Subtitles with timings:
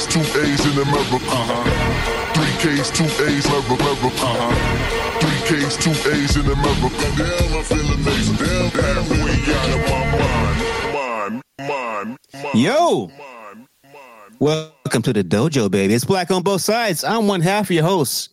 [0.00, 1.16] K's, two A's in America.
[1.28, 2.32] Uh-huh.
[2.32, 4.06] Three K's, two A's, America.
[4.06, 5.20] Uh-huh.
[5.20, 7.06] Three K's, two A's in America.
[7.18, 8.36] Damn, I feel amazing.
[8.36, 10.04] Damn, halfway got in my
[10.96, 11.42] mind.
[11.58, 13.10] Mind, mind, Yo.
[14.38, 15.92] Welcome to the dojo, baby.
[15.92, 17.04] It's black on both sides.
[17.04, 18.30] I'm one half of your host,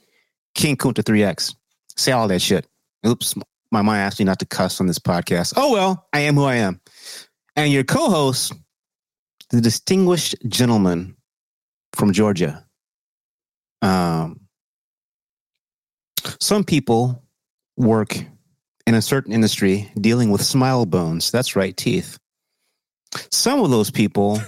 [0.56, 1.54] King Kunta 3X.
[1.98, 2.66] Say all that shit.
[3.06, 3.36] Oops,
[3.72, 5.54] my mind asked me not to cuss on this podcast.
[5.58, 6.80] Oh well, I am who I am.
[7.58, 8.54] And your co-host,
[9.50, 11.17] the distinguished gentleman
[11.94, 12.66] from Georgia.
[13.82, 14.42] Um,
[16.40, 17.24] some people
[17.76, 18.18] work
[18.86, 21.32] in a certain industry dealing with smile bones.
[21.32, 22.18] That's right, teeth.
[23.32, 24.42] Some of those people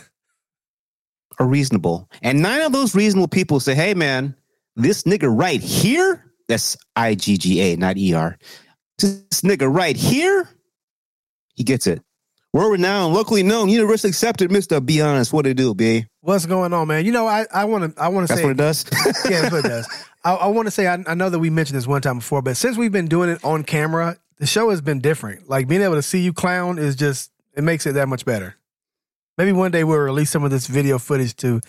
[1.40, 2.10] are reasonable.
[2.22, 4.36] And nine of those reasonable people say, hey, man,
[4.76, 8.38] this nigga right here, that's I G G A, not E R.
[8.98, 10.50] This nigga right here,
[11.56, 12.02] he gets it.
[12.52, 14.84] World renowned, locally known, universally accepted, Mr.
[14.84, 15.32] Be honest.
[15.32, 16.08] What it do, B?
[16.22, 17.06] What's going on, man?
[17.06, 18.86] You know, I I want to I want to say what it does.
[19.30, 19.88] yeah, that's what it does.
[20.24, 22.42] I, I want to say I, I know that we mentioned this one time before,
[22.42, 25.48] but since we've been doing it on camera, the show has been different.
[25.48, 28.56] Like being able to see you clown is just it makes it that much better.
[29.38, 31.62] Maybe one day we'll release some of this video footage to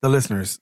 [0.00, 0.60] the listeners.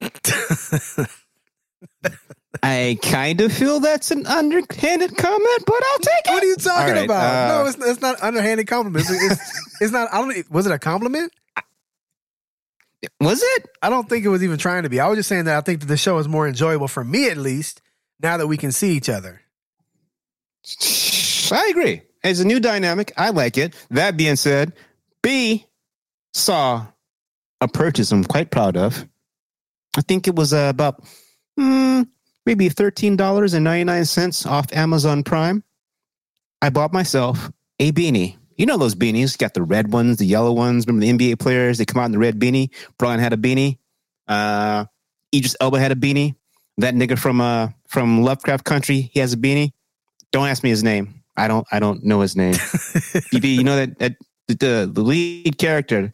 [2.62, 6.30] I kind of feel that's an underhanded comment, but I'll take it.
[6.30, 7.50] What are you talking right, about?
[7.50, 9.10] uh, no, it's, it's not underhanded compliments.
[9.10, 10.12] It's, it's, it's not.
[10.12, 10.50] I don't.
[10.50, 11.32] Was it a compliment?
[13.20, 13.66] Was it?
[13.80, 15.00] I don't think it was even trying to be.
[15.00, 17.30] I was just saying that I think that the show is more enjoyable for me,
[17.30, 17.80] at least,
[18.20, 19.40] now that we can see each other.
[21.52, 22.02] I agree.
[22.24, 23.12] It's a new dynamic.
[23.16, 23.74] I like it.
[23.90, 24.72] That being said,
[25.22, 25.66] B
[26.34, 26.86] saw
[27.60, 29.06] a purchase I'm quite proud of.
[29.96, 31.02] I think it was uh, about
[31.56, 32.02] hmm,
[32.48, 35.62] maybe $13.99 off Amazon Prime.
[36.62, 38.36] I bought myself a beanie.
[38.56, 39.36] You know those beanies?
[39.38, 40.86] Got the red ones, the yellow ones.
[40.86, 41.78] Remember the NBA players?
[41.78, 42.70] They come out in the red beanie.
[42.98, 43.78] Brian had a beanie.
[44.26, 44.86] Uh,
[45.32, 46.34] Idris Elba had a beanie.
[46.78, 49.72] That nigga from uh from Lovecraft Country, he has a beanie.
[50.32, 51.22] Don't ask me his name.
[51.36, 51.66] I don't.
[51.72, 52.52] I don't know his name.
[53.32, 54.16] BB, you know that, that
[54.46, 56.10] the the lead character,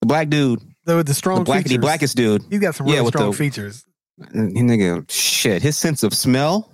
[0.00, 1.78] the black dude, The, the the strong features.
[1.78, 2.42] blackest dude.
[2.48, 3.84] He's got some Yeah, really with strong the- features.
[4.20, 6.70] Nigga, shit, his sense of smell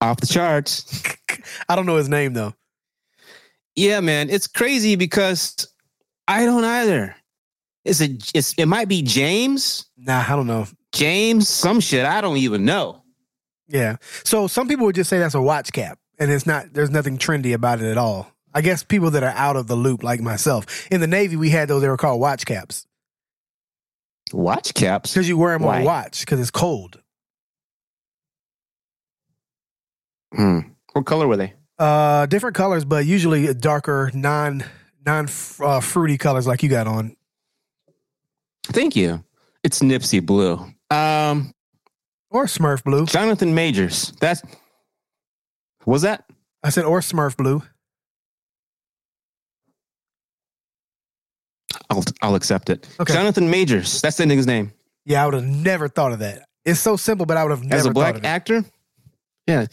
[0.00, 1.02] off the charts.
[1.68, 2.54] I don't know his name though.
[3.74, 5.68] Yeah, man, it's crazy because
[6.28, 7.16] I don't either.
[7.84, 8.30] Is it?
[8.34, 9.86] It's, it might be James.
[9.96, 10.66] Nah, I don't know.
[10.92, 13.02] James, some shit I don't even know.
[13.68, 13.96] Yeah.
[14.24, 16.72] So some people would just say that's a watch cap, and it's not.
[16.72, 18.32] There's nothing trendy about it at all.
[18.54, 20.90] I guess people that are out of the loop, like myself.
[20.90, 21.82] In the Navy, we had those.
[21.82, 22.86] They were called watch caps
[24.32, 25.12] Watch caps.
[25.14, 25.78] because you wear them Why?
[25.78, 27.00] on watch because it's cold.
[30.34, 30.60] Hmm.
[30.92, 31.54] What color were they?
[31.78, 34.64] Uh, different colors, but usually darker, non
[35.04, 35.28] non
[35.60, 37.14] uh, fruity colors like you got on.
[38.64, 39.22] Thank you.
[39.62, 40.54] It's Nipsey Blue.
[40.90, 41.52] Um,
[42.30, 43.06] Or Smurf blue.
[43.06, 44.12] Jonathan Majors.
[44.20, 44.42] That's
[45.84, 46.24] was that?
[46.62, 47.62] I said or Smurf blue.
[51.90, 52.88] I'll I'll accept it.
[53.00, 53.12] Okay.
[53.12, 54.00] Jonathan Majors.
[54.00, 54.72] That's the nigga's name.
[55.04, 56.48] Yeah, I would have never thought of that.
[56.64, 58.64] It's so simple, but I would have never As a thought black actor.
[59.46, 59.66] Yeah,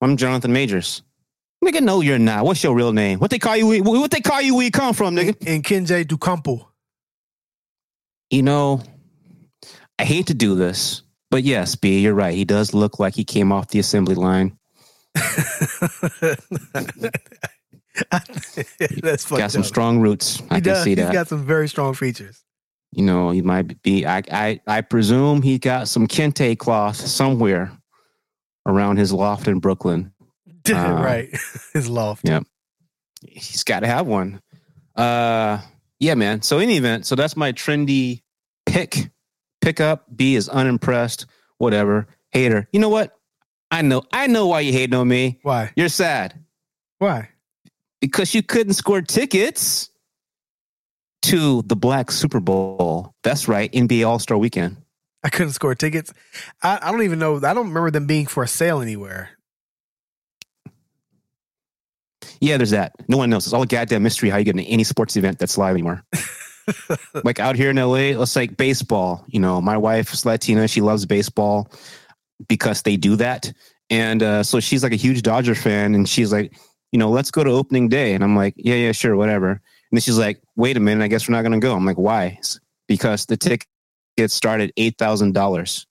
[0.00, 1.02] I'm Jonathan Majors.
[1.62, 2.44] Nigga, no, you're not.
[2.44, 3.18] What's your real name?
[3.18, 3.82] What they call you?
[3.82, 4.54] What they call you?
[4.56, 5.36] Where you come from, nigga?
[5.46, 6.66] And Kenji Ducampo.
[8.30, 8.82] You know,
[9.98, 12.34] I hate to do this, but yes, B, you're right.
[12.34, 14.58] He does look like he came off the assembly line.
[19.02, 19.66] That's fucked got some up.
[19.66, 20.40] strong roots.
[20.50, 20.84] I He can does.
[20.84, 21.12] see He's that.
[21.12, 22.42] got some very strong features.
[22.92, 24.06] you know, he might be.
[24.06, 27.72] I, I, I presume he got some kente cloth somewhere
[28.66, 30.12] around his loft in Brooklyn.
[30.72, 31.28] Uh, right.
[31.72, 32.22] His loft.
[32.24, 32.38] yeah.
[33.26, 34.40] He's got to have one.
[34.94, 35.58] Uh,
[35.98, 36.40] yeah, man.
[36.42, 38.22] So in any event, so that's my trendy
[38.64, 39.10] pick.
[39.60, 40.06] Pick up.
[40.14, 41.26] B is unimpressed.
[41.58, 42.06] Whatever.
[42.30, 42.68] Hater.
[42.72, 43.12] You know what?
[43.72, 44.02] I know.
[44.12, 45.40] I know why you hating on me.
[45.42, 45.72] Why?
[45.74, 46.38] You're sad
[46.98, 47.30] Why?
[48.02, 49.88] Because you couldn't score tickets
[51.22, 53.14] to the Black Super Bowl.
[53.22, 54.76] That's right, NBA All Star Weekend.
[55.24, 56.12] I couldn't score tickets.
[56.62, 57.36] I, I don't even know.
[57.36, 59.30] I don't remember them being for sale anywhere.
[62.40, 62.92] Yeah, there's that.
[63.08, 63.46] No one knows.
[63.46, 66.02] It's all a goddamn mystery how you get into any sports event that's live anymore.
[67.24, 69.24] like out here in LA, let's like baseball.
[69.28, 70.66] You know, my wife's Latina.
[70.66, 71.70] She loves baseball
[72.48, 73.52] because they do that.
[73.90, 75.94] And uh, so she's like a huge Dodger fan.
[75.94, 76.58] And she's like,
[76.92, 78.14] you know, let's go to opening day.
[78.14, 79.50] And I'm like, yeah, yeah, sure, whatever.
[79.50, 79.60] And
[79.90, 81.74] then she's like, wait a minute, I guess we're not going to go.
[81.74, 82.38] I'm like, why?
[82.86, 83.66] Because the tickets
[84.34, 85.86] start at $8,000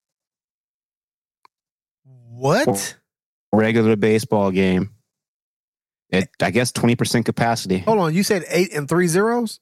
[2.03, 2.97] What?
[3.51, 4.91] regular baseball game.
[6.13, 7.79] At, I guess 20% capacity.
[7.79, 8.13] Hold on.
[8.13, 9.59] You said eight and three zeros?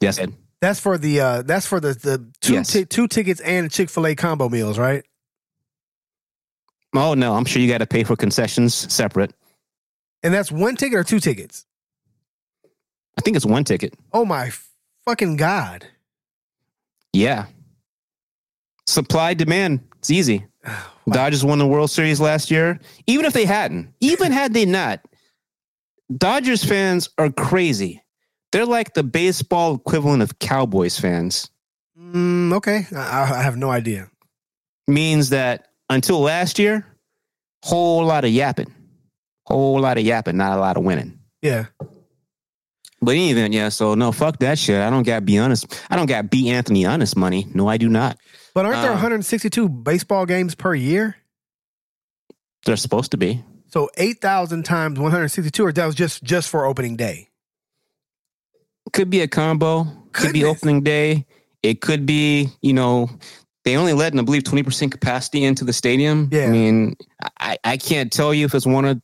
[0.00, 0.34] Yes, Ed.
[0.60, 2.72] That's for the uh that's for the the two Yes.
[2.72, 5.04] ti- two tickets and Chick Fil A combo meals, right?
[6.96, 9.32] Oh no, I'm sure you got to pay for concessions separate.
[10.22, 11.66] And that's one ticket or two tickets.
[13.18, 13.94] I think it's one ticket.
[14.12, 14.50] Oh my
[15.04, 15.86] fucking god!
[17.12, 17.46] Yeah.
[18.86, 19.80] Supply demand.
[19.98, 20.46] It's easy.
[21.10, 22.80] Dodgers won the World Series last year.
[23.06, 25.00] Even if they hadn't, even had they not,
[26.14, 28.02] Dodgers fans are crazy.
[28.52, 31.50] They're like the baseball equivalent of Cowboys fans.
[31.98, 34.08] Mm, okay, I, I have no idea.
[34.86, 36.86] Means that until last year,
[37.62, 38.72] whole lot of yapping,
[39.46, 41.18] whole lot of yapping, not a lot of winning.
[41.42, 41.66] Yeah,
[43.00, 43.68] But even yeah.
[43.68, 44.80] So no, fuck that shit.
[44.80, 45.66] I don't got be honest.
[45.90, 47.46] I don't got B Anthony honest money.
[47.54, 48.18] No, I do not.
[48.54, 51.16] but aren't there Uh, 162 baseball games per year?
[52.64, 53.44] They're supposed to be.
[53.68, 57.28] So 8,000 times 162, or that was just just for opening day.
[58.92, 59.86] Could be a combo.
[60.12, 61.26] Could be opening day.
[61.62, 63.10] It could be, you know,
[63.66, 66.28] they only let, and I believe, 20% capacity into the stadium.
[66.30, 66.44] Yeah.
[66.44, 66.96] I mean,
[67.40, 69.02] I, I can't tell you if it's one of,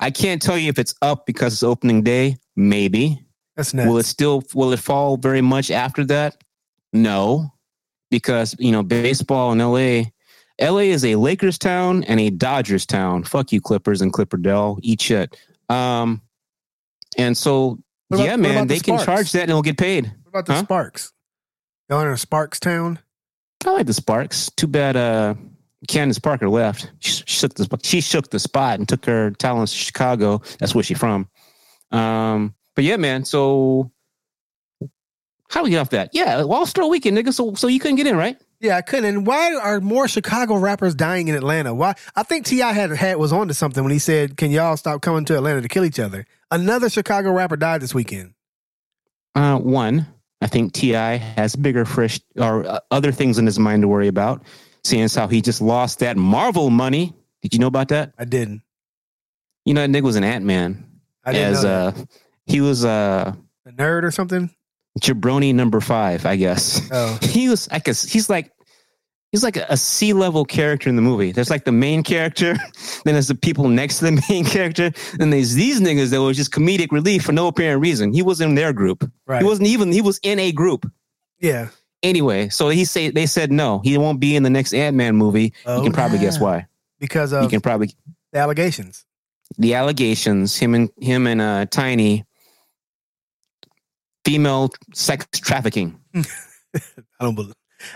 [0.00, 2.36] I can't tell you if it's up because it's opening day.
[2.56, 3.24] Maybe.
[3.54, 3.88] That's nuts.
[3.88, 6.42] Will it still, will it fall very much after that?
[6.92, 7.52] No.
[8.10, 10.10] Because, you know, baseball in LA,
[10.60, 13.22] LA is a Lakers town and a Dodgers town.
[13.22, 14.80] Fuck you, Clippers and Clipperdale.
[14.82, 15.36] Eat shit.
[15.68, 16.20] Um,
[17.16, 17.78] and so,
[18.10, 20.06] about- yeah, man, the they can charge that and it'll get paid.
[20.24, 20.62] what about the huh?
[20.64, 21.12] Sparks?
[21.88, 22.98] Y'all in a Sparks town?
[23.66, 24.50] I like the Sparks.
[24.56, 25.34] Too bad uh
[25.88, 26.90] Candace Parker left.
[27.00, 30.42] She, she shook the she shook the spot and took her talents to Chicago.
[30.58, 31.28] That's where she from.
[31.90, 33.24] Um, but yeah, man.
[33.24, 33.90] So
[35.48, 36.10] how do we get off that?
[36.12, 37.32] Yeah, All Star Weekend, nigga.
[37.32, 38.38] So so you couldn't get in, right?
[38.60, 39.06] Yeah, I couldn't.
[39.06, 41.74] And why are more Chicago rappers dying in Atlanta?
[41.74, 41.94] Why?
[42.14, 42.72] I think T.I.
[42.72, 45.68] had had was onto something when he said, "Can y'all stop coming to Atlanta to
[45.68, 48.34] kill each other?" Another Chicago rapper died this weekend.
[49.34, 50.06] Uh, one,
[50.40, 51.16] I think T.I.
[51.16, 54.42] has bigger fish or uh, other things in his mind to worry about.
[54.82, 57.12] Seeing as how he just lost that Marvel money.
[57.42, 58.14] Did you know about that?
[58.18, 58.62] I didn't.
[59.66, 60.86] You know, that nigga was an Ant Man.
[61.24, 61.92] I didn't As know uh,
[62.46, 63.34] he was uh
[63.66, 64.48] a nerd or something.
[65.00, 66.80] jabroni number five, I guess.
[66.90, 68.50] Oh, he was I guess he's like
[69.32, 71.32] he's like a C level character in the movie.
[71.32, 72.54] There's like the main character,
[73.04, 76.36] then there's the people next to the main character, and there's these niggas that was
[76.36, 78.12] just comedic relief for no apparent reason.
[78.12, 79.08] He wasn't in their group.
[79.26, 79.42] right.
[79.42, 80.90] He wasn't even he was in a group.
[81.38, 81.68] yeah.
[82.02, 85.16] Anyway, so he say they said no, he won't be in the next Ant Man
[85.16, 85.52] movie.
[85.66, 86.66] Oh, you can probably guess why.
[86.98, 87.90] Because of You can probably
[88.32, 89.04] the allegations.
[89.58, 92.24] the allegations, him and him and uh Tiny
[94.24, 95.98] female sex trafficking.
[96.16, 96.22] I
[97.20, 97.52] don't believe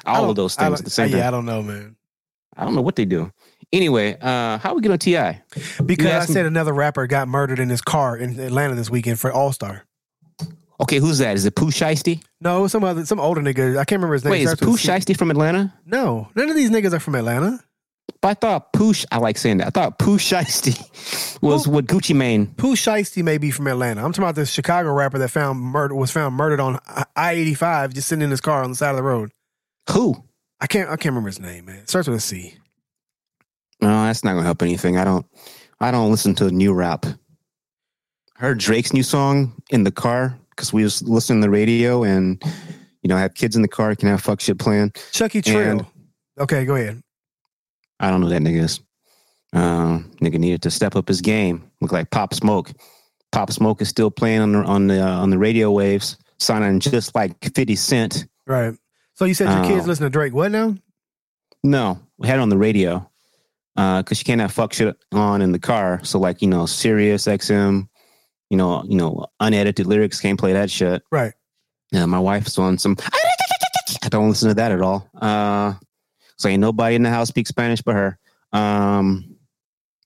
[0.06, 1.18] All of those things at the same time.
[1.18, 1.96] Yeah, I don't know, man.
[2.56, 3.32] I don't know what they do.
[3.72, 5.40] Anyway, uh, how we get on TI?
[5.84, 8.88] Because I asked me- said another rapper got murdered in his car in Atlanta this
[8.90, 9.84] weekend for All Star.
[10.80, 11.36] Okay, who's that?
[11.36, 12.22] Is it Pooh Shiesty?
[12.40, 13.72] No, some other some older nigga.
[13.78, 14.32] I can't remember his name.
[14.32, 14.76] Wait, is Pooh.
[14.76, 15.72] Shiesty from Atlanta?
[15.86, 17.60] No, none of these niggas are from Atlanta.
[18.20, 18.92] But I thought Pooh.
[19.12, 19.68] I like saying that.
[19.68, 20.76] I thought Pooh Shiesty
[21.42, 22.46] was what Gucci Mane.
[22.56, 24.04] Pooh Shiesty may be from Atlanta.
[24.04, 26.78] I'm talking about this Chicago rapper that found murder was found murdered on
[27.16, 29.30] I eighty five, just sitting in his car on the side of the road.
[29.90, 30.16] Who?
[30.60, 31.76] I can't I can't remember his name, man.
[31.76, 32.54] It starts with a C.
[33.80, 34.96] No, that's not gonna help anything.
[34.96, 35.26] I don't.
[35.80, 37.04] I don't listen to new rap.
[37.04, 42.02] I heard Drake's new song in the car because we was listening to the radio,
[42.04, 42.42] and
[43.02, 43.94] you know, I have kids in the car.
[43.94, 44.92] Can have fuck shit playing.
[45.12, 45.42] Chucky.
[45.46, 45.84] And-
[46.38, 47.00] okay, go ahead.
[48.00, 48.80] I don't know who that nigga is.
[49.52, 51.70] Um, nigga needed to step up his game.
[51.80, 52.72] Look like Pop Smoke.
[53.30, 56.80] Pop Smoke is still playing on the on the uh, on the radio waves, sounding
[56.80, 58.26] just like Fifty Cent.
[58.46, 58.74] Right.
[59.14, 60.34] So you said your kids listen to Drake.
[60.34, 60.74] What now?
[61.62, 63.08] No, we had it on the radio
[63.76, 66.02] because you can't have fuck shit on in the car.
[66.04, 67.88] So like you know, Sirius XM,
[68.50, 71.02] you know, you know, unedited lyrics can't play that shit.
[71.10, 71.32] Right.
[71.92, 72.96] Yeah, my wife's on some.
[74.02, 75.08] I don't listen to that at all.
[75.20, 75.74] Uh,
[76.36, 78.18] so ain't nobody in the house speak Spanish but her.
[78.52, 79.36] Um,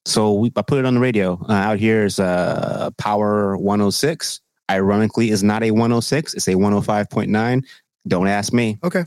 [0.04, 1.38] so we I put it on the radio.
[1.48, 4.40] Uh, out here is uh Power 106.
[4.70, 6.34] Ironically, is not a 106.
[6.34, 7.64] It's a 105.9.
[8.08, 8.78] Don't ask me.
[8.82, 9.04] Okay.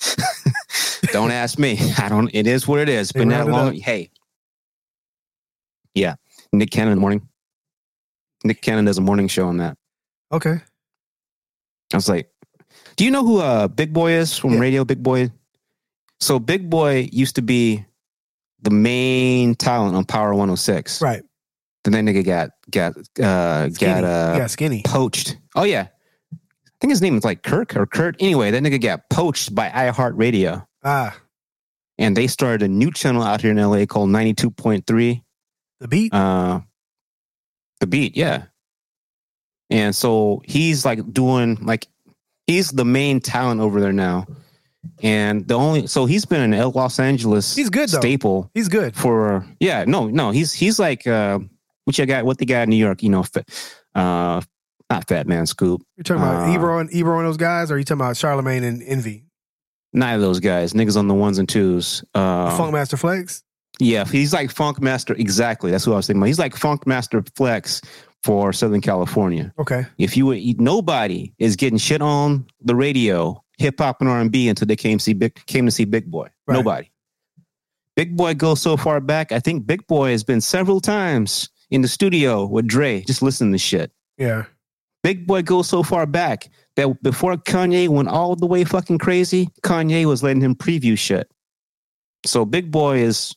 [1.12, 1.78] Don't ask me.
[1.98, 2.28] I don't.
[2.34, 3.10] It is what it is.
[3.10, 3.74] They Been that long.
[3.74, 4.10] Hey.
[5.94, 6.16] Yeah,
[6.52, 7.28] Nick Cannon in the morning.
[8.42, 9.76] Nick Cannon does a morning show on that.
[10.32, 10.60] Okay.
[11.92, 12.28] I was like,
[12.96, 14.58] "Do you know who uh Big Boy is from Yeah.
[14.60, 15.30] Radio Big Boy?"
[16.20, 17.84] So Big Boy used to be
[18.62, 21.00] the main talent on Power 106.
[21.00, 21.22] Right.
[21.84, 23.92] Then that nigga got got uh Skinny.
[23.92, 24.82] got uh yeah, skinny.
[24.84, 25.36] poached.
[25.54, 25.88] Oh yeah.
[26.84, 28.14] I think his name is like Kirk or Kurt.
[28.20, 30.66] Anyway, that nigga got poached by iHeartRadio.
[30.84, 31.16] Ah,
[31.96, 35.22] And they started a new channel out here in LA called 92.3.
[35.80, 36.12] the beat.
[36.12, 36.60] Uh
[37.80, 38.44] the beat, yeah.
[39.70, 41.88] And so he's like doing like
[42.46, 44.26] He's the main talent over there now.
[45.02, 48.00] And the only so he's been in Los Angeles He's good, though.
[48.00, 48.94] staple He's good.
[48.94, 51.38] for yeah no no he's he's like uh
[51.84, 53.24] what you got what the guy in New York you know
[53.94, 54.42] uh
[54.90, 57.74] not Fat Man Scoop You're talking about Uh, Ebro and Ebro and those guys, or
[57.74, 59.24] are you talking about Charlemagne and Envy?
[59.92, 63.42] neither of those guys niggas on the ones and twos uh Funkmaster Flex.
[63.78, 66.26] yeah he's like Funk Master exactly that's what I was thinking about.
[66.26, 67.80] he's like Funk Master Flex
[68.24, 69.86] for Southern California Okay.
[69.98, 74.66] if you would nobody is getting shit on the radio hip hop and R&B until
[74.66, 76.56] they came see big came to see Big Boy Right.
[76.56, 76.90] nobody
[77.94, 81.82] Big Boy goes so far back I think Big Boy has been several times in
[81.82, 84.46] the studio with Dre just listening to shit Yeah.
[85.04, 89.50] Big Boy goes so far back that before Kanye went all the way fucking crazy,
[89.62, 91.30] Kanye was letting him preview shit.
[92.24, 93.36] So Big Boy is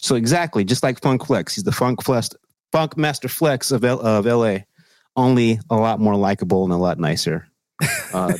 [0.00, 1.54] so exactly just like Funk Flex.
[1.54, 2.28] He's the Funk Flex,
[2.70, 4.58] Funk Master Flex of L, of LA,
[5.16, 7.48] only a lot more likable and a lot nicer.
[8.12, 8.34] Uh,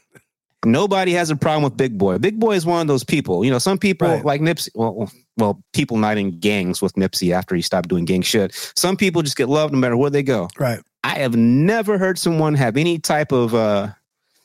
[0.64, 2.18] nobody has a problem with Big Boy.
[2.18, 3.44] Big Boy is one of those people.
[3.44, 4.24] You know, some people Right.
[4.24, 4.68] like Nipsey.
[4.76, 8.54] Well, well, people not in gangs with Nipsey after he stopped doing gang shit.
[8.76, 10.48] Some people just get loved no matter where they go.
[10.58, 10.80] Right.
[11.04, 13.88] I have never heard someone have any type of uh,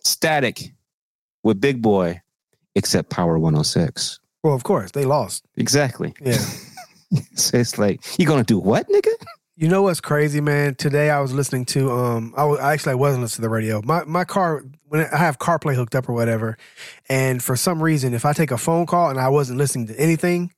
[0.04, 0.74] static
[1.44, 2.22] with Big Boy
[2.76, 4.20] except Power 106.
[4.44, 5.46] Well, of course they lost.
[5.56, 6.14] Exactly.
[6.22, 6.38] Yeah.
[7.36, 9.14] So it's like, you gonna do what, nigga?
[9.56, 10.76] You know what's crazy, man?
[10.76, 13.50] Today I was listening to um I, was, I actually I wasn't listening to the
[13.50, 13.82] radio.
[13.82, 16.58] My my car when I have CarPlay hooked up or whatever,
[17.08, 19.98] and for some reason if I take a phone call and I wasn't listening to
[19.98, 20.52] anything,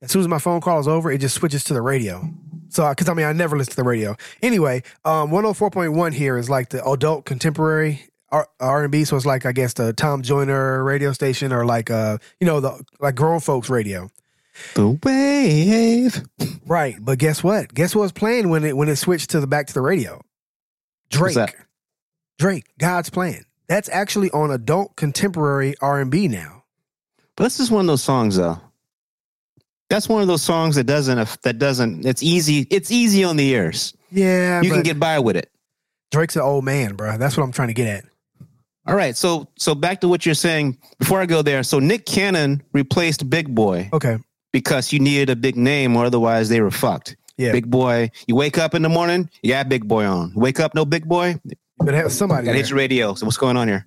[0.00, 2.28] as soon as my phone call is over, it just switches to the radio.
[2.68, 4.16] So because I mean I never listen to the radio.
[4.42, 9.04] Anyway, um 104.1 here is like the adult contemporary R and B.
[9.04, 12.60] So it's like I guess the Tom Joyner radio station or like uh you know
[12.60, 14.10] the like grown folks radio.
[14.74, 16.22] The wave.
[16.66, 17.72] Right, but guess what?
[17.72, 20.20] Guess what's playing when it when it switched to the back to the radio?
[21.10, 21.34] Drake.
[22.38, 23.44] Drake, God's plan.
[23.68, 26.64] That's actually on adult contemporary R and B now.
[27.36, 28.60] But this is one of those songs though.
[29.90, 33.48] That's one of those songs that doesn't that doesn't it's easy it's easy on the
[33.48, 33.94] ears.
[34.10, 35.50] Yeah, You can get by with it.
[36.10, 37.18] Drake's an old man, bro.
[37.18, 38.04] That's what I'm trying to get at.
[38.86, 41.62] All right, so so back to what you're saying before I go there.
[41.62, 44.16] So Nick Cannon replaced Big Boy Okay,
[44.52, 47.16] because you needed a big name or otherwise they were fucked.
[47.36, 50.32] yeah, Big boy, you wake up in the morning, you got big boy on.
[50.34, 51.38] Wake up, no big boy,
[51.78, 52.46] but have somebody.
[52.46, 53.12] gotta hit your radio.
[53.14, 53.86] So what's going on here?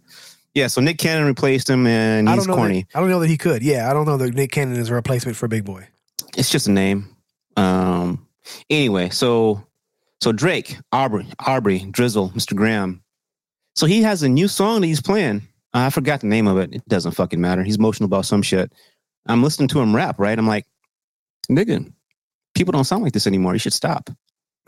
[0.53, 2.57] Yeah, so Nick Cannon replaced him and I he's don't know.
[2.57, 2.85] corny.
[2.91, 3.63] That, I don't know that he could.
[3.63, 5.87] Yeah, I don't know that Nick Cannon is a replacement for Big Boy.
[6.35, 7.15] It's just a name.
[7.55, 8.27] Um
[8.69, 9.65] anyway, so
[10.21, 12.55] so Drake, Aubrey, Aubrey, Drizzle, Mr.
[12.55, 13.01] Graham.
[13.75, 15.37] So he has a new song that he's playing.
[15.73, 16.73] Uh, I forgot the name of it.
[16.73, 17.63] It doesn't fucking matter.
[17.63, 18.71] He's emotional about some shit.
[19.25, 20.37] I'm listening to him rap, right?
[20.37, 20.65] I'm like,
[21.49, 21.91] nigga,
[22.53, 23.53] people don't sound like this anymore.
[23.53, 24.09] You should stop.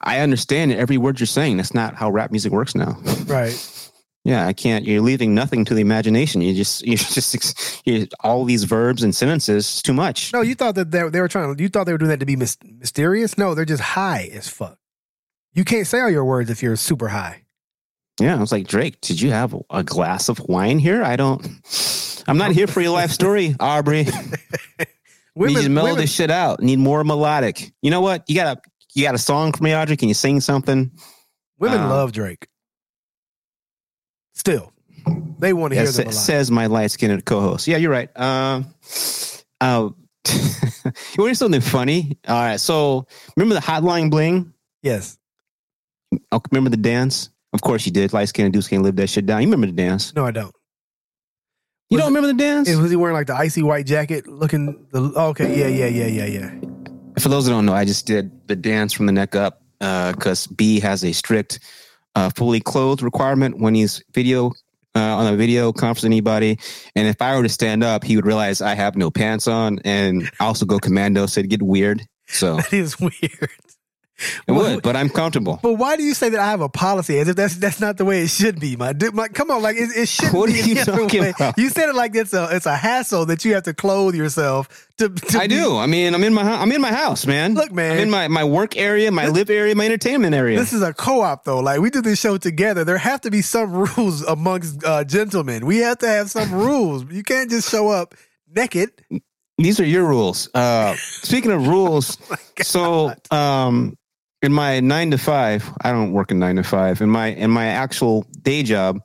[0.00, 1.56] I understand every word you're saying.
[1.56, 2.96] That's not how rap music works now.
[3.26, 3.85] Right.
[4.26, 4.84] Yeah, I can't.
[4.84, 6.40] You're leaving nothing to the imagination.
[6.40, 9.64] You just, you just, you, all these verbs and sentences.
[9.66, 10.32] It's too much.
[10.32, 11.56] No, you thought that they, they were trying.
[11.60, 13.38] You thought they were doing that to be mys- mysterious.
[13.38, 14.78] No, they're just high as fuck.
[15.54, 17.44] You can't say all your words if you're super high.
[18.20, 21.04] Yeah, I was like, Drake, did you have a glass of wine here?
[21.04, 21.46] I don't.
[22.26, 24.04] I'm not here for your life story, Aubrey.
[25.36, 26.60] Need you to mellow women- this shit out.
[26.60, 27.72] Need more melodic.
[27.80, 28.24] You know what?
[28.28, 28.60] You got a
[28.94, 29.96] you got a song for me, Aubrey?
[29.96, 30.90] Can you sing something?
[31.58, 32.48] Women Uh, love Drake.
[34.36, 34.70] Still,
[35.38, 37.66] they want to Yeah, hear them says my light skinned co-host.
[37.66, 38.10] Yeah, you're right.
[38.20, 38.66] Um,
[39.60, 39.88] uh,
[40.28, 40.38] you
[40.84, 42.18] want to hear something funny?
[42.28, 42.60] All right.
[42.60, 44.52] So remember the Hotline Bling?
[44.82, 45.18] yes.
[46.30, 47.30] Oh, remember the dance?
[47.52, 48.12] Of course you did.
[48.12, 49.40] Light skinned dudes can't live that shit down.
[49.40, 50.14] You remember the dance?
[50.14, 50.54] No, I don't.
[51.88, 52.74] You Was don't remember the dance?
[52.76, 54.86] Was he wearing like the icy white jacket looking?
[54.92, 56.60] The oh, okay, yeah, yeah, yeah, yeah, yeah.
[57.18, 60.46] For those that don't know, I just did the dance from the neck up because
[60.46, 61.60] B has a strict
[62.16, 64.50] uh, fully clothed requirement when he's video
[64.96, 66.58] uh, on a video conference anybody.
[66.96, 69.78] And if I were to stand up, he would realize I have no pants on
[69.84, 72.02] and also go commando, so it'd get weird.
[72.26, 73.50] So That is weird.
[74.48, 75.58] It What- would, but I'm comfortable.
[75.62, 77.96] But why do you say that I have a policy as if that's that's not
[77.98, 79.14] the way it should be, my dude?
[79.14, 81.30] My, come on, like it, it should What be are you talking way.
[81.36, 81.58] about?
[81.58, 84.68] You said it like it's a it's a hassle that you have to clothe yourself
[84.98, 85.10] to.
[85.10, 85.76] to I be- do.
[85.76, 87.54] I mean, I'm in my I'm in my house, man.
[87.54, 87.92] Look, man.
[87.92, 90.58] I'm in my, my work area, my live area, my entertainment area.
[90.58, 91.60] This is a co-op though.
[91.60, 92.84] Like we do this show together.
[92.84, 95.66] There have to be some rules amongst uh, gentlemen.
[95.66, 97.04] We have to have some rules.
[97.10, 98.14] You can't just show up
[98.54, 98.90] naked.
[99.58, 100.50] These are your rules.
[100.54, 102.18] Uh, speaking of rules,
[102.62, 103.96] so um,
[104.46, 107.00] in my nine to five, I don't work in nine to five.
[107.00, 109.00] In my in my actual day job,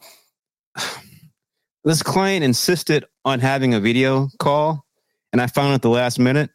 [1.84, 4.86] this client insisted on having a video call,
[5.34, 6.52] and I found at the last minute.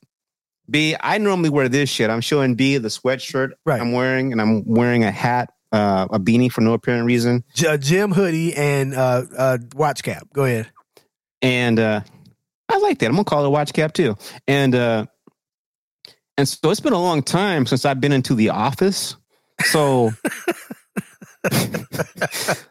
[0.71, 2.11] B, I normally wear this shit.
[2.11, 3.81] I'm showing B the sweatshirt Right.
[3.81, 7.79] I'm wearing, and I'm wearing a hat, uh, a beanie for no apparent reason, J-
[7.79, 10.29] gym hoodie and uh, uh, watch cap.
[10.33, 10.69] Go ahead.
[11.43, 12.01] and uh,
[12.69, 13.07] I like that.
[13.07, 14.17] I'm gonna call it a watch cap too.
[14.49, 15.07] And uh,
[16.39, 19.17] and so it's been a long time since I've been into the office.
[19.65, 20.13] So.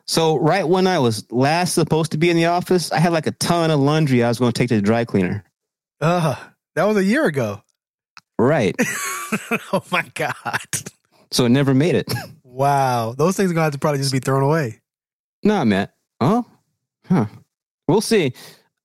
[0.05, 3.27] so right when I was last supposed to be in the office, I had like
[3.27, 5.43] a ton of laundry I was going to take to the dry cleaner.
[6.01, 6.35] Uh,
[6.75, 7.61] that was a year ago.
[8.37, 8.75] Right.
[9.71, 10.59] oh my god!
[11.31, 12.11] So it never made it.
[12.55, 14.79] Wow, those things are gonna have to probably just be thrown away.
[15.43, 15.93] No, Matt.
[16.21, 16.45] Oh,
[17.05, 17.25] huh.
[17.85, 18.31] We'll see.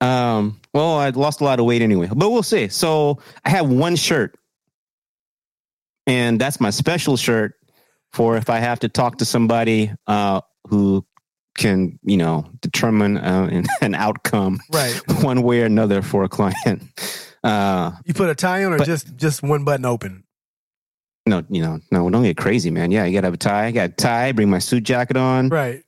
[0.00, 2.66] Um, well, I lost a lot of weight anyway, but we'll see.
[2.66, 4.36] So I have one shirt,
[6.06, 7.54] and that's my special shirt
[8.12, 11.04] for if I have to talk to somebody uh, who
[11.56, 14.94] can, you know, determine uh, an, an outcome Right.
[15.22, 16.82] one way or another for a client.
[17.42, 20.24] Uh, You put a tie on, or But- just just one button open.
[21.26, 22.90] no, you know, no, don't get crazy, man.
[22.90, 23.64] Yeah, you gotta have a tie.
[23.64, 24.32] I got a tie.
[24.32, 25.48] Bring my suit jacket on.
[25.48, 25.82] Right.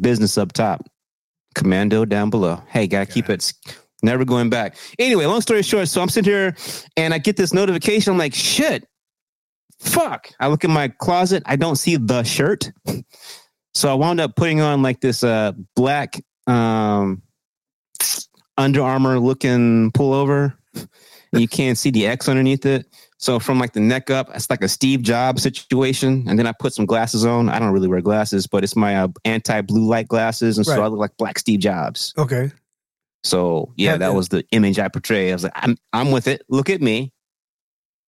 [0.00, 0.86] business up top,
[1.56, 2.62] commando down below.
[2.68, 3.52] Hey, gotta keep it
[4.04, 4.76] never going back.
[5.00, 6.54] Anyway, long story short, so I'm sitting here
[6.96, 8.12] and I get this notification.
[8.12, 8.86] I'm like, shit,
[9.80, 10.30] fuck.
[10.40, 12.70] I look in my closet, I don't see the shirt.
[13.74, 17.22] So I wound up putting on like this uh black um
[18.56, 20.54] Under Armour looking pullover.
[21.32, 22.86] And you can't see the X underneath it.
[23.18, 26.24] So from like the neck up, it's like a Steve Jobs situation.
[26.28, 27.48] And then I put some glasses on.
[27.48, 30.82] I don't really wear glasses, but it's my uh, anti blue light glasses, and so
[30.82, 32.14] I look like Black Steve Jobs.
[32.18, 32.50] Okay.
[33.24, 35.30] So yeah, that was the image I portray.
[35.30, 36.42] I was like, I'm I'm with it.
[36.48, 37.12] Look at me.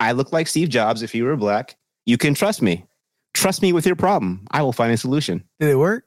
[0.00, 1.02] I look like Steve Jobs.
[1.02, 1.76] If you were black,
[2.06, 2.84] you can trust me.
[3.34, 4.46] Trust me with your problem.
[4.50, 5.44] I will find a solution.
[5.60, 6.04] Did it work?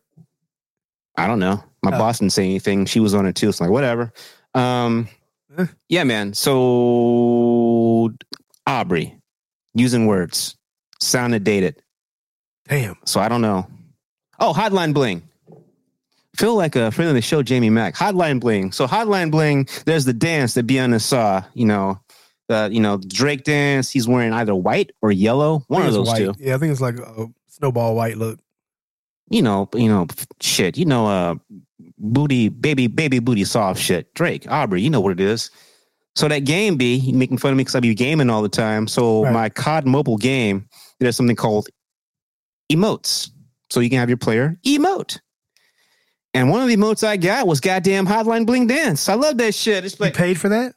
[1.17, 1.63] I don't know.
[1.83, 1.97] My Oh.
[1.99, 2.85] boss didn't say anything.
[2.85, 3.49] She was on it too.
[3.49, 4.13] It's like whatever.
[4.53, 5.07] Um,
[5.57, 5.65] Eh.
[5.89, 6.33] yeah, man.
[6.33, 8.11] So
[8.67, 9.15] Aubrey,
[9.73, 10.55] using words,
[10.99, 11.81] sounded dated.
[12.67, 12.95] Damn.
[13.05, 13.67] So I don't know.
[14.39, 15.23] Oh, Hotline Bling.
[16.37, 17.95] Feel like a friend of the show, Jamie Mack.
[17.95, 18.71] Hotline Bling.
[18.71, 21.43] So Hotline Bling, there's the dance that Beyonce saw.
[21.53, 21.99] You know,
[22.47, 23.89] the you know Drake dance.
[23.89, 25.63] He's wearing either white or yellow.
[25.67, 26.33] One of those it's two.
[26.39, 28.39] Yeah, I think it's like a snowball white look.
[29.29, 30.07] You know, you know,
[30.41, 30.77] shit.
[30.77, 31.35] You know, uh,
[31.97, 34.13] booty, baby, baby booty, soft shit.
[34.13, 34.81] Drake, Aubrey.
[34.81, 35.49] You know what it is.
[36.15, 38.87] So that game, be making fun of me because I be gaming all the time.
[38.87, 39.31] So Right.
[39.33, 40.67] my COD mobile game,
[40.99, 41.69] there's something called
[42.69, 43.29] emotes.
[43.69, 45.19] So you can have your player emote.
[46.33, 49.07] And one of the emotes I got was goddamn Hotline Bling Dance.
[49.07, 49.85] I love that shit.
[49.85, 50.75] It's You paid for that?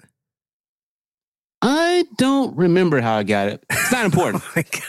[1.66, 3.64] I don't remember how I got it.
[3.70, 4.42] It's not important.
[4.53, 4.83] Oh like,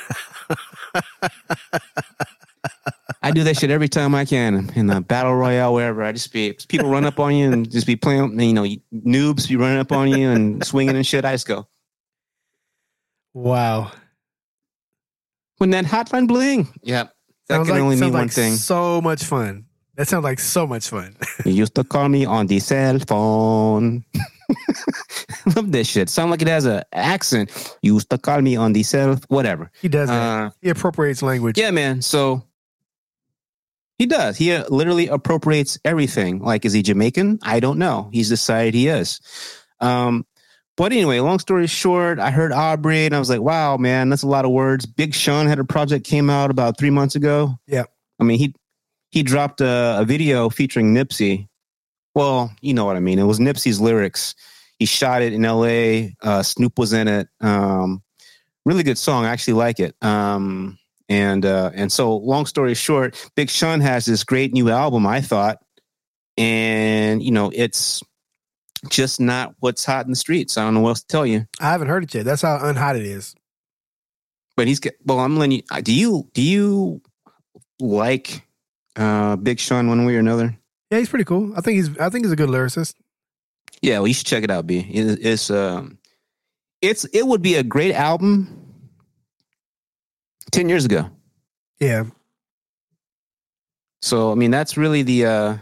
[3.24, 6.04] I do that shit every time I can in a battle royale, wherever.
[6.04, 8.40] I just be people run up on you and just be playing.
[8.40, 11.26] You know, noobs be running up on you and swinging and shit.
[11.26, 11.68] I just go
[13.34, 13.92] wow.
[15.58, 16.68] when that Hotline Bling.
[16.84, 17.12] Yep,
[17.48, 18.54] that Sounds can like, only sounds mean one thing.
[18.54, 19.66] So much fun.
[19.96, 21.16] That sounds like so much fun.
[21.46, 24.06] You used to call me on the cell phone.
[25.56, 26.10] Love this shit.
[26.10, 27.78] Sound like it has a accent.
[27.82, 29.20] You used to call me on the cell.
[29.28, 29.72] Whatever.
[29.82, 30.10] He does.
[30.10, 31.58] Uh, he appropriates language.
[31.58, 32.02] yeah, man.
[32.02, 32.44] So
[33.98, 34.38] he does.
[34.38, 36.40] He uh, literally appropriates everything.
[36.40, 37.40] Like, is he Jamaican?
[37.44, 38.10] I don't know.
[38.12, 39.22] He's decided he is.
[39.80, 40.26] Um,
[40.78, 44.24] but anyway, long story short, I heard Aubrey and I was like, wow, man, that's
[44.24, 44.86] a lot of words.
[44.86, 47.58] Big Sean had a project came out about three months ago.
[47.66, 47.86] Yeah.
[48.20, 48.54] I mean, he
[49.12, 51.48] he dropped a, a video featuring Nipsey.
[52.16, 53.20] Well, you know what I mean.
[53.20, 54.34] It was Nipsey's lyrics.
[54.80, 56.16] He shot it in L.A.
[56.22, 57.28] Uh, Snoop was in it.
[57.42, 58.02] Um,
[58.66, 59.26] really good song.
[59.26, 59.96] I actually like it.
[60.02, 65.06] Um, and uh, and so, long story short, Big Sean has this great new album.
[65.06, 65.60] I thought,
[66.38, 68.02] and you know, it's
[68.90, 70.58] just not what's hot in the streets.
[70.58, 71.46] I don't know what else to tell you.
[71.60, 72.26] I haven't heard it yet.
[72.26, 73.36] That's how unhot it is.
[74.58, 75.20] But he's well.
[75.20, 75.64] I'm letting you.
[75.70, 77.02] uh, Do you do you
[77.80, 78.48] like
[78.96, 80.58] uh, Big Sean one way or another?
[80.92, 81.54] Yeah, he's pretty cool.
[81.58, 82.96] I think he's I think he's a good lyricist.
[83.82, 84.66] Yeah, well, you should check it out.
[84.68, 84.80] B.
[84.80, 85.98] It's um,
[86.82, 88.62] it's it would be a great album
[90.52, 91.10] ten years ago.
[91.80, 92.06] Yeah.
[94.02, 95.58] So I mean, that's really the uh,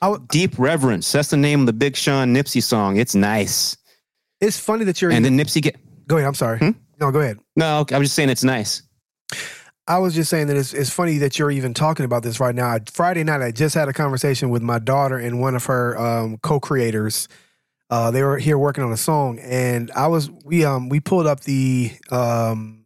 [0.00, 1.12] w- deep reverence.
[1.12, 2.96] That's the name of the Big Sean Nipsey song.
[2.96, 3.76] It's nice.
[4.40, 5.76] It's funny that you're And then Nipsey get
[6.08, 6.58] go ahead, I'm sorry.
[6.58, 6.70] Hmm?
[6.98, 7.38] No, go ahead.
[7.56, 7.84] no.
[7.92, 8.82] I was just saying it's nice.
[9.88, 12.54] I was just saying that it's, it's funny that you're even talking about this right
[12.54, 12.76] now.
[12.92, 16.38] Friday night, I just had a conversation with my daughter and one of her um,
[16.38, 17.28] co-creators.
[17.88, 21.28] Uh, they were here working on a song, and I was we um we pulled
[21.28, 22.84] up the um,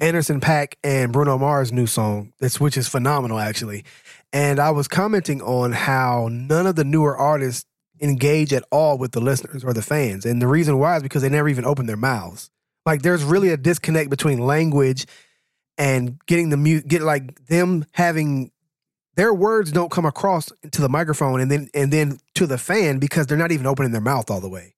[0.00, 3.84] Anderson Paak and Bruno Mars new song, that's which is phenomenal actually.
[4.32, 7.64] And I was commenting on how none of the newer artists
[8.00, 11.22] engage at all with the listeners or the fans, and the reason why is because
[11.22, 12.48] they never even open their mouths.
[12.84, 15.06] Like there's really a disconnect between language
[15.78, 18.50] and getting the mute get like them having
[19.16, 22.98] their words don't come across to the microphone and then and then to the fan
[22.98, 24.74] because they're not even opening their mouth all the way.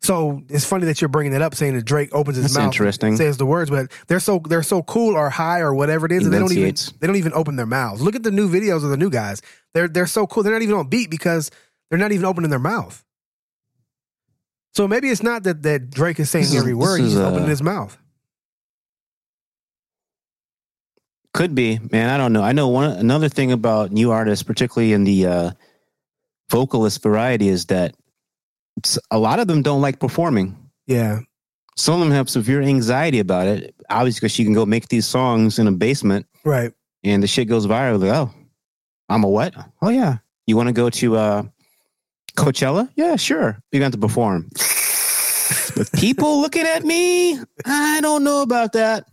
[0.00, 2.66] So it's funny that you're bringing that up, saying that Drake opens his That's mouth,
[2.66, 3.08] interesting.
[3.10, 6.12] and says the words, but they're so they're so cool or high or whatever it
[6.12, 8.02] is, and they don't even they don't even open their mouths.
[8.02, 9.40] Look at the new videos of the new guys;
[9.72, 10.42] they're they're so cool.
[10.42, 11.50] They're not even on beat because
[11.88, 13.02] they're not even opening their mouth.
[14.74, 17.26] So maybe it's not that that Drake is saying This is- every word; he's uh,
[17.30, 17.96] opening his mouth.
[21.34, 22.10] Could be, man.
[22.10, 22.42] I don't know.
[22.42, 25.50] I know one another thing about new artists, particularly in the uh,
[26.48, 27.96] vocalist variety, is that
[29.10, 30.56] a lot of them don't like performing.
[30.86, 31.20] Yeah,
[31.76, 33.74] Some of them have severe anxiety about it.
[33.90, 36.72] Obviously, because you can go make these songs in a basement right.
[37.02, 38.00] and the shit goes viral.
[38.00, 38.30] Like, oh,
[39.08, 39.54] I'm a what?
[39.82, 40.18] Oh yeah.
[40.46, 41.42] You want to go to uh,
[42.36, 42.90] Coachella?
[42.94, 43.58] Yeah, sure.
[43.72, 44.50] You're going to to perform.
[45.76, 49.04] With people looking at me, I don't know about that.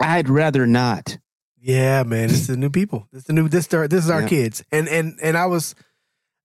[0.00, 1.18] I'd rather not.
[1.60, 3.08] Yeah, man, this is the new people.
[3.12, 3.48] This is the new.
[3.48, 4.28] This this is our Yeah.
[4.28, 4.62] kids.
[4.70, 5.74] And and and I was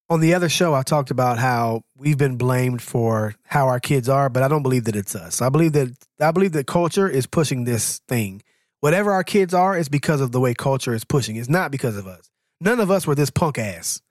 [0.09, 0.73] on the other show.
[0.73, 4.63] I talked about how we've been blamed for how our kids are, but I don't
[4.63, 5.41] believe that it's us.
[5.41, 5.89] I believe that
[6.21, 8.41] I believe that culture is pushing this thing.
[8.79, 11.35] Whatever our kids are, is because of the way culture is pushing.
[11.35, 12.29] It's not because of us.
[12.61, 14.01] None of us were this punk ass.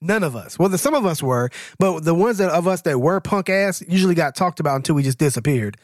[0.00, 0.58] None of us.
[0.60, 3.48] Well, the, some of us were, but the ones that of us that were punk
[3.48, 5.76] ass usually got talked about until we just disappeared.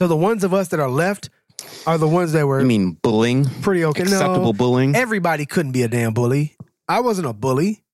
[0.00, 1.28] So the ones of us that are left
[1.86, 4.02] are the ones that were I mean, bullying, pretty okay.
[4.04, 4.96] acceptable No, bullying.
[4.96, 6.56] everybody couldn't be a damn bully.
[6.88, 7.84] I wasn't a bully.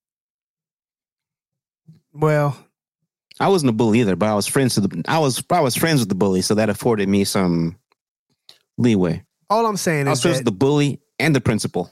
[2.13, 2.57] Well,
[3.41, 5.03] I wasn't a bully either, but I was friends with the.
[5.11, 7.77] I was I was friends with the bully, so that afforded me some
[8.79, 9.25] leeway.
[9.51, 11.91] all I'm saying I is was friends that with the bully and the principal.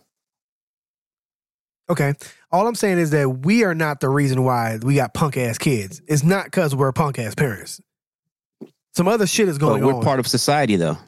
[1.90, 2.14] okay.
[2.52, 5.58] All I'm saying is that we are not the reason why we got punk ass
[5.58, 6.00] kids.
[6.06, 7.80] It's not because we're punk ass parents.
[8.96, 10.02] Some other shit is But going we're on.
[10.02, 10.98] part of society, though.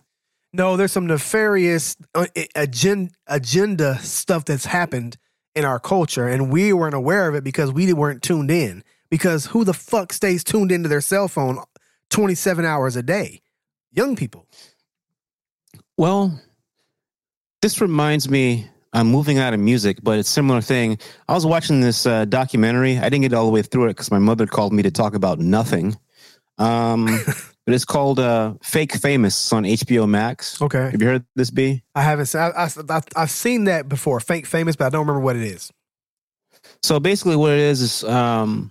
[0.52, 5.16] no, there's some nefarious uh, agenda agenda stuff that's happened
[5.54, 8.82] in our culture, and we weren't aware of it because we weren't tuned in.
[9.08, 11.58] Because who the fuck stays tuned into their cell phone
[12.10, 13.40] 27 hours a day?
[13.92, 14.46] Young people.
[15.96, 16.40] Well,
[17.62, 18.68] this reminds me.
[18.92, 20.98] I'm moving out of music, but it's a similar thing.
[21.28, 22.98] I was watching this uh, documentary.
[22.98, 25.14] I didn't get all the way through it because my mother called me to talk
[25.14, 25.96] about nothing.
[26.58, 27.18] Um,
[27.66, 30.62] but it's called uh, "Fake Famous" It's on HBO Max.
[30.62, 30.90] Okay.
[30.90, 31.50] Have you heard this?
[31.50, 31.82] B?
[31.94, 32.34] I haven't.
[32.34, 34.20] I, I, I, I've seen that before.
[34.20, 35.72] Fake famous, but I don't remember what it is.
[36.82, 38.70] So basically, what it is is um,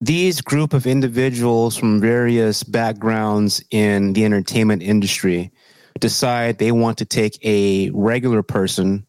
[0.00, 5.52] these group of individuals from various backgrounds in the entertainment industry
[6.00, 9.06] decide they want to take a regular person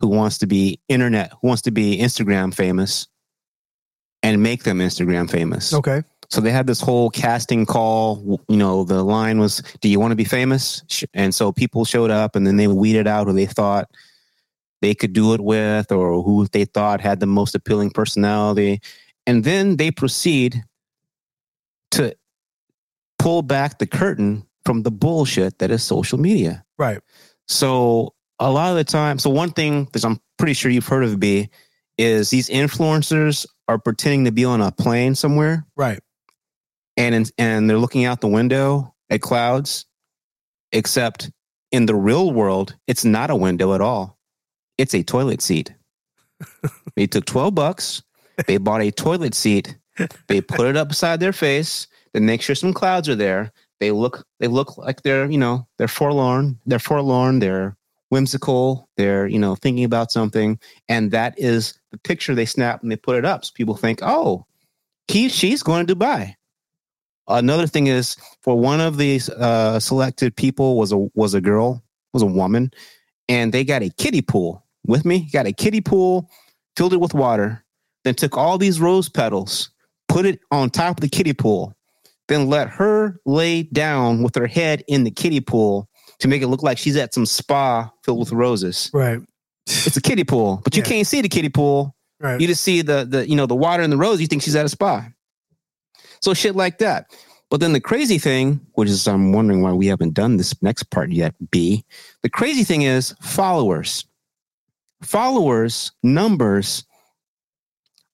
[0.00, 3.06] who wants to be internet, who wants to be Instagram famous,
[4.22, 5.74] and make them Instagram famous.
[5.74, 6.02] Okay.
[6.30, 8.40] So they had this whole casting call.
[8.48, 10.82] You know, the line was, "Do you want to be famous?"
[11.12, 13.90] And so people showed up, and then they weeded out who they thought
[14.82, 18.80] they could do it with, or who they thought had the most appealing personality,
[19.26, 20.62] and then they proceed
[21.92, 22.14] to
[23.18, 26.64] pull back the curtain from the bullshit that is social media.
[26.78, 27.00] Right.
[27.48, 31.04] So a lot of the time, so one thing that I'm pretty sure you've heard
[31.04, 31.48] of, B,
[31.96, 36.00] is these influencers are pretending to be on a plane somewhere Right.
[36.96, 39.86] And in, and they're looking out the window at clouds
[40.72, 41.30] except
[41.70, 44.18] in the real world it's not a window at all.
[44.78, 45.74] It's a toilet seat.
[46.96, 48.02] They took 12 bucks
[48.46, 49.76] they bought a toilet seat
[50.28, 53.52] they put it up beside their face they make sure some clouds are there.
[53.80, 57.76] They look they look like they're you know they're forlorn they're forlorn they're
[58.08, 60.58] whimsical they're you know thinking about something.
[60.88, 63.44] And that is the picture they snap and they put it up.
[63.44, 64.46] So people think oh
[65.08, 66.34] he she's going to dubai
[67.28, 71.82] another thing is for one of these uh, selected people was a was a girl
[72.12, 72.70] was a woman
[73.28, 76.28] and they got a kiddie pool with me got a kiddie pool
[76.76, 77.64] filled it with water
[78.04, 79.70] then took all these rose petals
[80.08, 81.74] put it on top of the kiddie pool
[82.28, 85.88] then let her lay down with her head in the kiddie pool
[86.20, 89.18] to make it look like she's at some spa filled with roses Right.
[89.66, 90.88] it's a kiddie pool but you Yeah.
[90.88, 92.40] can't see the kiddie pool Right.
[92.40, 94.20] you just see the the you know the water and the rose.
[94.20, 95.04] You think she's at a spa.
[96.24, 97.14] So shit like that.
[97.50, 100.84] But then the crazy thing, which is I'm wondering why we haven't done this next
[100.84, 101.34] part yet.
[101.50, 101.84] B.
[102.22, 104.06] The crazy thing is followers.
[105.02, 106.84] Followers numbers.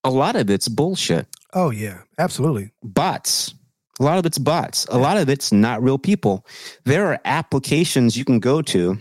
[0.03, 1.29] A lot of it's bullshit.
[1.55, 2.01] oh yeah.
[2.19, 2.73] Absolutely.
[2.83, 3.55] Bots.
[4.01, 4.87] A lot of it's bots.
[4.91, 6.45] A lot of it's not real people.
[6.85, 8.99] There are applications you can go to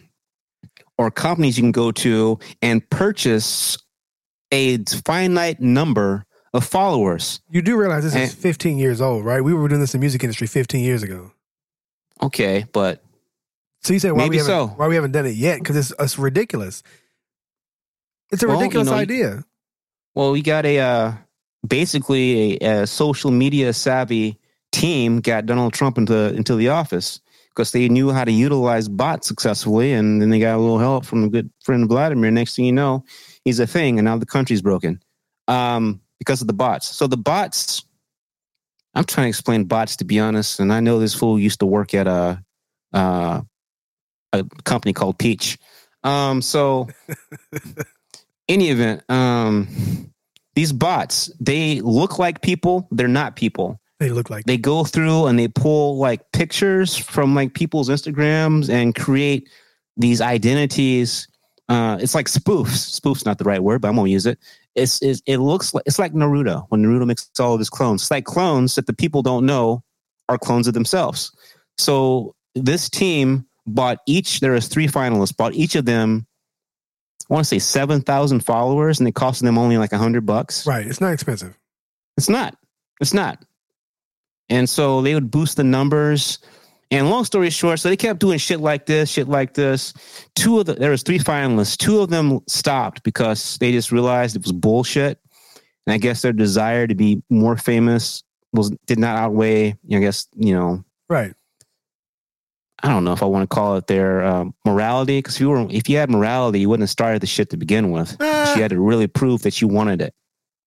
[1.00, 3.76] or companies you can go to and purchase
[4.52, 7.42] a finite number of followers.
[7.50, 8.36] You do realize this is Eh.
[8.42, 9.42] 15 years old, right?
[9.42, 11.32] We were doing this in the music industry 15 years ago.
[12.22, 13.04] Okay, but
[13.82, 14.68] So you say why we haven't so.
[14.76, 15.60] why we haven't done it yet?
[15.60, 16.84] Because it's it's ridiculous.
[18.32, 19.44] It's a Well, you ridiculous know, idea.
[20.16, 21.14] Well, we got a uh,
[21.68, 24.38] basically a, a social media savvy
[24.72, 29.28] team got Donald Trump into into the office because they knew how to utilize bots
[29.28, 32.32] successfully, and then they got a little help from a good friend Vladimir.
[32.32, 33.04] Next thing you know,
[33.46, 35.02] he's a thing, and now the country's broken
[35.48, 36.88] um, because of the bots.
[36.88, 37.84] So the bots,
[38.94, 41.66] I'm trying to explain bots to be honest, and I know this fool used to
[41.66, 42.44] work at a
[42.94, 43.42] uh,
[44.34, 45.58] a company called Peach.
[46.04, 46.88] Um, so
[48.48, 49.68] any event, um,
[50.56, 53.80] these bots they look like people, they're not people.
[54.00, 58.70] They look like They go through and they pull like pictures from like people's Instagrams
[58.70, 59.50] and create
[59.98, 61.28] these identities.
[61.68, 62.96] Uh, it's like spoofs.
[62.96, 64.40] Spoof's not the right word, but I'm gonna use it.
[64.80, 68.02] It's, it's it looks like it's like Naruto when Naruto makes all of his clones.
[68.04, 69.84] It's like clones that the people don't know
[70.28, 71.32] are clones of themselves.
[71.78, 74.40] So this team bought each.
[74.40, 75.36] There was three finalists.
[75.36, 76.26] Bought each of them.
[77.30, 80.26] I want to say seven thousand followers, and it cost them only like a hundred
[80.26, 80.66] bucks.
[80.66, 80.86] right.
[80.86, 81.58] It's not expensive.
[82.18, 82.56] It's not.
[83.00, 83.44] It's not.
[84.50, 86.40] And so they would boost the numbers.
[86.92, 89.94] And long story short, so they kept doing shit like this, shit like this.
[90.36, 91.78] Two of the there was three finalists.
[91.78, 95.20] Two of them stopped because they just realized it was bullshit.
[95.86, 98.24] And I guess their desire to be more famous
[98.54, 101.34] was did not outweigh, I guess, you know, Right.
[102.82, 105.20] I don't know if I want to call it their um, morality.
[105.20, 107.58] Because if you were if you had morality, you wouldn't have started the shit to
[107.58, 108.16] begin with.
[108.20, 108.56] Ah.
[108.56, 110.14] you had to really prove that you wanted it.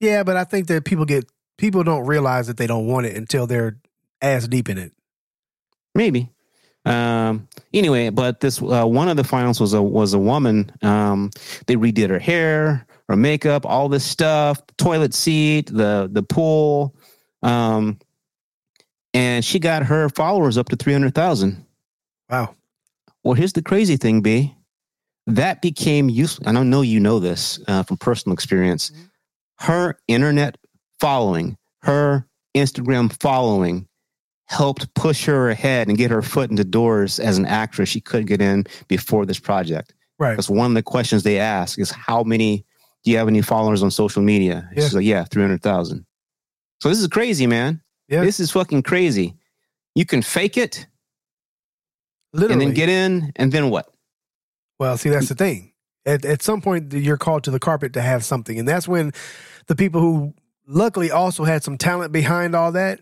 [0.01, 1.25] Yeah, but I think that people get
[1.59, 3.79] people don't realize that they don't want it until they're
[4.21, 4.93] ass deep in it.
[5.95, 6.31] Maybe.
[6.85, 10.73] Um, anyway, but this uh, one of the finals was a was a woman.
[10.83, 11.31] Um,
[11.67, 16.97] they redid her hair, her makeup, all this stuff, toilet seat, the the pool,
[17.43, 17.99] um,
[19.15, 21.65] and she got her followers up to three hundred thousand.
[22.29, 22.57] Wow.
[23.23, 24.55] Well, here's the crazy thing, B.
[25.29, 26.49] That became useful.
[26.49, 28.91] And I know you know this uh, from personal experience.
[29.61, 30.59] Her internet
[30.99, 32.27] following, her
[32.57, 33.87] Instagram following,
[34.53, 38.27] helped push her ahead and get her foot into doors as an actress she couldn't
[38.27, 39.95] get in before this project.
[40.19, 40.33] Right.
[40.33, 42.65] Because one of the questions they ask is, "How many
[43.03, 44.83] do you have any followers on social media?" Yeah.
[44.83, 46.05] She's like, "Yeah, three hundred thousand.
[46.81, 47.81] So this is crazy, man.
[48.09, 48.23] Yeah.
[48.23, 49.35] This is fucking crazy.
[49.95, 50.87] You can fake it
[52.33, 52.53] Literally.
[52.53, 53.89] and then get in, and then what?
[54.79, 55.73] Well, see, that's the thing.
[56.05, 58.59] At, at some point, you're called to the carpet to have something.
[58.59, 59.13] And that's when
[59.69, 60.35] the people who
[60.67, 63.01] luckily also had some talent behind all that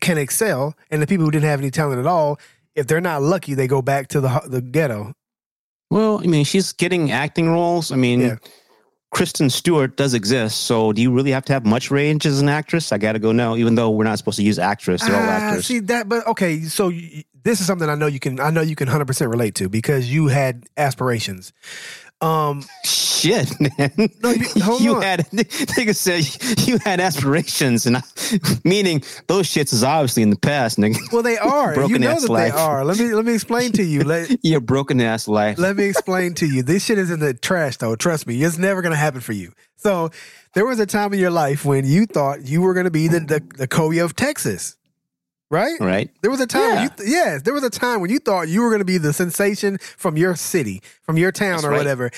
[0.00, 0.74] can excel.
[0.90, 2.38] And the people who didn't have any talent at all,
[2.74, 5.14] if they're not lucky, they go back to the, the ghetto.
[5.90, 7.90] Well, I mean, she's getting acting roles.
[7.92, 8.36] I mean, Yeah.
[9.10, 10.64] Kristen Stewart does exist.
[10.64, 12.92] So, do you really have to have much range as an actress?
[12.92, 13.56] I got to go no.
[13.56, 15.66] Even though we're not supposed to use actress, they're all Ah, actors.
[15.66, 16.60] See that, but okay.
[16.64, 18.38] So y- this is something I know you can.
[18.38, 21.54] I know you can hundred percent relate to because you had aspirations.
[22.20, 22.64] Um,
[23.18, 23.92] Shit, man.
[24.22, 28.02] No, you- hold you had nigga said you had aspirations, and I,
[28.64, 30.96] meaning those shits is obviously in the past, nigga.
[31.12, 31.74] well, they are.
[31.88, 32.54] you know ass that life.
[32.54, 32.84] they are.
[32.84, 34.04] Let me let me explain to you.
[34.04, 35.58] Let Your broken ass life.
[35.58, 36.62] let me explain to you.
[36.62, 37.96] This shit is in the trash, though.
[37.96, 39.52] Trust me, it's never gonna happen for you.
[39.76, 40.10] So
[40.54, 43.20] there was a time in your life when you thought you were gonna be the
[43.20, 44.76] the, the Kobe of Texas,
[45.50, 45.78] right?
[45.80, 46.10] right?
[46.22, 46.88] There was a time, Yeah.
[46.88, 49.12] th- yes, there was a time when you thought you were going to be the
[49.12, 51.78] sensation from your city, from your town, That's or right.
[51.78, 52.10] whatever,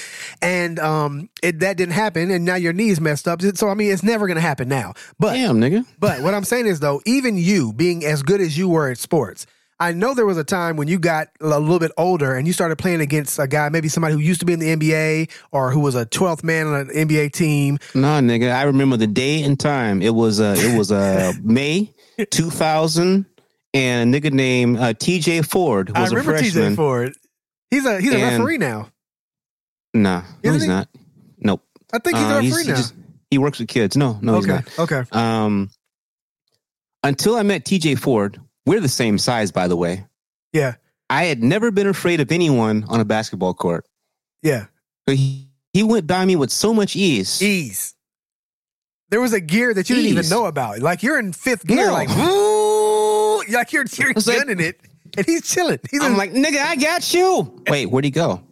[0.42, 3.40] and um, it that didn't happen, and now your knees messed up.
[3.42, 4.94] So I mean, it's never going to happen now.
[5.18, 5.86] But Damn, nigga.
[5.98, 8.98] but what I'm saying is though, even you being as good as you were at
[8.98, 9.46] sports.
[9.82, 12.52] I know there was a time when you got a little bit older and you
[12.52, 15.70] started playing against a guy, maybe somebody who used to be in the NBA or
[15.70, 17.78] who was a 12th man on an NBA team.
[17.94, 18.52] Nah, nigga.
[18.54, 20.02] I remember the day and time.
[20.02, 21.94] It was uh it was uh May
[22.26, 23.26] 2000
[23.74, 26.72] and a nigga named uh, TJ Ford I was a remember freshman.
[26.72, 27.12] TJ Ford.
[27.70, 28.88] He's a he's a And- referee now.
[29.94, 30.68] Nah, no, he's he?
[30.68, 30.88] not.
[31.38, 31.62] Nope.
[31.92, 32.76] I think he's Uh, a he's- referee he now.
[32.76, 32.94] just-
[33.30, 33.96] he works with kids.
[33.96, 34.78] No, no, he's okay, not.
[34.78, 35.02] okay.
[35.12, 35.70] Um,
[37.04, 40.04] until I met TJ Ford, we're the same size, by the way.
[40.52, 40.74] Yeah,
[41.08, 43.86] I had never been afraid of anyone on a basketball court.
[44.42, 44.66] yeah.
[45.06, 47.40] But he, he went by me with so much ease.
[47.42, 47.94] Ease.
[49.10, 50.78] There was a gear that you didn't even know about.
[50.80, 51.92] Like you're in fifth gear, No.
[51.92, 54.80] like woo, like you're you're was like- gunning it,
[55.16, 55.78] and he's chilling.
[55.90, 57.62] He's I'm like, nigga, I got you.
[57.68, 58.42] Wait, where'd he go?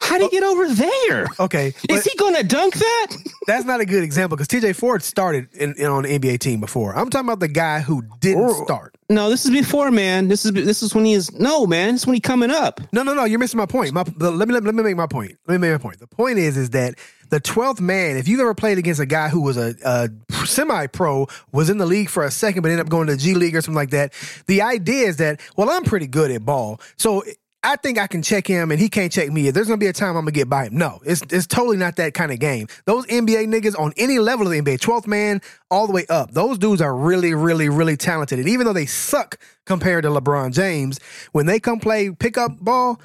[0.00, 0.30] How'd he oh.
[0.30, 1.26] get over there?
[1.40, 3.06] okay, Is he gonna dunk that?
[3.48, 4.74] that's not a good example because T.J.
[4.74, 6.96] Ford started in, in on the NBA team before.
[6.96, 8.94] I'm talking about the guy who didn't Or- start.
[9.10, 10.28] No, this is before, man.
[10.28, 11.94] This is this is when he is no man.
[11.94, 12.80] This is when he coming up.
[12.92, 13.24] No, no, no.
[13.24, 13.92] You're missing my point.
[13.92, 15.32] My, the, let me let, me- let me make my point.
[15.48, 15.98] Let me make my point.
[15.98, 16.94] The point is, is that
[17.30, 20.86] the 12th man, if you've ever played against a guy who was a, a semi
[20.86, 23.54] pro, was in the league for a second, but ended up going to G League
[23.54, 24.12] or something like that,
[24.46, 26.80] the idea is that, well, I'm pretty good at ball.
[26.96, 27.22] So
[27.62, 29.50] I think I can check him and he can't check me.
[29.50, 30.78] There's gonna be a time I'm gonna get by him.
[30.78, 32.68] No, it's it's totally not that kind of game.
[32.84, 36.30] Those NBA niggas on any level of the NBA, 12th man all the way up,
[36.30, 38.38] those dudes are really, really, really talented.
[38.38, 41.00] And even though they suck compared to LeBron James,
[41.32, 43.00] when they come play pickup ball,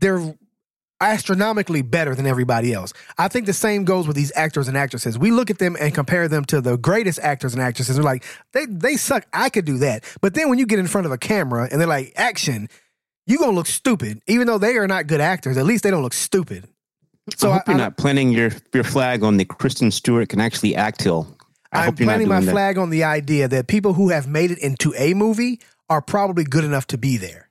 [0.00, 0.34] they're
[1.00, 2.92] astronomically better than everybody else.
[3.18, 5.18] I think the same goes with these actors and actresses.
[5.18, 7.98] We look at them and compare them to the greatest actors and actresses.
[7.98, 9.26] We're like, they they suck.
[9.32, 10.04] I could do that.
[10.20, 12.68] But then when you get in front of a camera and they're like, action,
[13.26, 14.22] you're gonna look stupid.
[14.26, 16.66] Even though they are not good actors, at least they don't look stupid.
[17.36, 20.28] So I hope I, you're I, not planting your your flag on the Kristen Stewart
[20.28, 21.36] can actually act hill.
[21.72, 24.94] I am planting my flag on the idea that people who have made it into
[24.96, 27.45] a movie are probably good enough to be there.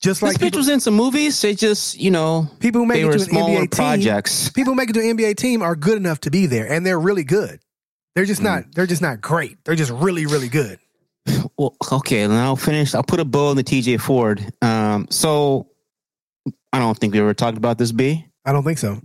[0.00, 1.40] Just like this bitch was in some movies.
[1.42, 4.44] They just, you know, people who make it to an NBA projects.
[4.44, 6.70] Team, people who make it to an NBA team are good enough to be there,
[6.70, 7.60] and they're really good.
[8.14, 8.44] They're just mm.
[8.44, 8.74] not.
[8.74, 9.62] They're just not great.
[9.64, 10.78] They're just really, really good.
[11.58, 12.94] Well, okay, and I'll finish.
[12.94, 14.50] I'll put a bow on the TJ Ford.
[14.62, 15.68] Um, so
[16.72, 17.92] I don't think we ever talked about this.
[17.92, 18.24] B.
[18.46, 18.98] I don't think so.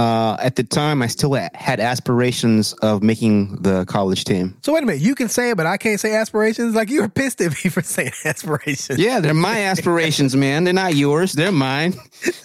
[0.00, 4.56] Uh, at the time, I still had aspirations of making the college team.
[4.62, 6.74] So wait a minute, you can say it, but I can't say aspirations.
[6.74, 8.98] Like you were pissed at me for saying aspirations.
[8.98, 10.64] Yeah, they're my aspirations, man.
[10.64, 11.34] They're not yours.
[11.34, 11.96] They're mine.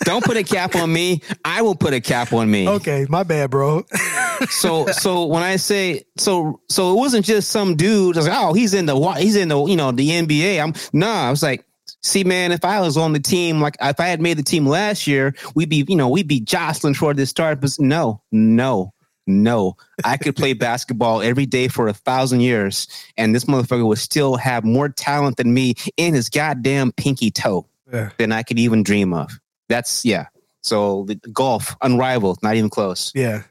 [0.02, 1.22] Don't put a cap on me.
[1.46, 2.68] I will put a cap on me.
[2.68, 3.86] Okay, my bad, bro.
[4.50, 8.18] so, so when I say so, so it wasn't just some dude.
[8.18, 10.62] I was like, oh, he's in the he's in the you know the NBA.
[10.62, 11.65] I'm nah, I was like
[12.06, 14.68] See, man, if I was on the team, like if I had made the team
[14.68, 17.60] last year, we'd be, you know, we'd be jostling for this start.
[17.60, 18.94] But no, no,
[19.26, 19.76] no.
[20.04, 22.88] I could play basketball every day for a thousand years,
[23.18, 27.66] and this motherfucker would still have more talent than me in his goddamn pinky toe
[27.92, 28.12] yeah.
[28.20, 29.40] than I could even dream of.
[29.68, 30.28] That's yeah.
[30.62, 33.12] So the golf, unrivaled, not even close.
[33.16, 33.44] Yeah.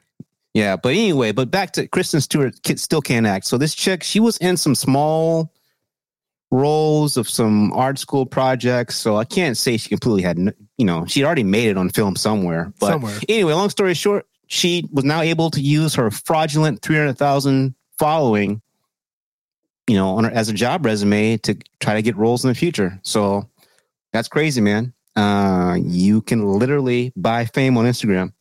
[0.53, 3.47] Yeah, but anyway, but back to Kristen Stewart still can't act.
[3.47, 5.51] So this chick, she was in some small
[6.55, 8.97] roles of some art school projects.
[8.97, 10.39] So I can't say she completely had,
[10.79, 12.73] you know, she already made it on film somewhere.
[12.79, 13.19] But somewhere.
[13.29, 18.63] anyway, long story short, she was now able to use her fraudulent 300,000 following,
[19.89, 22.55] you know, on her, as a job resume to try to get roles in the
[22.55, 22.99] future.
[23.03, 23.49] So
[24.13, 24.93] that's crazy, man.
[25.17, 28.33] Uh, you can literally buy fame on Instagram.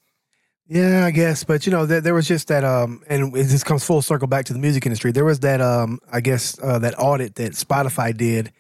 [0.68, 3.66] Yeah, I guess, but you know, there, there was just that, um, and it just
[3.66, 5.12] comes full circle back to the music industry.
[5.12, 8.52] There was that, um, I guess, uh, that audit that Spotify did,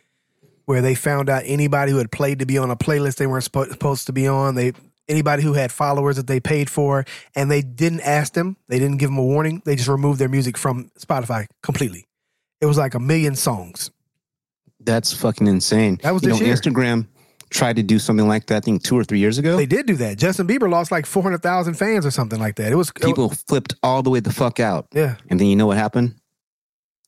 [0.66, 3.46] where they found out anybody who had played to be on a playlist they weren't
[3.48, 4.56] sp- supposed to be on.
[4.56, 4.74] They
[5.08, 8.98] anybody who had followers that they paid for, and they didn't ask them, they didn't
[8.98, 9.62] give them a warning.
[9.66, 12.06] They just removed their music from Spotify completely.
[12.62, 13.92] It was like a million songs.
[14.80, 16.00] That's fucking insane.
[16.04, 16.54] That was you know, year.
[16.54, 17.08] Instagram
[17.54, 18.58] tried to do something like that.
[18.58, 19.56] I think two or three years ago.
[19.56, 20.18] They did do that.
[20.18, 22.72] Justin Bieber lost like four hundred thousand fans or something like that.
[22.72, 24.88] It was people it flipped all the way the fuck out.
[24.92, 26.16] Yeah, and then you know what happened?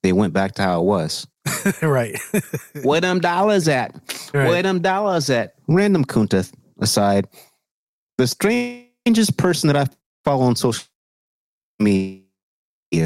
[0.04, 1.28] They went back to how it was.
[1.82, 2.18] right.
[2.84, 3.94] Where them dollars at?
[4.34, 4.48] Right.
[4.48, 5.56] Where them dollars at?
[5.68, 7.28] Random Kunta aside,
[8.18, 9.88] the strangest person that I
[10.24, 10.86] follow on social
[11.80, 12.22] media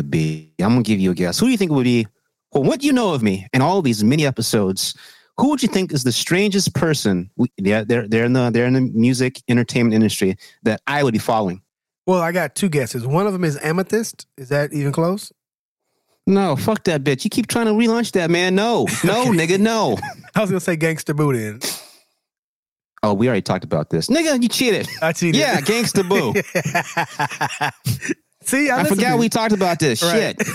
[0.09, 0.53] be.
[0.59, 1.39] I'm gonna give you a guess.
[1.39, 2.05] Who do you think would be?
[2.51, 4.95] Well, what do you know of me and all these mini episodes?
[5.39, 7.29] Who would you think is the strangest person?
[7.57, 11.19] Yeah, they're they're in the they're in the music entertainment industry that I would be
[11.19, 11.61] following.
[12.05, 13.05] Well, I got two guesses.
[13.05, 14.25] One of them is Amethyst.
[14.37, 15.31] Is that even close?
[16.25, 17.23] No, fuck that bitch.
[17.23, 18.55] You keep trying to relaunch that, man.
[18.55, 19.97] No, no, nigga, no.
[20.35, 21.59] I was gonna say Gangsta Boo then.
[23.01, 24.09] Oh, we already talked about this.
[24.09, 24.87] Nigga, you cheated.
[25.01, 25.39] I cheated.
[25.39, 26.33] Yeah, Gangsta Boo.
[28.41, 30.01] See, I, I forgot we talked about this.
[30.01, 30.35] Right.
[30.41, 30.47] Shit,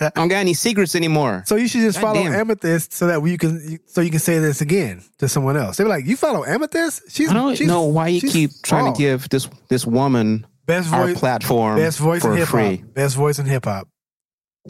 [0.00, 1.42] I don't got any secrets anymore.
[1.46, 2.32] So you should just God follow damn.
[2.32, 5.76] Amethyst so that you can so you can say this again to someone else.
[5.76, 7.02] They be like, "You follow Amethyst?
[7.08, 10.88] She's I don't she's, know why you keep trying to give this this woman best
[10.88, 13.88] voice, our platform, best voice for in hip hop, best voice in hip hop.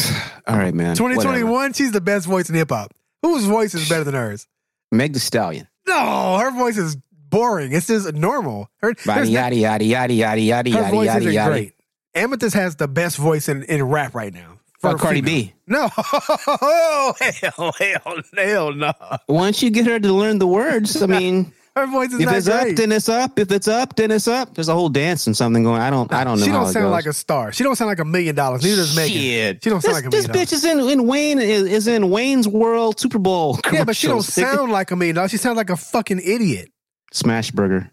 [0.47, 0.97] All right, man.
[0.97, 1.75] Twenty twenty one.
[1.75, 2.93] She's the best voice in hip hop.
[3.23, 4.47] Whose voice is better than hers?
[4.91, 5.69] Meg Thee Stallion.
[5.87, 6.97] No, her voice is
[7.29, 7.73] boring.
[7.73, 8.71] It's just normal.
[8.79, 11.51] Her, yada yada yada yada yada yada yada yada yada.
[11.51, 11.74] Great.
[12.15, 14.59] Amethyst has the best voice in, in rap right now.
[14.79, 15.55] For Cardi B.
[15.67, 18.93] No, oh, hell, hell, hell, no.
[19.29, 22.47] Once you get her to learn the words, I mean, her voice is if it's
[22.47, 22.73] great.
[22.73, 23.39] up, then it's up.
[23.39, 24.55] If it's up, then it's up.
[24.55, 25.81] There's a whole dance and something going.
[25.81, 26.45] I don't, I don't know.
[26.45, 27.51] She don't sound like a star.
[27.53, 28.63] She don't sound like a million dollars.
[28.63, 29.17] Neither does Megan.
[29.17, 29.65] Shit.
[29.65, 31.87] She don't sound this, like a million This bitch is in, in Wayne is, is
[31.87, 33.59] in Wayne's World Super Bowl.
[33.73, 35.31] Yeah, but she don't sound like a million dollars.
[35.31, 36.71] She sounds like a fucking idiot.
[37.11, 37.91] Smash Burger.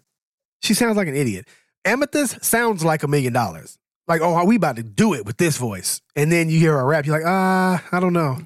[0.62, 1.48] She sounds like an idiot.
[1.86, 3.78] Amethyst sounds like a million dollars
[4.08, 6.00] like, oh, are we about to do it with this voice?
[6.16, 8.38] And then you hear a rap, you're like, ah, I don't know.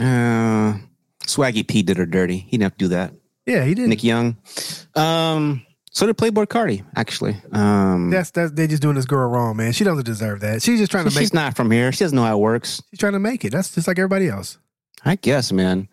[0.00, 0.78] Uh,
[1.26, 2.38] Swaggy P did her dirty.
[2.38, 3.12] He didn't have to do that.
[3.46, 3.88] Yeah, he did.
[3.88, 4.36] Nick Young.
[4.94, 7.36] Um, So did Playboi Carti, actually.
[7.52, 9.72] Um, That's that they just doing this girl wrong, man.
[9.72, 10.62] She doesn't deserve that.
[10.62, 11.18] She's just trying to make.
[11.18, 11.90] she's not from here.
[11.92, 12.80] She doesn't know how it works.
[12.90, 13.50] She's trying to make it.
[13.52, 14.58] That's just like everybody else.
[15.04, 15.88] I guess, man.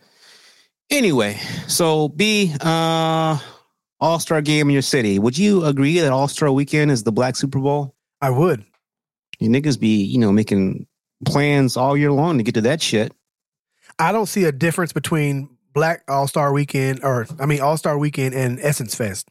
[0.91, 3.39] Anyway, so B, uh,
[3.99, 5.17] All Star game in your city.
[5.17, 7.95] Would you agree that All Star weekend is the Black Super Bowl?
[8.21, 8.63] I would.
[9.39, 10.87] You niggas be, you know, making
[11.25, 13.13] plans all year long to get to that shit.
[13.99, 17.97] I don't see a difference between Black All Star Weekend or I mean All Star
[17.97, 19.29] Weekend and Essence Fest.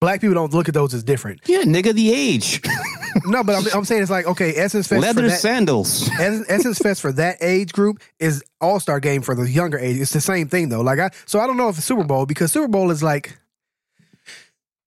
[0.00, 1.40] Black people don't look at those as different.
[1.46, 2.60] Yeah, nigga, the age.
[3.24, 5.00] No, but I'm, I'm saying it's like okay, Essence Fest.
[5.00, 6.06] for Leather that- sandals.
[6.20, 9.96] Essence Essence Fest for that age group is All Star Game for the younger age.
[9.98, 10.82] It's the same thing though.
[10.82, 13.38] Like I, so I don't know if it's Super Bowl because Super Bowl is like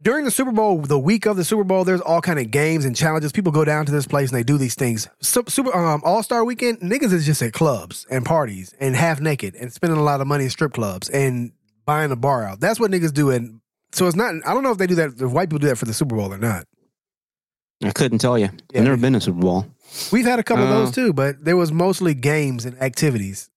[0.01, 2.85] during the Super Bowl, the week of the Super Bowl, there's all kind of games
[2.85, 3.31] and challenges.
[3.31, 5.07] People go down to this place and they do these things.
[5.21, 9.55] Super um, All Star Weekend, niggas is just at clubs and parties and half naked
[9.55, 11.51] and spending a lot of money in strip clubs and
[11.85, 12.59] buying a bar out.
[12.59, 13.29] That's what niggas do.
[13.31, 13.59] And
[13.91, 14.33] so it's not.
[14.45, 15.13] I don't know if they do that.
[15.19, 16.65] If white people do that for the Super Bowl or not.
[17.83, 18.49] I couldn't tell you.
[18.73, 19.65] Yeah, I've never been to Super Bowl.
[20.11, 20.79] We've had a couple of Uh.
[20.79, 23.49] those too, but there was mostly games and activities.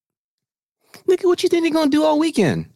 [1.09, 2.67] Nigga, what you think they're gonna do all weekend?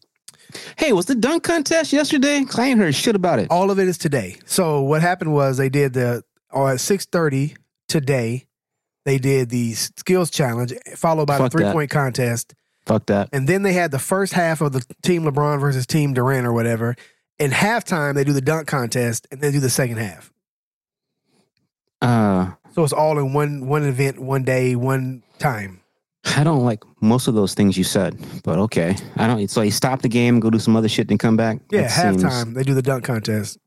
[0.76, 2.42] Hey, was the dunk contest yesterday?
[2.44, 3.48] 'Cause I ain't heard shit about it.
[3.50, 4.36] All of it is today.
[4.46, 7.56] So what happened was they did the or at six thirty
[7.88, 8.46] today.
[9.04, 11.64] They did the skills challenge followed by Fuck the that.
[11.64, 12.54] three point contest,
[12.86, 13.28] Fuck that.
[13.32, 16.52] and then they had the first half of the team LeBron versus team Durant or
[16.52, 16.96] whatever.
[17.38, 20.32] In halftime, they do the dunk contest and then do the second half.
[22.02, 25.80] Uh, So it's all in one one event, one day, one time.
[26.36, 28.96] I don't like most of those things you said, but okay.
[29.16, 29.48] I don't.
[29.48, 31.60] So you stop the game, go do some other shit, then come back.
[31.70, 33.58] Yeah, That seems- halftime they do the dunk contest.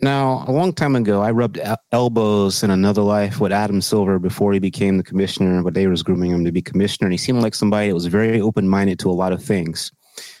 [0.00, 1.58] Now, a long time ago, I rubbed
[1.90, 6.02] elbows in another life with Adam Silver before he became the commissioner, but they was
[6.02, 7.06] grooming him to be commissioner.
[7.06, 9.90] And he seemed like somebody that was very open minded to a lot of things.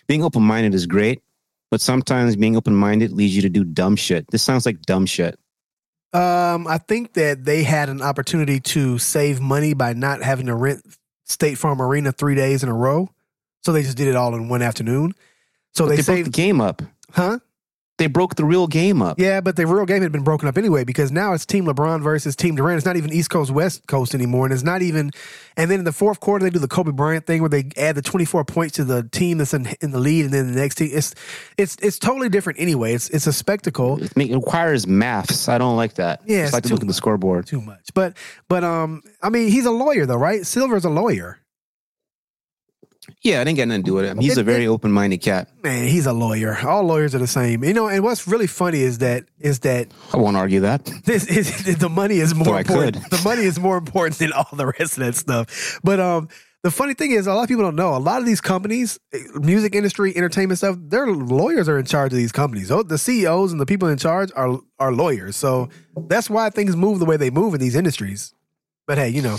[0.08, 1.22] Being open minded is great,
[1.70, 4.26] but sometimes being open minded leads you to do dumb shit.
[4.30, 5.38] This sounds like dumb shit.
[6.16, 10.54] Um, I think that they had an opportunity to save money by not having to
[10.54, 10.82] rent
[11.24, 13.10] State Farm Arena three days in a row.
[13.62, 15.12] So they just did it all in one afternoon.
[15.74, 16.80] So they, they broke the game up.
[17.10, 17.40] huh?
[17.98, 19.18] They broke the real game up.
[19.18, 22.02] Yeah, but the real game had been broken up anyway because now it's Team LeBron
[22.02, 22.76] versus Team Durant.
[22.76, 25.10] It's not even East Coast West Coast anymore, and it's not even.
[25.56, 27.94] And then in the fourth quarter, they do the Kobe Bryant thing where they add
[27.94, 30.60] the twenty four points to the team that's in, in the lead, and then the
[30.60, 30.90] next team.
[30.92, 31.14] It's
[31.56, 32.92] it's it's totally different anyway.
[32.92, 33.98] It's it's a spectacle.
[34.02, 35.48] It requires maths.
[35.48, 36.20] I don't like that.
[36.26, 37.46] Yeah, I like to look at the scoreboard.
[37.46, 38.16] Too much, but
[38.48, 40.44] but um, I mean, he's a lawyer though, right?
[40.44, 41.38] Silver's a lawyer.
[43.26, 44.18] Yeah, I didn't get nothing to do with it.
[44.20, 45.48] He's It- a very open minded cat.
[45.64, 46.56] Man, he's a lawyer.
[46.64, 47.88] All lawyers are the same, you know.
[47.88, 50.84] And what's really funny is that is that I won't argue that.
[51.04, 53.10] this is the money is more Though important.
[53.10, 55.80] The money is more important than all the rest of that stuff.
[55.82, 56.28] But um,
[56.62, 57.96] the funny thing is, a lot of people don't know.
[57.96, 62.12] A lot of these companies, eh, music industry, entertainment stuff, their lawyers are in charge
[62.12, 62.70] of these companies.
[62.70, 65.34] Oh, The CEOs and the people in charge are are lawyers.
[65.36, 65.68] So
[66.08, 68.32] that's why things move the way they move in these industries.
[68.86, 69.38] But hey, you know,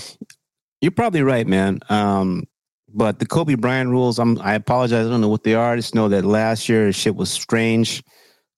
[0.81, 1.79] You're probably right, man.
[1.89, 2.43] Um,
[2.93, 5.05] but the Kobe Bryant rules, I'm I apologize.
[5.05, 5.73] I don't know what they are.
[5.73, 8.03] I just know that last year shit was strange.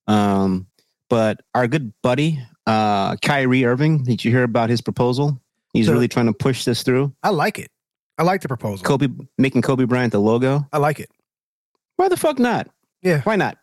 [0.06, 0.66] Um,
[1.08, 5.40] but our good buddy, uh, Kyrie Irving, did you hear about his proposal?
[5.72, 7.12] He's So- really trying to push this through.
[7.22, 7.70] I like it.
[8.18, 8.84] I like the proposal.
[8.84, 9.08] Kobe
[9.38, 10.66] making Kobe Bryant the logo.
[10.72, 11.10] I like it.
[11.96, 12.68] Why the fuck not?
[13.02, 13.20] Yeah.
[13.22, 13.56] Why not?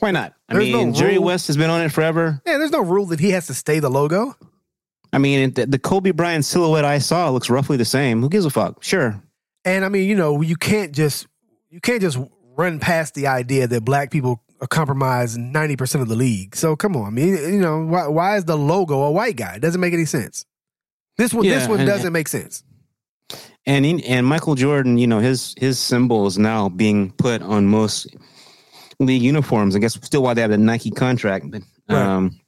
[0.00, 0.34] Why not?
[0.48, 1.18] I There's mean, no Jerry.
[1.18, 2.40] West has been on it forever.
[2.46, 4.36] Yeah, there's no rule that he has to stay the logo.
[5.12, 8.20] I mean, the, the Kobe Bryant silhouette I saw looks roughly the same.
[8.20, 8.82] Who gives a fuck?
[8.84, 9.20] Sure.
[9.64, 11.26] And I mean, you know, you can't just
[11.70, 12.18] you can't just
[12.56, 16.56] run past the idea that black people compromise ninety percent of the league.
[16.56, 19.54] So come on, I mean, you know, why, why is the logo a white guy?
[19.54, 20.44] It doesn't make any sense.
[21.16, 22.62] This one, this one and- doesn't make sense.
[23.66, 27.66] And in, and Michael Jordan, you know, his his symbol is now being put on
[27.66, 28.06] most
[28.98, 29.76] league uniforms.
[29.76, 32.00] I guess still why they have the Nike contract, but Right.
[32.02, 32.40] um,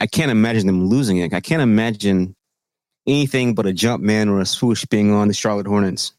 [0.00, 1.32] I can't imagine them losing it.
[1.32, 2.34] I can't imagine
[3.06, 6.12] anything but a Jumpman or a swoosh being on the Charlotte Hornets.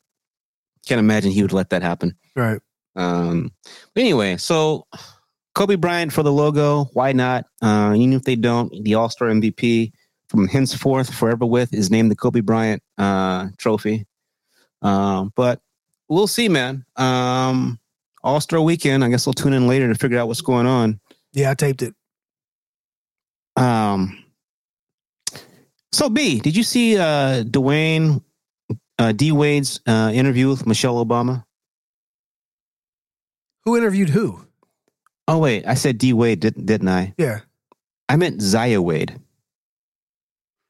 [0.88, 2.16] Can't imagine he would let that happen.
[2.36, 2.60] Right.
[2.96, 3.52] Um,
[3.94, 4.86] but anyway, so
[5.56, 6.86] Kobe Bryant for the logo.
[6.94, 7.46] Why not?
[7.62, 9.92] Uh, even if they don't, the All Star MVP
[10.28, 14.06] from henceforth, forever with, is named the Kobe Bryant uh, Trophy.
[14.82, 15.62] Um, but
[16.10, 16.86] we'll see, man.
[16.96, 17.80] Um,
[18.24, 19.04] All Star Weekend.
[19.04, 21.00] I guess I'll tune in later to figure out what's going on.
[21.34, 21.94] Yeah, I taped it.
[23.56, 24.24] Um,
[25.92, 28.24] so B, did you see uh, Dwayne
[29.04, 31.44] uh, D Wade's uh, interview with Michelle Obama?
[33.66, 34.46] Who interviewed who?
[35.28, 37.14] Oh wait, I said D Wade, didn't didn't I?
[37.18, 37.42] Yeah.
[38.08, 39.20] I meant Zaya Wade.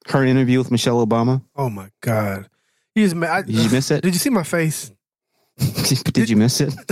[0.07, 1.43] Her interview with Michelle Obama.
[1.55, 2.49] Oh my God.
[2.95, 4.01] You just I, Did you miss it?
[4.01, 4.91] Did you see my face?
[6.13, 6.73] Did you miss it?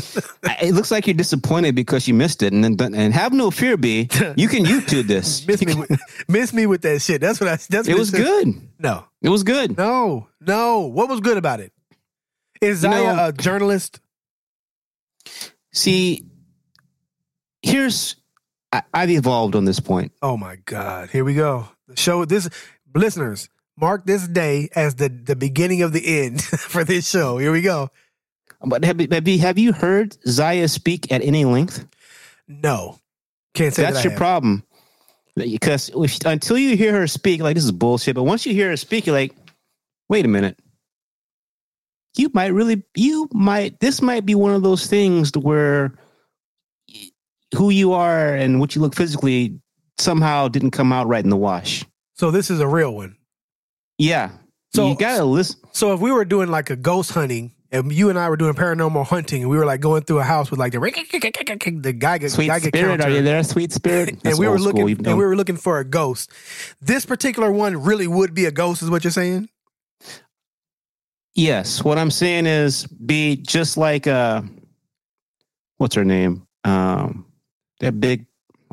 [0.61, 3.77] It looks like you're disappointed because you missed it, and then and have no fear,
[3.77, 4.07] B.
[4.35, 5.45] You can YouTube this.
[5.47, 7.19] Miss me, with, miss me with that shit.
[7.19, 7.57] That's what I.
[7.69, 8.21] That's It what was said.
[8.23, 8.61] good.
[8.77, 9.75] No, It was good.
[9.75, 10.81] no, no.
[10.81, 11.73] What was good about it?
[12.61, 13.99] Is You know- a journalist?
[15.73, 16.25] See,
[17.61, 18.15] here's
[18.71, 20.11] I, I've evolved on this point.
[20.21, 21.09] Oh my God!
[21.09, 21.69] Here we go.
[21.87, 22.25] The show.
[22.25, 22.49] This
[22.93, 27.37] listeners mark this day as the the beginning of the end for this show.
[27.39, 27.89] Here we go.
[28.65, 31.85] But have, have you have you heard Zaya speak at any length?
[32.47, 32.99] No,
[33.53, 34.17] can't say That's that your have.
[34.19, 34.63] problem.
[35.35, 38.15] Because if, until you hear her speak, like this is bullshit.
[38.15, 39.33] But once you hear her speak, you're like,
[40.09, 40.59] wait a minute.
[42.17, 43.79] You might really, you might.
[43.79, 45.93] This might be one of those things where
[47.55, 49.59] who you are and what you look physically
[49.97, 51.85] somehow didn't come out right in the wash.
[52.15, 53.15] So this is a real one.
[53.97, 54.29] Yeah.
[54.73, 55.59] So- So you gotta listen.
[55.71, 58.53] So if we were doing like a ghost hunting, and you and I were doing
[58.53, 62.29] paranormal hunting, and we were like going through a house with like the the Geiger,
[62.29, 63.43] Sweet Geiger spirit, counter, are you there?
[63.43, 64.09] Sweet spirit.
[64.09, 66.31] and That's we were looking and we were looking for a ghost.
[66.81, 69.49] This particular one really would be a ghost, is what you're saying?
[71.33, 74.41] Yes, what I'm saying is be just like uh
[75.77, 76.45] what's her name?
[76.65, 77.25] Um
[77.79, 78.25] that big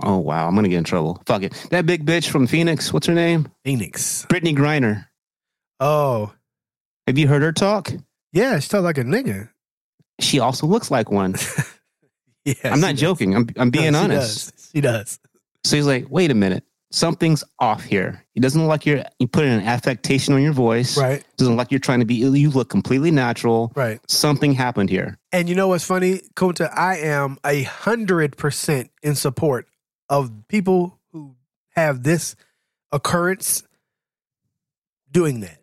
[0.02, 1.22] oh wow, I'm gonna get in trouble.
[1.26, 1.68] Fuck it.
[1.70, 3.48] That big bitch from Phoenix, what's her name?
[3.64, 4.26] Phoenix.
[4.28, 5.06] Brittney Griner.
[5.78, 6.32] Oh,
[7.06, 7.92] Have you heard her talk?
[8.38, 9.50] Yeah, she talks like a nigga.
[10.20, 11.34] She also looks like one.
[12.44, 13.00] Yeah, I'm not does.
[13.00, 13.34] joking.
[13.36, 14.54] I'm I'm being No, she honest.
[14.56, 14.70] does.
[14.72, 15.18] She does.
[15.64, 16.64] So he's like, wait a minute.
[16.90, 18.24] Something's off here.
[18.34, 20.96] It doesn't look like you're you put an affectation on your voice.
[20.96, 23.70] Right, It doesn't look like you're trying to be you look completely natural.
[23.76, 24.00] right.
[24.10, 25.18] Something happened here.
[25.30, 26.70] And you know what's funny, Kunta?
[26.74, 29.66] I am a hundred percent in support
[30.08, 31.36] of people who
[31.74, 32.34] have this
[32.92, 33.62] occurrence
[35.10, 35.57] doing that.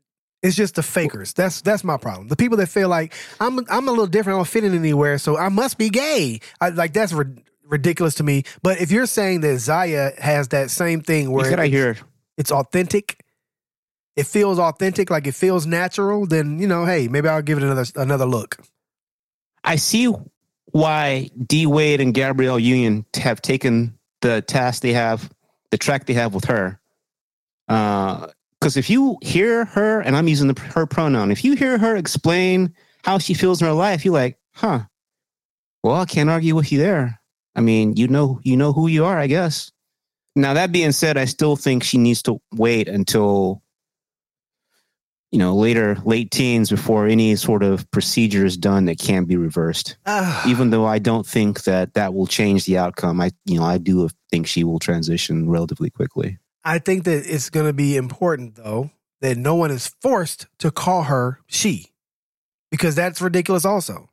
[0.45, 1.33] It's just the fakers.
[1.33, 2.27] That's that's my problem.
[2.27, 4.35] The people that feel like I'm I'm a little different.
[4.35, 6.39] I don't fit in anywhere, so I must be gay.
[6.61, 8.43] I, like that's ri- ridiculous to me.
[8.61, 11.97] But if you're saying that Zaya has that same thing where gotta hear
[12.37, 13.23] it's authentic,
[14.15, 17.63] it feels authentic, like it feels natural, then you know, hey, maybe I'll give it
[17.63, 18.59] another another look.
[19.63, 20.13] I see
[20.65, 25.27] why D Wade and Gabrielle Union have taken the task they have,
[25.71, 26.79] the track they have with her.
[27.67, 28.27] Uh,
[28.65, 31.95] Because if you hear her, and I'm using the, her pronoun, if you hear her
[31.95, 34.79] explain how she feels in her life, you're like, huh.
[35.83, 37.21] Well, I can't argue with you there.
[37.55, 39.71] I mean, you know, you know who you are, I guess.
[40.35, 43.61] Now that being said, I still think she needs to wait until
[45.31, 49.35] you know later late teens before any sort of procedure is done that can be
[49.35, 49.97] reversed
[50.47, 53.77] even though i don't think that that will change the outcome i you know i
[53.77, 58.55] do think she will transition relatively quickly I think that it's going to be important,
[58.55, 58.89] though,
[59.21, 61.91] that no one is forced to call her she,
[62.71, 63.63] because that's ridiculous.
[63.65, 64.09] Also,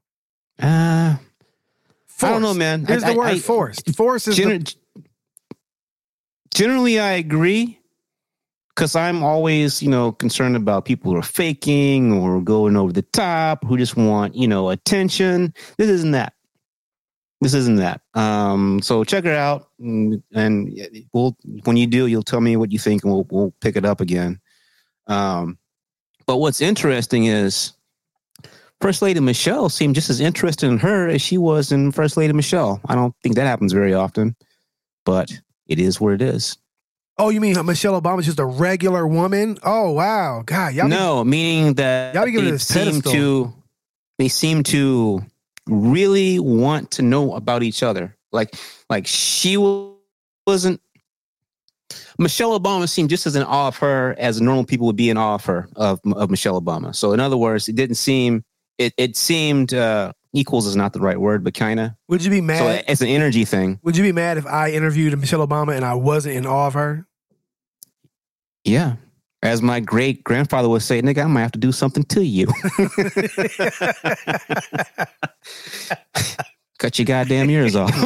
[0.60, 1.16] uh
[2.06, 2.24] forced.
[2.24, 3.96] i don't know man Here's I- the word I- forced.
[3.96, 4.74] Force is the,
[6.54, 7.78] generally i agree
[8.74, 13.02] because i'm always you know concerned about people who are faking or going over the
[13.02, 16.34] top who just want you know attention this isn't that
[17.42, 18.00] this isn't that.
[18.14, 20.78] Um so check her out and, and
[21.12, 23.84] we'll when you do you'll tell me what you think and we'll, we'll pick it
[23.84, 24.40] up again.
[25.06, 25.58] Um
[26.26, 27.72] but what's interesting is
[28.80, 32.32] first lady michelle seemed just as interested in her as she was in first lady
[32.32, 32.80] michelle.
[32.88, 34.36] I don't think that happens very often
[35.04, 35.32] but
[35.66, 36.58] it is what it is.
[37.18, 39.58] Oh, you mean Michelle Obama's just a regular woman?
[39.62, 43.52] Oh wow, God, y'all be- no meaning that y'all be giving they seem to
[44.18, 45.22] they seem to
[45.66, 48.54] really want to know about each other like
[48.90, 49.92] like she wa-
[50.46, 50.80] wasn't
[52.18, 55.16] Michelle Obama seemed just as in awe of her as normal people would be in
[55.16, 56.94] awe of her of, of Michelle Obama.
[56.94, 58.44] So in other words, it didn't seem
[58.78, 61.90] it it seemed uh, equals is not the right word, but kind of.
[62.08, 62.58] would you be mad?
[62.58, 63.78] So it's an energy thing.
[63.82, 66.74] would you be mad if I interviewed Michelle Obama and I wasn't in awe of
[66.74, 67.06] her?
[68.64, 68.96] Yeah.
[69.42, 72.46] As my great grandfather would say, nigga, I might have to do something to you.
[76.78, 77.92] Cut your goddamn ears off.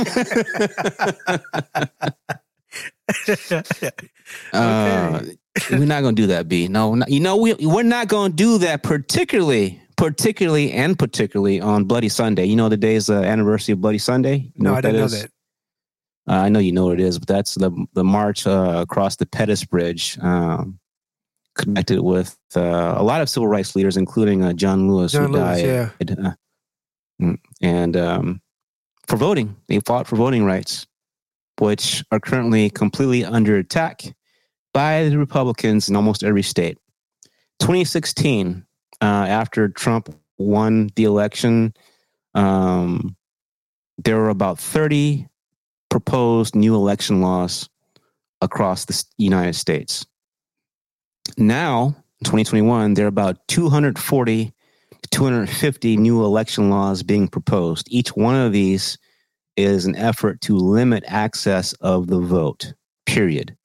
[4.53, 5.23] Uh,
[5.71, 6.69] we're not gonna do that, B.
[6.69, 11.85] No, not, you know we we're not gonna do that, particularly, particularly, and particularly on
[11.85, 12.45] Bloody Sunday.
[12.45, 14.51] You know the day is the anniversary of Bloody Sunday.
[14.55, 15.31] You no, what I didn't know that.
[16.29, 19.17] Uh, I know you know what it is, but that's the the march uh, across
[19.17, 20.79] the Pettus Bridge, um,
[21.57, 25.33] connected with uh, a lot of civil rights leaders, including uh, John Lewis, John who
[25.33, 26.11] Lewis, died.
[26.11, 26.29] yeah.
[26.29, 26.33] uh,
[27.21, 28.41] mm, and um,
[29.07, 30.87] for voting, they fought for voting rights,
[31.59, 34.03] which are currently completely under attack
[34.73, 36.79] by the Republicans in almost every state.
[37.61, 38.65] 2016,
[39.01, 41.73] uh, after Trump won the election,
[42.35, 43.17] um,
[43.99, 45.27] there were about 30
[45.89, 47.69] proposed new election laws
[48.43, 50.05] across the United States.
[51.37, 54.53] Now, in 2021, there are about 240
[55.03, 57.87] to 250 new election laws being proposed.
[57.91, 58.99] Each one of these
[59.57, 62.75] is an effort to limit access of the vote,
[63.07, 63.57] period.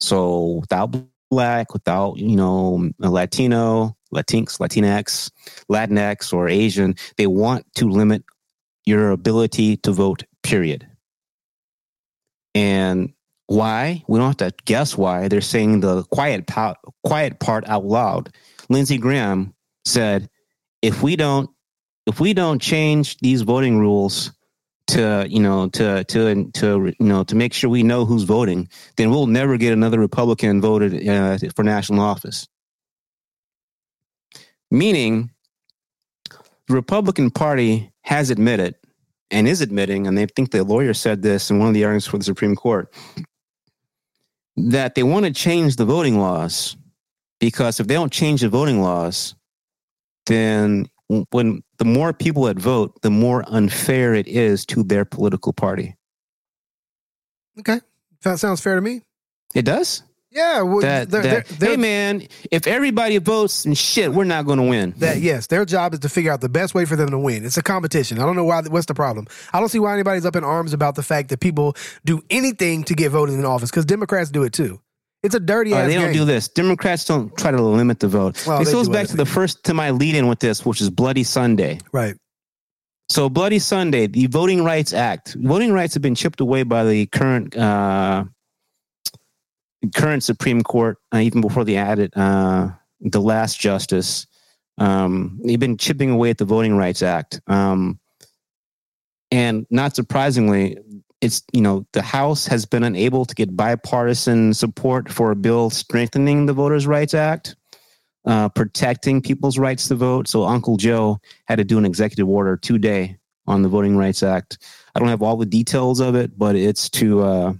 [0.00, 0.94] So without
[1.30, 5.30] black, without, you know, Latino, Latinx, Latinx,
[5.70, 8.24] Latinx, or Asian, they want to limit
[8.86, 10.86] your ability to vote, period.
[12.54, 13.12] And
[13.54, 14.02] why?
[14.08, 15.28] We don't have to guess why.
[15.28, 16.50] They're saying the quiet,
[17.04, 18.34] quiet part out loud.
[18.68, 20.28] Lindsey Graham said,
[20.82, 21.48] if we don't,
[22.06, 24.32] if we don't change these voting rules
[24.88, 28.68] to, you know, to, to, to, you know, to make sure we know who's voting,
[28.96, 32.46] then we'll never get another Republican voted uh, for national office.
[34.70, 35.30] Meaning,
[36.68, 38.74] the Republican Party has admitted
[39.30, 42.06] and is admitting, and they think the lawyer said this in one of the arguments
[42.06, 42.92] for the Supreme Court,
[44.56, 46.76] that they want to change the voting laws
[47.40, 49.34] because if they don't change the voting laws,
[50.26, 50.88] then
[51.30, 55.96] when the more people that vote, the more unfair it is to their political party.
[57.58, 57.80] Okay,
[58.22, 59.02] that sounds fair to me.
[59.54, 60.02] It does.
[60.34, 64.24] Yeah, well, That, they're- that they're- they're- hey man, if everybody votes and shit, we're
[64.24, 64.92] not going to win.
[64.98, 67.44] that yes, their job is to figure out the best way for them to win.
[67.44, 68.18] It's a competition.
[68.18, 68.62] I don't know why.
[68.62, 69.26] What's the problem?
[69.52, 72.82] I don't see why anybody's up in arms about the fact that people do anything
[72.84, 74.80] to get voted in office because Democrats do it too.
[75.22, 76.12] It's a dirty Uh, ass they don't game.
[76.14, 76.48] do this.
[76.48, 78.44] Democrats don't try to limit the vote.
[78.46, 80.90] Well, this goes back to the first to my lead in with this, which is
[80.90, 81.78] Bloody Sunday.
[81.92, 82.16] right.
[83.10, 85.34] So Bloody Sunday, the Voting Rights Act.
[85.38, 88.24] Voting rights have been chipped away by the current uh,
[89.90, 92.70] current Supreme Court, uh, even before they added uh,
[93.00, 94.26] the last justice.
[94.78, 98.00] Um, they've been chipping away at the Voting Rights Act, um,
[99.30, 100.76] and not surprisingly,
[101.20, 105.70] it's you know the House has been unable to get bipartisan support for a bill
[105.70, 107.56] strengthening the Voters' Rights Act,
[108.26, 110.28] uh, protecting people's rights to vote.
[110.28, 114.58] So Uncle Joe had to do an executive order today on the Voting Rights Act.
[114.94, 117.52] I don't have all the details of it, but it's to uh,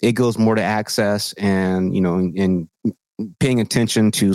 [0.00, 2.68] it goes more to access and you know and
[3.40, 4.34] paying attention to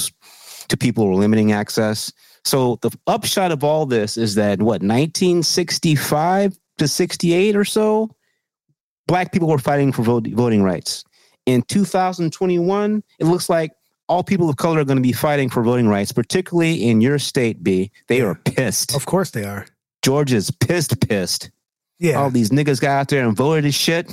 [0.67, 2.11] to people who are limiting access.
[2.45, 8.09] So the upshot of all this is that what 1965 to 68 or so,
[9.07, 11.03] black people were fighting for vote, voting rights.
[11.45, 13.71] In 2021, it looks like
[14.09, 17.19] all people of color are going to be fighting for voting rights, particularly in your
[17.19, 17.63] state.
[17.63, 18.95] B, they are pissed.
[18.95, 19.65] Of course they are.
[20.01, 21.49] Georgia's pissed, pissed.
[21.99, 24.11] Yeah, All these niggas got out there and voted this shit.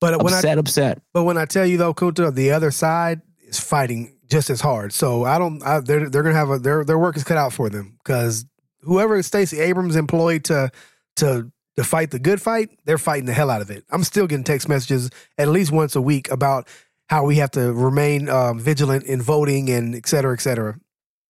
[0.00, 1.02] But when I Upset, upset.
[1.12, 4.92] but when I tell you though, Kunta, the other side is fighting just as hard.
[4.92, 5.62] So I don't.
[5.62, 8.44] I, they're they're gonna have a their their work is cut out for them because
[8.80, 10.70] whoever Stacey Abrams employed to
[11.16, 13.84] to to fight the good fight, they're fighting the hell out of it.
[13.90, 16.68] I'm still getting text messages at least once a week about
[17.08, 20.76] how we have to remain um, vigilant in voting and et cetera, et cetera.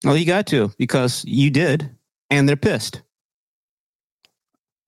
[0.05, 1.91] Well, you got to because you did,
[2.31, 3.03] and they're pissed.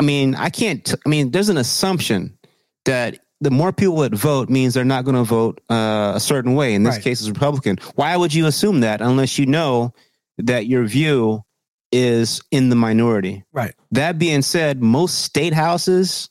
[0.01, 0.85] I mean, I can't.
[0.85, 2.39] T- I mean, there's an assumption
[2.85, 6.55] that the more people that vote means they're not going to vote uh, a certain
[6.55, 6.75] way.
[6.75, 7.05] In this Right.
[7.05, 7.79] case, is Republican.
[7.95, 9.93] Why would you assume that unless you know
[10.39, 11.45] that your view
[11.93, 13.45] is in the minority?
[13.53, 13.75] Right.
[13.93, 16.31] That being said, most state houses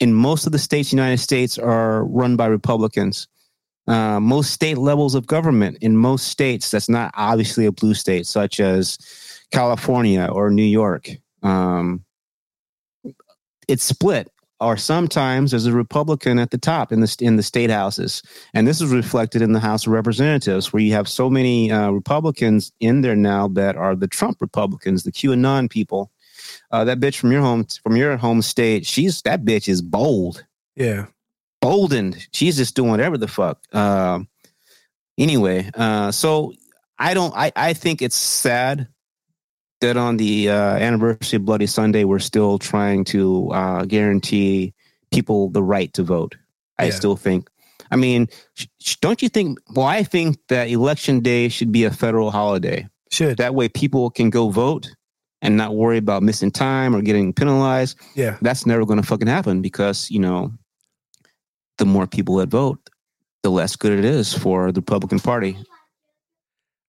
[0.00, 3.28] in most of the states, the United States, are run by Republicans.
[3.86, 8.26] Uh, most state levels of government in most states, that's not obviously a blue state,
[8.26, 8.98] such as
[9.52, 11.08] California or New York.
[11.42, 12.04] Um,
[13.68, 14.30] it's split,
[14.60, 18.22] or sometimes there's a Republican at the top in the in the state houses,
[18.54, 21.90] and this is reflected in the House of Representatives, where you have so many uh,
[21.90, 26.10] Republicans in there now that are the Trump Republicans, the QAnon people.
[26.70, 30.44] Uh, that bitch from your home from your home state, she's that bitch is bold
[30.76, 31.06] Yeah.
[31.60, 32.26] boldened.
[32.32, 33.58] She's just doing whatever the fuck.
[33.74, 34.28] Um,
[35.18, 36.52] anyway, uh, so
[36.98, 37.34] I don't.
[37.36, 38.88] I I think it's sad
[39.80, 44.72] that on the uh, anniversary of Bloody Sunday, we're still trying to uh, guarantee
[45.12, 46.34] people the right to vote.
[46.78, 46.90] I Yeah.
[46.92, 47.48] still think.
[47.90, 49.58] I mean, sh- sh- don't you think?
[49.74, 52.88] Well, I think that election day should be a federal holiday.
[53.12, 53.36] Should.
[53.36, 54.90] That way, people can go vote
[55.42, 58.36] and not worry about missing time or getting penalized yeah.
[58.42, 60.50] that's never going to fucking happen because you know
[61.78, 62.78] the more people that vote
[63.42, 65.56] the less good it is for the republican party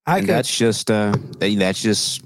[0.05, 0.33] I and could.
[0.35, 2.23] that's just uh that's just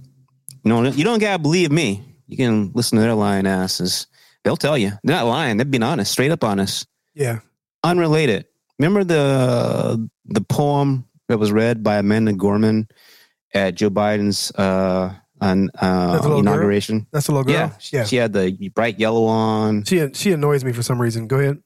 [0.64, 4.08] you know you don't gotta believe me you can listen to their lying asses
[4.44, 7.40] they'll tell you they're not lying they're being honest straight up honest Yeah.
[7.84, 8.46] unrelated
[8.80, 12.88] remember the the poem that was read by amanda gorman
[13.54, 16.38] at joe biden's uh an That's uh, girl?
[16.40, 17.08] inauguration.
[17.12, 17.56] That's a little girl.
[17.56, 19.86] Yeah, she, she had the bright yellow on.
[19.86, 21.26] She she annoys me for some reason.
[21.26, 21.58] Go ahead.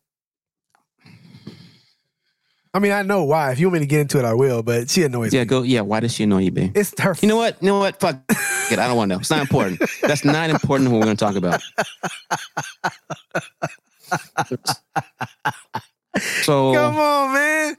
[2.75, 3.51] I mean, I know why.
[3.53, 4.61] If you want me to get into it, I will.
[4.61, 5.41] But she annoys Yeah, me.
[5.41, 5.61] Yeah, go.
[5.61, 6.71] Yeah, why does she annoy you, B?
[6.75, 7.15] It's her.
[7.21, 7.55] You know what?
[7.61, 7.99] You know what?
[8.01, 8.77] Fuck it.
[8.79, 9.19] I don't want to know.
[9.21, 9.81] It's not important.
[10.01, 10.91] That's not important.
[10.91, 11.61] What we're going to talk about.
[16.43, 17.75] So Come on, man.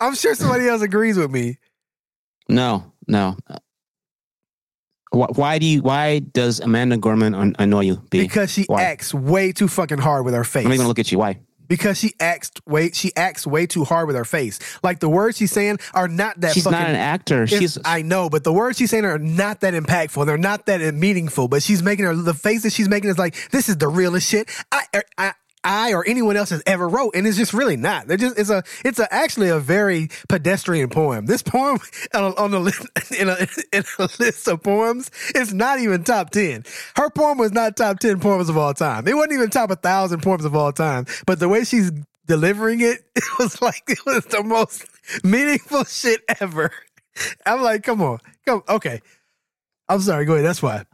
[0.00, 1.56] I'm sure somebody else agrees with me
[2.50, 3.36] no, no.
[5.10, 5.82] Why, why do you?
[5.82, 8.20] Why does Amanda Gorman annoy you, B?
[8.20, 8.82] because she Why?
[8.82, 10.64] acts way too fucking hard with her face.
[10.64, 11.18] I'm not even going to look at you.
[11.18, 11.40] Why?
[11.68, 14.58] Because she acts way she acts way too hard with her face.
[14.82, 16.54] Like the words she's saying are not that.
[16.54, 17.46] She's fucking, not an actor.
[17.46, 20.26] She's I know, but the words she's saying are not that impactful.
[20.26, 21.48] They're not that meaningful.
[21.48, 24.28] But she's making her the face that she's making is like this is the realest
[24.28, 25.32] shit I er, I
[25.64, 28.06] I or anyone else has ever wrote, and it's just really not.
[28.06, 31.26] They're just it's a it's a, actually a very pedestrian poem.
[31.26, 31.78] This poem
[32.14, 32.86] on, on the list
[33.18, 36.64] in a, in a list of poems, it's not even top ten.
[36.96, 39.06] Her poem was not top ten poems of all time.
[39.08, 41.06] It wasn't even top a thousand poems of all time.
[41.26, 41.90] But the way she's
[42.26, 44.84] delivering it, it was like it was the most
[45.24, 46.70] meaningful shit ever.
[47.44, 48.62] I'm like, come on, come.
[48.68, 49.00] Okay,
[49.88, 50.24] I'm sorry.
[50.24, 50.44] Go ahead.
[50.44, 50.84] That's why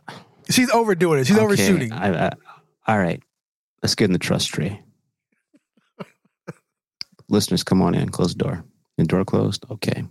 [0.48, 1.26] she's overdoing it.
[1.26, 1.92] She's Okay, overshooting.
[1.92, 2.30] I, I,
[2.86, 3.22] all right,
[3.84, 4.80] let's get in the trust tree.
[7.28, 8.08] Listeners, come on in.
[8.08, 8.64] Close the door.
[8.96, 9.66] The door closed.
[9.70, 10.04] Okay.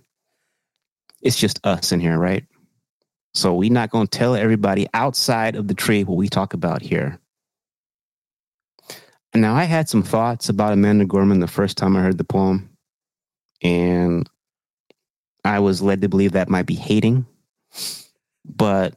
[1.24, 2.46] It's just us in here, right?
[3.34, 6.84] So we're not going to tell everybody outside of the tree what we talk about
[6.84, 7.20] here.
[9.34, 12.70] Now, I had some thoughts about Amanda Gorman the first time I heard the poem,
[13.64, 14.30] and
[15.44, 17.26] I was led to believe that might be hating,
[18.46, 18.94] but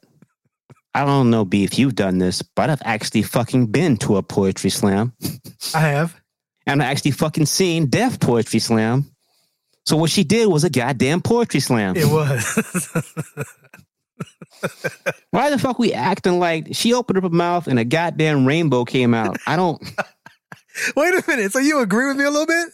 [0.96, 4.22] I don't know, B, if you've done this, but I've actually fucking been to a
[4.22, 5.12] poetry slam.
[5.74, 6.18] I have.
[6.66, 9.04] And I actually fucking seen Def Poetry Slam.
[9.84, 11.96] So what she did was a goddamn poetry slam.
[11.98, 12.42] It was.
[15.32, 18.86] Why the fuck we acting like she opened up her mouth and a goddamn rainbow
[18.86, 19.36] came out?
[19.46, 19.82] I don't.
[20.96, 21.52] Wait a minute.
[21.52, 22.70] So you agree with me a little bit?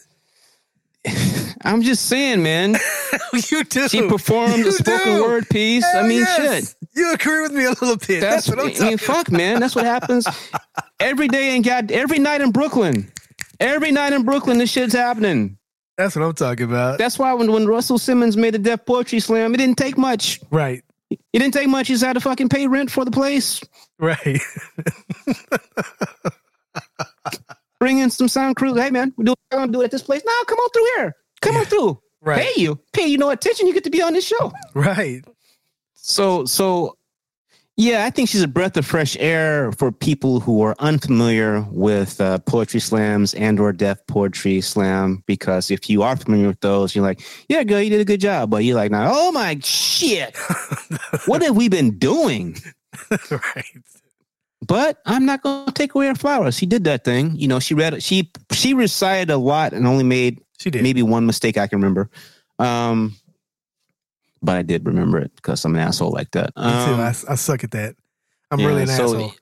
[1.65, 2.75] I'm just saying, man.
[3.49, 3.87] you do.
[3.87, 5.23] She performed You a spoken do.
[5.23, 5.85] word piece.
[5.85, 6.75] I mean, yes.
[6.75, 6.75] shit.
[6.95, 8.21] You agree with me a little bit.
[8.21, 9.59] That's, That's, what I'm I mean, fuck, man.
[9.59, 10.27] That's what happens
[10.99, 13.11] every day in God, every night in Brooklyn.
[13.59, 15.57] Every night in Brooklyn, this shit's happening.
[15.97, 16.97] That's what I'm talking about.
[16.97, 20.39] That's why when, when Russell Simmons made the Def Poetry Slam, it didn't take much.
[20.49, 20.83] right.
[21.31, 21.87] It didn't take much.
[21.89, 23.61] He just had to fucking pay rent for the place.
[23.99, 24.41] Right.
[27.83, 28.75] Bring in some sound crew.
[28.75, 30.21] Hey man, we do we're gonna do it at this place.
[30.25, 31.15] No, come on through here.
[31.41, 32.01] Come on through.
[32.21, 32.39] Right.
[32.39, 32.79] Pay you.
[32.93, 33.67] Pay you no attention.
[33.67, 34.53] You get to be on this show.
[34.73, 35.21] Right.
[35.93, 36.97] So so
[37.75, 42.21] yeah, I think she's a breath of fresh air for people who are unfamiliar with
[42.21, 45.21] uh, poetry slams and or Def poetry slam.
[45.25, 47.19] Because if you are familiar with those, you're like,
[47.49, 48.49] yeah, girl, you did a good job.
[48.49, 50.37] But you're like, now, oh my shit,
[51.25, 52.55] what have we been doing?
[53.29, 53.83] right.
[54.65, 56.55] But I'm not going to take away her flowers.
[56.57, 57.35] She did that thing.
[57.35, 60.83] You know, she read, she she recited a lot and only made She did.
[60.83, 62.09] maybe one mistake I can remember.
[62.59, 63.15] Um,
[64.41, 66.51] but I did remember it because I'm an asshole like that.
[66.55, 67.95] Um, I, I suck at that.
[68.51, 69.33] I'm yeah, really an so, asshole.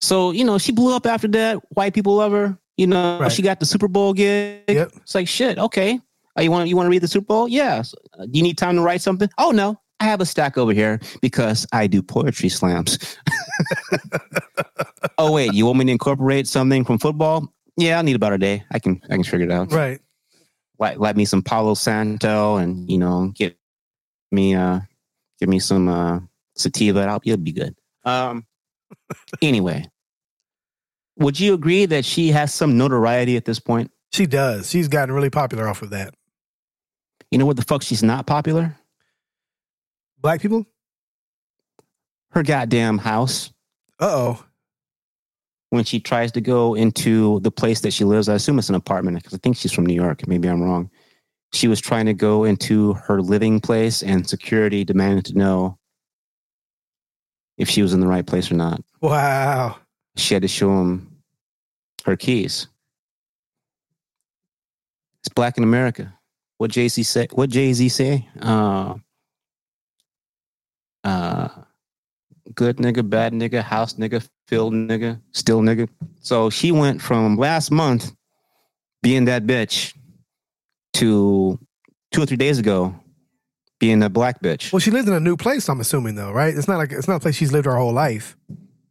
[0.00, 1.58] So you know, she blew up after that.
[1.70, 2.58] White people love her.
[2.76, 3.30] You know, Right.
[3.30, 4.62] she got the Super Bowl gig.
[4.68, 4.92] Yep.
[4.96, 5.58] It's like shit.
[5.58, 6.00] Okay,
[6.38, 7.48] uh, you want you want to read the Super Bowl?
[7.48, 7.82] Yeah.
[7.82, 9.28] So, uh, do you need time to write something?
[9.38, 12.98] Oh no, I have a stack over here because I do poetry slams.
[15.18, 17.52] oh wait, you want me to incorporate something from football?
[17.76, 18.64] Yeah, I need about a day.
[18.70, 19.72] I can I can figure it out.
[19.72, 20.00] Right.
[20.78, 23.56] Light, light me some Palo Santo and you know get
[24.32, 24.80] me uh
[25.38, 26.20] give me some uh
[26.56, 27.00] sativa.
[27.00, 27.76] I'll it'll be good.
[28.04, 28.46] Um.
[29.42, 29.88] anyway,
[31.16, 33.90] would you agree that she has some notoriety at this point?
[34.12, 34.70] She does.
[34.70, 36.14] She's gotten really popular off of that.
[37.30, 38.76] You know what the fuck she's not popular?
[40.24, 40.64] Black people?
[42.30, 43.52] Her goddamn house.
[44.00, 44.44] Uh oh.
[45.68, 48.74] When she tries to go into the place that she lives, I assume it's an
[48.74, 50.26] apartment because I think she's from New York.
[50.26, 50.90] Maybe I'm wrong.
[51.52, 55.78] She was trying to go into her living place, and security demanded to know
[57.58, 58.80] if she was in the right place or not.
[59.02, 59.76] Wow.
[60.16, 61.18] She had to show him
[62.06, 62.66] her keys.
[65.20, 66.14] It's black in America.
[66.56, 67.28] What Jay Z say?
[67.32, 68.26] What Jay Z say?
[68.40, 68.94] Uh,
[71.04, 71.48] uh,
[72.54, 75.88] good nigga, bad nigga, house nigga, field nigga, still nigga.
[76.20, 78.12] So she went from last month
[79.02, 79.94] being that bitch
[80.94, 81.58] to
[82.12, 82.94] two or three days ago
[83.78, 84.72] being a black bitch.
[84.72, 86.56] Well, she lives in a new place, I'm assuming, though, right?
[86.56, 88.36] It's not like it's not a place she's lived her whole life.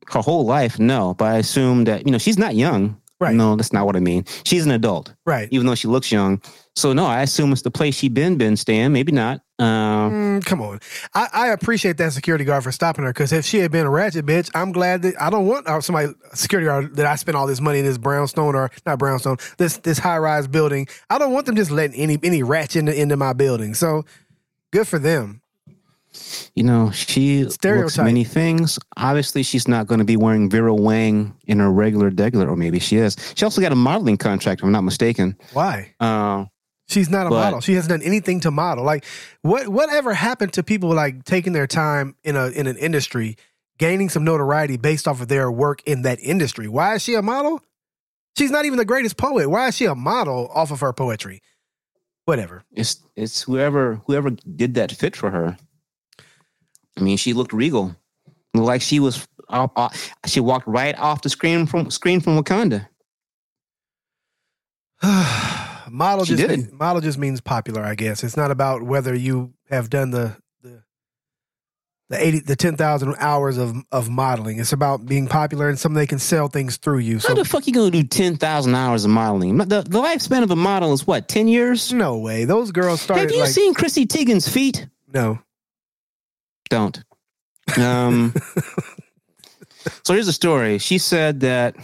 [0.08, 3.02] Her whole life, no, but I assume that you know she's not young.
[3.24, 3.36] Right.
[3.36, 4.26] No, that's not what I mean.
[4.46, 5.48] She's an adult, Right.
[5.52, 6.42] even though she looks young.
[6.76, 8.92] So no, I assume it's the place she been been staying.
[8.94, 9.42] Maybe not.
[9.60, 10.80] Uh, Mm, come on.
[11.14, 13.90] I, I appreciate that security guard for stopping her because if she had been a
[13.90, 17.38] ratchet bitch, I'm glad that I don't want uh, somebody security guard that I spent
[17.38, 20.88] all this money in this brownstone or not brownstone this this high rise building.
[21.12, 23.76] I don't want them just letting any any ratchet into, into my building.
[23.76, 24.04] So
[24.72, 25.42] good for them.
[26.56, 28.78] You know, she looks many things.
[28.98, 32.80] Obviously, she's not going to be wearing Vera Wang in her regular degular, or maybe
[32.80, 33.16] she is.
[33.36, 35.38] She also got a modeling contract, if I'm not mistaken.
[35.54, 35.94] Why?
[36.00, 36.46] Uh,
[36.90, 37.62] She's not a But- model.
[37.62, 38.84] She hasn't done anything to model.
[38.84, 39.06] Like
[39.42, 43.38] what whatever happened to people like taking their time in a in an industry,
[43.78, 46.68] gaining some notoriety based off of their work in that industry?
[46.68, 47.62] Why is she a model?
[48.38, 49.50] She's not even the greatest poet.
[49.50, 51.42] Why is she a model off of her poetry?
[52.26, 52.64] Whatever.
[52.74, 55.58] it's it's whoever whoever did that fit for her.
[56.98, 57.96] I mean, she looked regal,
[58.54, 59.28] Looked like she was.
[59.50, 62.88] Off, off- she walked right off the screen from screen from Wakanda.
[65.90, 66.60] model She just did.
[66.60, 68.24] mean- model just means popular, I guess.
[68.24, 70.82] It's not about whether you have done the the
[72.10, 74.60] the eighty the ten thousand hours of of modeling.
[74.60, 77.20] It's about being popular and something they can sell things through you.
[77.20, 79.58] How the fuck you gonna do ten thousand hours of modeling?
[79.58, 81.92] The, the lifespan of a model is what ten years.
[81.92, 82.46] no way.
[82.46, 84.88] Those girls started Have you like seen Chrissy Teigen's feet?
[85.12, 85.40] no.
[86.70, 87.04] Don't.
[87.78, 88.34] Um,
[90.04, 90.78] so here's the story.
[90.78, 91.76] She said that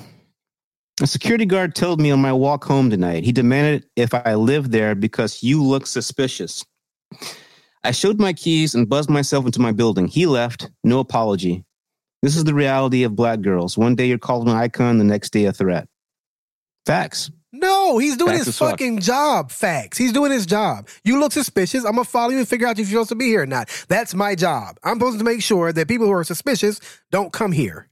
[1.01, 3.23] a security guard told me on my walk home tonight.
[3.23, 6.65] He demanded if I lived there because you look suspicious.
[7.83, 10.07] I showed my keys and buzzed myself into my building.
[10.07, 11.63] He left, no apology.
[12.21, 13.77] This is the reality of black girls.
[13.77, 15.87] One day you're called an icon, the next day a threat.
[16.85, 17.31] Facts.
[17.59, 18.69] No, he's doing Facts his as fuck.
[18.71, 19.51] fucking job.
[19.51, 19.97] Facts.
[19.97, 20.87] He's doing his job.
[21.03, 21.83] You look suspicious.
[21.83, 23.69] I'm gonna follow you and figure out if you're supposed to be here or not.
[23.87, 24.77] That's my job.
[24.83, 26.79] I'm supposed to make sure that people who are suspicious
[27.11, 27.87] don't come here.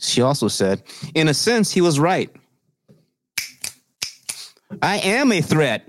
[0.00, 0.82] She also said,
[1.14, 2.30] in a sense, he was right.
[4.82, 5.88] I am a threat.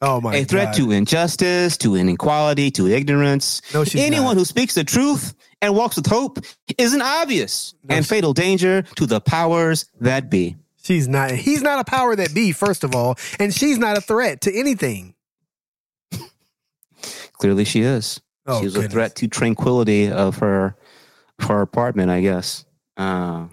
[0.00, 0.74] Oh my a threat God.
[0.76, 3.62] to injustice, to inequality, to ignorance.
[3.72, 4.36] No, she's Anyone not.
[4.36, 6.38] who speaks the truth and walks with hope
[6.76, 10.56] is an obvious No, and fatal danger to the powers that be.
[10.84, 11.30] She's not.
[11.32, 12.52] He's not a power that be.
[12.52, 15.14] First of all, and she's not a threat to anything.
[17.32, 18.20] Clearly, she is.
[18.46, 18.92] Oh, She's goodness.
[18.92, 20.76] a threat to tranquility of her
[21.38, 22.66] of her apartment, I guess.
[22.98, 23.46] Uh,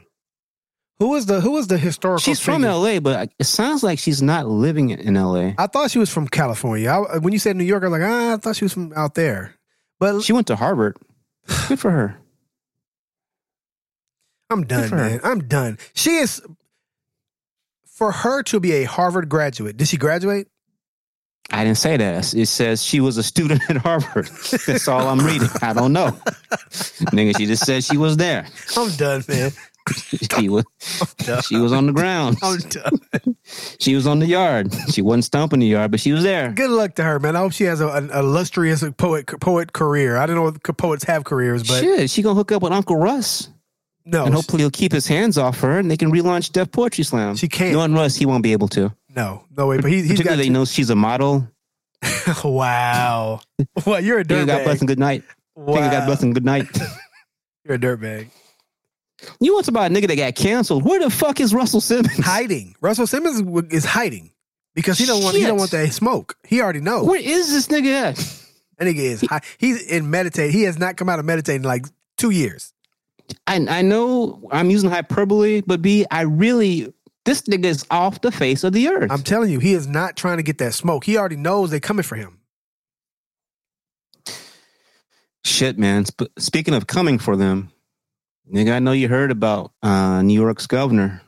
[1.00, 2.20] Who was the Who was the historical?
[2.20, 2.64] she's from?
[2.64, 5.54] LA, but it sounds like she's not living in LA.
[5.58, 6.90] I thought she was from California.
[6.90, 8.92] I, when you said New York, I was like, ah, I thought she was from
[8.94, 9.56] out there.
[10.00, 10.98] But She went to Harvard.
[11.70, 12.18] Good for her.
[14.50, 15.22] I'm done, man.
[15.24, 15.78] I'm done.
[15.94, 16.42] She is
[18.02, 19.78] for her to be a Harvard graduate.
[19.78, 20.48] Did she graduate?
[21.52, 22.34] I didn't say that.
[22.34, 24.28] It says she was a student at Harvard.
[24.66, 25.50] That's all I'm reading.
[25.62, 26.08] I don't know.
[27.14, 28.48] Nigga, she just said she was there.
[28.76, 29.52] I'm done, man.
[30.40, 30.64] She was
[31.18, 31.42] done.
[31.42, 32.38] she was on the ground.
[32.44, 33.36] I'm done.
[33.80, 34.72] She was on the yard.
[34.92, 36.52] She wasn't stomping the yard, but she was there.
[36.52, 37.36] Good luck to her, man.
[37.36, 40.18] I hope she has a, an illustrious poet poet career.
[40.18, 42.96] I don't know if poets have careers, but Shit, she gonna hook up with Uncle
[42.96, 43.50] Russ,
[44.06, 47.04] no, and hopefully he'll keep his hands off her, and they can relaunch Def Poetry
[47.04, 47.36] Slam.
[47.36, 47.74] She can't.
[47.74, 48.94] Knowing Russ, he won't be able to.
[49.16, 49.78] no, no way.
[49.80, 50.16] But he, he's got.
[50.18, 51.48] Particularly, he knows she's a model.
[52.44, 53.42] wow.
[53.84, 54.80] What you're a Finger God bless dirtbag.
[54.82, 55.24] and good night.
[55.56, 56.06] Finger God Wow.
[56.06, 56.68] bless and good night.
[57.66, 58.30] You're a dirtbag.
[59.40, 60.84] you want to about a nigga that got canceled?
[60.84, 62.18] Where the fuck is Russell Simmons?
[62.18, 62.76] Hiding.
[62.82, 64.32] Russell Simmons w- is hiding
[64.74, 65.50] because he don't want he Shit.
[65.50, 66.36] don't want that smoke.
[66.48, 67.06] He already knows.
[67.06, 68.16] Where is this nigga at?
[68.80, 70.52] That nigga is hi- he's in meditate.
[70.52, 71.86] He has not come out of meditate in like
[72.18, 72.74] two years.
[73.48, 76.94] I I know I'm using hyperbole, but B, I really
[77.26, 79.12] this nigga is off the face of the earth.
[79.12, 81.04] I'm telling you, he is not trying to get that smoke.
[81.04, 82.40] He already knows they're coming for him.
[85.44, 86.06] Shit, man.
[86.06, 87.72] Sp- speaking of coming for them,
[88.52, 91.22] nigga, I know you heard about uh, New York's governor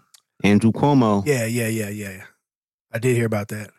[0.43, 1.25] Andrew Cuomo.
[1.25, 2.11] Yeah, yeah, yeah, yeah.
[2.11, 2.23] yeah.
[2.91, 3.71] I did hear about that.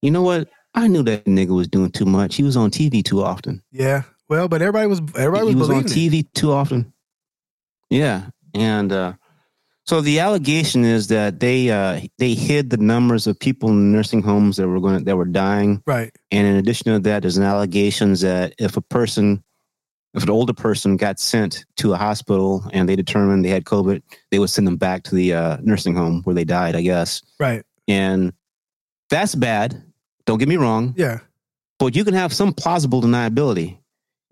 [0.00, 0.48] You know what?
[0.74, 2.34] I knew that nigga was doing too much.
[2.34, 3.62] He was on TV too often.
[3.70, 4.02] Yeah.
[4.28, 6.24] Well, but everybody was everybody was, he was on believing it.
[6.24, 6.92] TV too often.
[7.92, 9.12] Yeah, and uh,
[9.84, 14.22] so the allegation is that they uh, they hid the numbers of people in nursing
[14.22, 15.82] homes that were going that were dying.
[15.86, 16.10] Right.
[16.30, 19.42] And in addition to that, there's an allegations that if a person,
[20.14, 24.02] if an older person got sent to a hospital and they determined they had COVID,
[24.30, 27.20] they would send them back to the uh, nursing home where they died, I guess.
[27.38, 27.62] Right.
[27.88, 28.32] And
[29.10, 29.82] that's bad.
[30.24, 31.18] Don't get me wrong, Yeah.
[31.78, 33.78] but you can have some plausible deniability.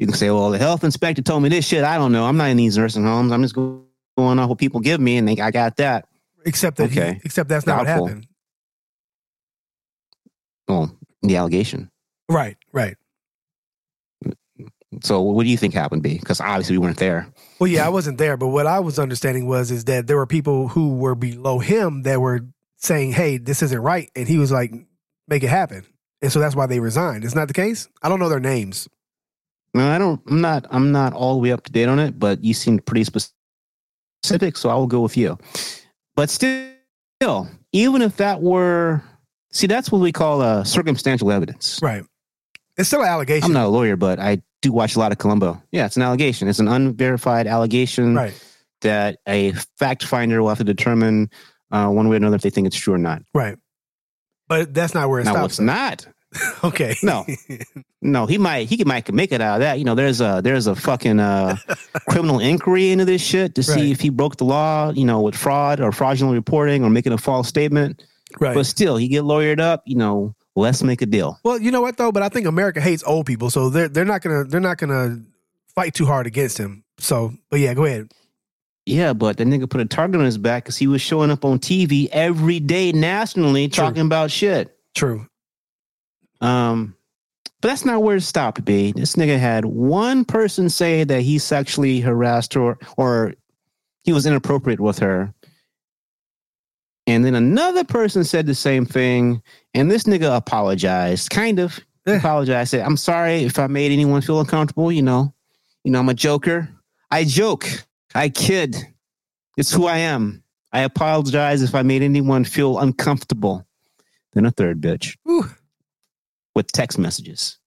[0.01, 1.84] You can say, well, the health inspector told me this shit.
[1.84, 2.24] I don't know.
[2.24, 3.32] I'm not in these nursing homes.
[3.32, 3.84] I'm just going
[4.18, 6.09] off what people give me and think I got that.
[6.46, 7.20] Except that he- Okay.
[7.22, 8.03] except that's not Doubtful.
[8.05, 8.26] what happened.
[10.68, 11.90] Well, the allegation.
[12.30, 12.57] Right.
[12.72, 12.96] Right.
[15.03, 16.18] So what do you think happened, B?
[16.18, 17.28] Because obviously we weren't there.
[17.59, 20.26] Well, yeah, I wasn't there, but what I was understanding was is that there were
[20.26, 22.40] people who were below him that were
[22.78, 24.72] saying, "Hey, this isn't right," and he was like,
[25.28, 25.84] "Make it happen,"
[26.22, 27.24] and so that's why they resigned.
[27.24, 27.86] Isn't the case?
[28.03, 28.88] I don't know their names.
[29.74, 30.20] No, I don't.
[30.26, 30.66] I'm not.
[30.70, 34.56] I'm not all the way up to date on it, but you seemed pretty specific,
[34.56, 35.38] so I will go with you.
[36.16, 39.02] But still, even if that were,
[39.52, 41.78] see, that's what we call uh, circumstantial evidence.
[41.82, 42.04] Right.
[42.76, 43.44] It's still an allegation.
[43.46, 45.62] I'm not a lawyer, but I do watch a lot of Columbo.
[45.70, 46.48] Yeah, it's an allegation.
[46.48, 48.56] It's an unverified allegation right.
[48.80, 51.30] that a fact finder will have to determine
[51.70, 53.22] uh, one way or another if they think it's true or not.
[53.34, 53.56] Right.
[54.48, 55.42] But that's not where it Now, stops.
[55.42, 56.06] what's not?
[56.64, 56.95] okay.
[57.03, 57.26] No.
[58.03, 59.78] No, he might he might make it out of that.
[59.78, 61.57] You know, there's a there's a fucking uh,
[62.09, 63.85] criminal inquiry into this shit to see Right.
[63.91, 64.91] if he broke the law.
[64.91, 68.03] You know, with fraud or fraudulent reporting or making a false statement.
[68.39, 68.55] right.
[68.55, 69.83] But still, he get lawyered up.
[69.87, 71.39] You know, let's make a deal.
[71.45, 74.05] Well, you know what though, but I think America hates old people, so they're they're
[74.05, 75.20] not gonna they're not gonna
[75.74, 76.85] fight too hard against him.
[76.99, 78.12] So, but yeah, go ahead.
[78.87, 81.45] Yeah, but the nigga put a target on his back because he was showing up
[81.45, 83.85] on TV every day nationally True.
[83.85, 84.76] talking about shit.
[84.95, 85.26] True.
[86.41, 86.97] Um,
[87.61, 88.93] but that's not where it stopped, B.
[88.93, 93.34] This nigga had one person say that he sexually harassed her or
[94.03, 95.34] he was inappropriate with her.
[97.07, 99.43] And then another person said the same thing,
[99.74, 102.16] and this nigga apologized, kind of Eh.
[102.16, 102.70] apologized.
[102.70, 104.91] Said, "I'm sorry if I made anyone feel uncomfortable.
[104.93, 105.34] You know,
[105.84, 106.68] you know, I'm a joker.
[107.11, 107.66] I joke.
[108.14, 108.76] I kid.
[109.57, 110.43] It's who I am.
[110.72, 113.66] I apologize if I made anyone feel uncomfortable."
[114.32, 115.51] Then a third bitch Whew.
[116.55, 117.59] With text messages.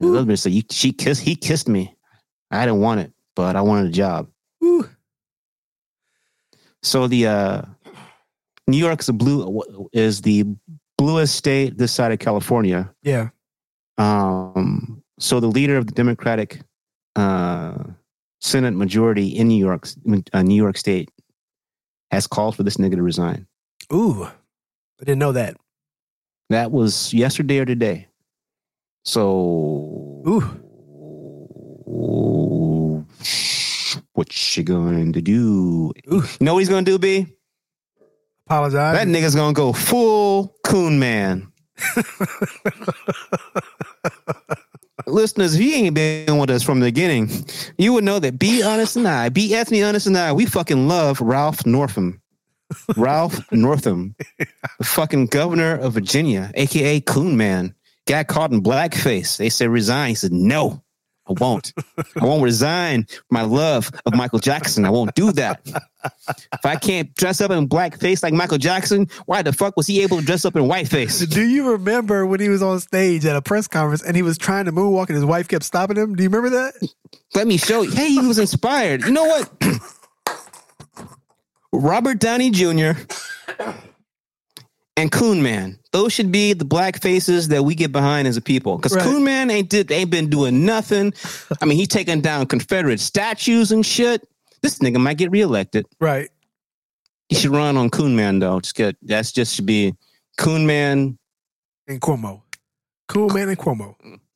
[0.00, 1.22] The other bitch said, "You- "She kissed.
[1.22, 1.94] He kissed me.
[2.50, 4.28] I didn't want it, but I wanted a job."
[4.58, 4.88] Whew.
[6.82, 7.62] So the uh,
[8.66, 9.62] New York's a blue
[9.92, 10.44] is the
[10.98, 12.92] bluest state this side of California.
[13.02, 13.28] Yeah.
[13.98, 16.62] Um, so the leader of the Democratic
[17.14, 17.74] uh,
[18.40, 19.86] Senate majority in New York,
[20.32, 21.10] uh, New York State,
[22.10, 23.46] has called for this nigga to resign.
[23.92, 24.24] Ooh.
[24.24, 25.56] I didn't know that.
[26.52, 28.08] That was yesterday or today.
[29.04, 30.42] So, Ooh.
[34.12, 35.92] what you going to do?
[36.12, 36.22] Ooh.
[36.22, 37.26] You know what he's going to do, B?
[38.46, 38.94] Apologize.
[38.94, 41.50] That nigga's going to go full coon man.
[45.06, 47.30] Listeners, if you ain't been with us from the beginning,
[47.78, 48.62] you would know that B.
[48.62, 49.48] Honest and I, B.
[49.48, 52.21] Be Anthony Honest and I, we fucking love Ralph Northam.
[52.96, 57.74] Ralph Northam, the fucking governor of Virginia, aka Coon Man,
[58.06, 59.36] got caught in blackface.
[59.36, 60.10] They said resign.
[60.10, 60.82] He said, No,
[61.28, 61.72] I won't.
[62.20, 64.84] I won't resign my love of Michael Jackson.
[64.84, 65.60] I won't do that.
[66.28, 70.02] If I can't dress up in blackface like Michael Jackson, why the fuck was he
[70.02, 71.28] able to dress up in whiteface?
[71.30, 74.36] Do you remember when he was on stage at a press conference and he was
[74.36, 76.16] trying to moonwalk and his wife kept stopping him?
[76.16, 76.74] Do you remember that?
[77.34, 77.92] Let me show you.
[77.92, 79.04] Hey, he was inspired.
[79.04, 79.50] You know what?
[81.72, 82.92] Robert Downey Jr.
[84.96, 85.78] and Coon Man.
[85.92, 88.76] Those should be the black faces that we get behind as a people.
[88.76, 89.04] Because Right.
[89.04, 91.12] Coon Man ain't did ain't been doing nothing.
[91.60, 94.26] I mean, he's taking down Confederate statues and shit.
[94.62, 95.86] This nigga might get reelected.
[96.00, 96.30] Right.
[97.28, 98.60] He should run on Coon Man though.
[98.60, 99.94] Just get that's just should be
[100.38, 101.18] Coon Man.
[101.88, 102.42] And Cuomo.
[103.08, 103.94] Cool man and Cuomo.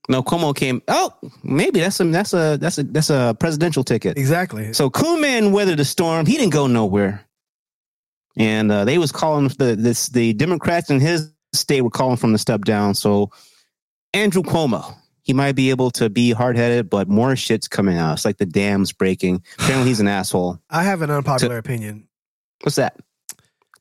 [0.08, 0.82] No, Cuomo came.
[0.88, 1.12] Oh,
[1.42, 4.18] maybe that's a that's a that's a that's a presidential ticket.
[4.18, 4.72] Exactly.
[4.72, 6.26] So Coon Man weathered the storm.
[6.26, 7.24] He didn't go nowhere,
[8.36, 12.32] and uh, they was calling the this the Democrats in his state were calling from
[12.32, 12.94] the step down.
[12.94, 13.30] So
[14.12, 18.14] Andrew Cuomo, he might be able to be hard headed, but more shit's coming out.
[18.14, 19.42] It's like the dam's breaking.
[19.58, 20.58] Apparently, he's an asshole.
[20.70, 22.08] I have an unpopular opinion.
[22.62, 22.96] What's that?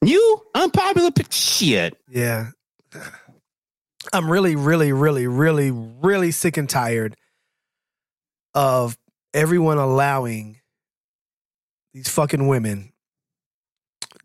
[0.01, 1.97] You unpopular p- shit.
[2.09, 2.49] Yeah.
[4.13, 7.15] I'm really, really, really, really, really sick and tired
[8.53, 8.97] of
[9.33, 10.59] everyone allowing
[11.93, 12.93] these fucking women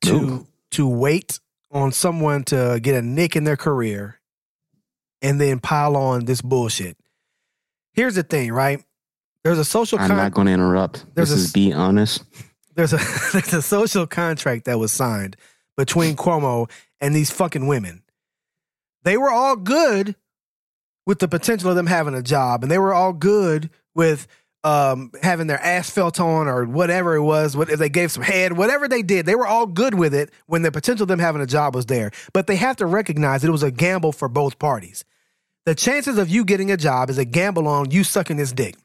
[0.02, 0.46] to Ooh.
[0.72, 1.38] to wait
[1.70, 4.20] on someone to get a nick in their career
[5.22, 6.96] and then pile on this bullshit.
[7.92, 8.82] Here's the thing, right?
[9.44, 11.04] There's a social I'm not going to interrupt.
[11.14, 12.22] There's this a is be honest.
[12.74, 12.96] there's a
[13.32, 15.36] there's a social contract that was signed
[15.76, 16.70] between Cuomo
[17.00, 18.02] and these fucking women.
[19.02, 20.14] They were all good
[21.06, 24.26] with the potential of them having a job, and they were all good with
[24.62, 27.56] um, having their ass felt on or whatever it was.
[27.56, 30.30] What if they gave some head, whatever they did, they were all good with it
[30.46, 32.10] when the potential of them having a job was there.
[32.32, 35.04] But they have to recognize it was a gamble for both parties.
[35.66, 38.76] The chances of you getting a job is a gamble on you sucking this dick.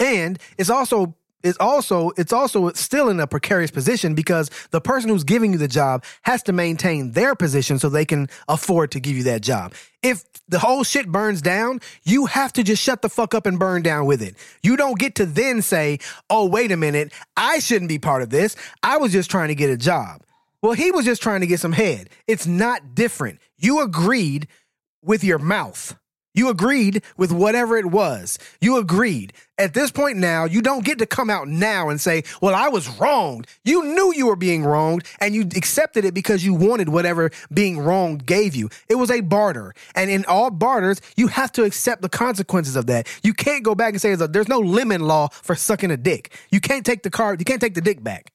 [0.00, 5.08] And it's also is also it's also still in a precarious position because the person
[5.10, 9.00] who's giving you the job has to maintain their position so they can afford to
[9.00, 9.74] give you that job.
[10.02, 13.58] If the whole shit burns down, you have to just shut the fuck up and
[13.58, 14.34] burn down with it.
[14.62, 15.98] You don't get to then say,
[16.30, 18.56] "Oh, wait a minute, I shouldn't be part of this.
[18.82, 20.22] I was just trying to get a job."
[20.62, 22.10] Well, he was just trying to get some head.
[22.26, 23.38] It's not different.
[23.58, 24.48] You agreed
[25.02, 25.96] with your mouth.
[26.38, 28.38] You agreed with whatever it was.
[28.60, 29.32] You agreed.
[29.58, 32.68] At this point now, you don't get to come out now and say, Well, I
[32.68, 33.48] was wronged.
[33.64, 37.80] You knew you were being wronged and you accepted it because you wanted whatever being
[37.80, 38.70] wronged gave you.
[38.88, 39.74] It was a barter.
[39.96, 43.08] And in all barters, you have to accept the consequences of that.
[43.24, 46.32] You can't go back and say there's no lemon law for sucking a dick.
[46.52, 48.30] You can't take the card, you can't take the dick back.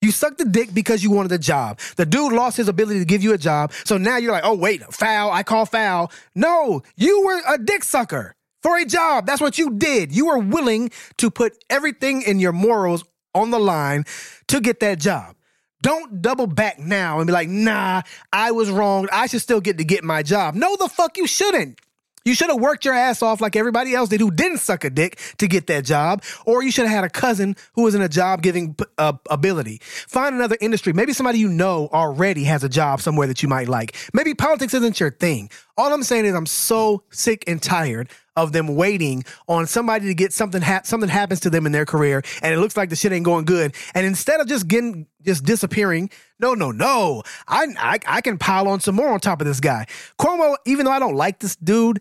[0.00, 1.80] You sucked the dick because you wanted a job.
[1.96, 3.72] The dude lost his ability to give you a job.
[3.84, 5.30] So now you're like, oh, wait, foul.
[5.32, 6.12] I call foul.
[6.34, 9.26] No, you were a dick sucker for a job.
[9.26, 10.14] That's what you did.
[10.14, 14.04] You were willing to put everything in your morals on the line
[14.48, 15.34] to get that job.
[15.82, 19.08] Don't double back now and be like, nah, I was wrong.
[19.12, 20.54] I should still get to get my job.
[20.54, 21.80] No, the fuck you shouldn't.
[22.28, 24.90] You should have worked your ass off like everybody else did who didn't suck a
[24.90, 26.22] dick to get that job.
[26.44, 29.80] Or you should have had a cousin who was in a job giving uh, ability.
[29.82, 30.92] Find another industry.
[30.92, 33.96] Maybe somebody you know already has a job somewhere that you might like.
[34.12, 35.48] Maybe politics isn't your thing.
[35.78, 40.14] All I'm saying is I'm so sick and tired of them waiting on somebody to
[40.14, 42.94] get something ha- something happens to them in their career and it looks like the
[42.94, 46.08] shit ain't going good and instead of just getting just disappearing
[46.38, 49.58] no no no I, I I can pile on some more on top of this
[49.58, 49.86] guy
[50.20, 52.00] Cuomo even though I don't like this dude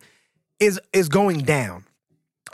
[0.59, 1.85] is is going down.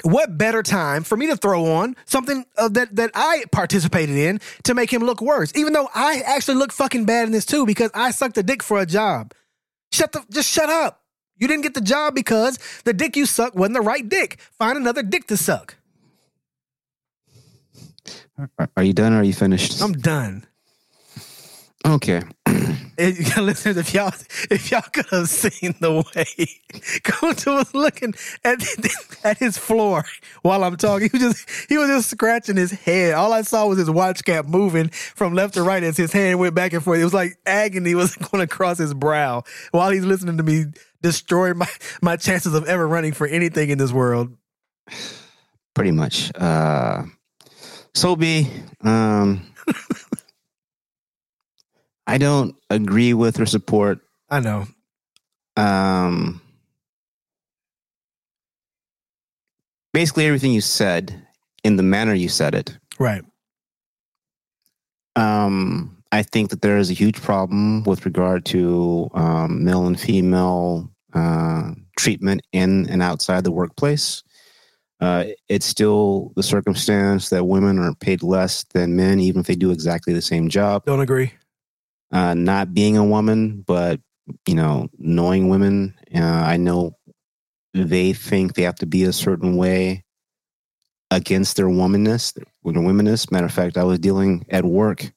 [0.03, 4.39] What better time for me to throw on something uh, that that I participated in
[4.63, 5.51] to make him look worse?
[5.55, 8.63] Even though I actually look fucking bad in this too because I sucked a dick
[8.63, 9.33] for a job.
[9.91, 11.01] Shut the just shut up.
[11.37, 14.39] You didn't get the job because the dick you sucked wasn't the right dick.
[14.57, 15.75] Find another dick to suck.
[18.75, 19.81] Are you done or are you finished?
[19.81, 20.45] I'm done.
[21.85, 22.23] Okay.
[22.97, 24.13] It, listeners, if y'all
[24.51, 26.25] if y'all could have seen the way
[27.01, 28.63] Kunta was looking at
[29.23, 30.03] at his floor
[30.43, 33.15] while I'm talking, he was just he was just scratching his head.
[33.15, 36.39] All I saw was his watch cap moving from left to right as his hand
[36.39, 36.99] went back and forth.
[36.99, 40.65] It was like agony was going across his brow while he's listening to me
[41.01, 41.69] destroy my
[42.01, 44.35] my chances of ever running for anything in this world.
[45.73, 46.31] Pretty much.
[46.35, 47.03] Uh,
[47.93, 48.47] so be
[48.81, 49.41] um.
[52.05, 53.99] I don't agree with or support.
[54.29, 54.67] I know.
[55.55, 56.41] Um,
[59.93, 61.25] basically everything you said
[61.63, 62.77] in the manner you said it.
[62.99, 63.23] Right.
[65.15, 69.99] Um, I think that there is a huge problem with regard to um, male and
[69.99, 74.23] female uh, treatment in and outside the workplace.
[74.99, 79.55] Uh, it's still the circumstance that women are paid less than men, even if they
[79.55, 80.85] do exactly the same job.
[80.85, 81.33] Don't agree
[82.13, 83.99] uh, not being a woman, but
[84.47, 86.95] you know, knowing women, uh, I know
[87.73, 90.05] they think they have to be a certain way
[91.11, 93.31] against their womanness, their womanness.
[93.31, 95.11] Matter of fact, I was dealing at work.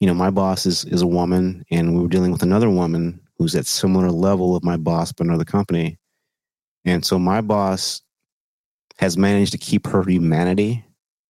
[0.00, 3.20] You know, my boss is is a woman, and we were dealing with another woman
[3.38, 5.98] who's at similar level of my boss, but another company.
[6.84, 8.02] And so my boss
[8.98, 10.84] has managed to keep her humanity,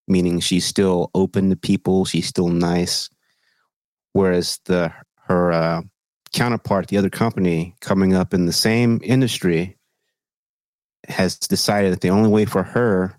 [0.09, 3.11] meaning she's still open to people, she's still nice,
[4.17, 4.93] whereas the
[5.27, 5.83] her uh,
[6.33, 9.77] counterpart, the other company coming up in the same industry,
[11.09, 13.19] has decided that the only way for her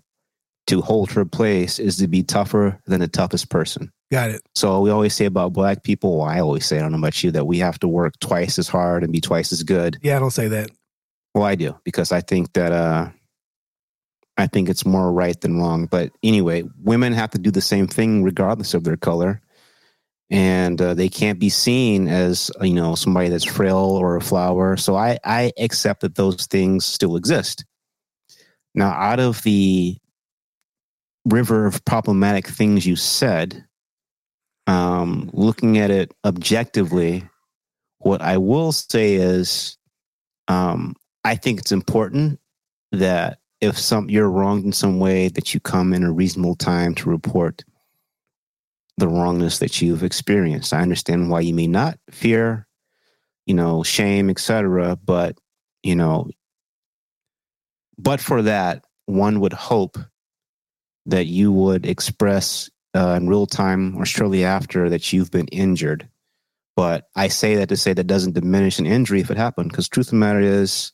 [0.66, 3.90] to hold her place is to be tougher than the toughest person.
[4.10, 4.42] Got it.
[4.54, 7.22] So we always say about black people, well, I always say, I don't know about
[7.22, 9.98] you, that we have to work twice as hard and be twice as good.
[10.02, 10.70] Yeah, I don't say that.
[11.34, 13.10] Well, I do because I think that uh,
[14.36, 15.86] I think it's more right than wrong.
[15.86, 19.40] But anyway, women have to do the same thing regardless of their color
[20.30, 24.76] and uh, they can't be seen as you know somebody that's frail or a flower.
[24.76, 27.64] So i i accept that those things still exist.
[28.74, 29.96] Now out of the
[31.24, 33.64] river of problematic things you said
[34.66, 37.24] um looking at it objectively
[37.98, 39.76] what i will say is
[40.48, 40.94] um
[41.24, 42.38] i think it's important
[42.92, 46.94] that if some you're wronged in some way that you come in a reasonable time
[46.94, 47.64] to report
[48.98, 50.74] the wrongness that you've experienced.
[50.74, 52.66] I understand why you may not fear,
[53.46, 54.96] you know, shame, etc.
[54.96, 55.38] But
[55.82, 56.28] you know,
[57.96, 59.96] but for that, one would hope
[61.06, 66.08] that you would express uh, in real time or shortly after that you've been injured.
[66.76, 69.88] But I say that to say that doesn't diminish an injury if it happened, because
[69.88, 70.92] truth of the matter is,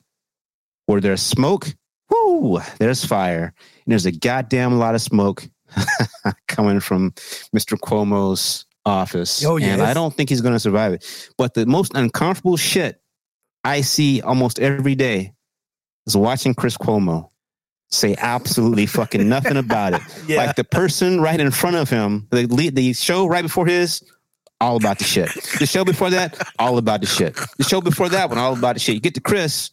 [0.86, 1.74] where there's smoke,
[2.10, 3.52] whoo, there's fire.
[3.84, 5.48] And there's a goddamn lot of smoke
[6.48, 7.12] coming from
[7.54, 7.78] Mr.
[7.78, 9.44] Cuomo's office.
[9.44, 9.82] Oh, And.
[9.82, 11.30] I don't think he's going to survive it.
[11.38, 13.00] But the most uncomfortable shit
[13.64, 15.32] I see almost every day
[16.06, 17.30] is watching Chris Cuomo
[17.90, 20.02] say absolutely fucking nothing about it.
[20.26, 20.38] Yeah.
[20.38, 24.02] Like the person right in front of him, the lead, the show right before his,
[24.58, 25.28] all about the shit.
[25.58, 27.38] The show before that, all about the shit.
[27.58, 28.94] The show before that one, all about the shit.
[28.94, 29.70] You get to Chris,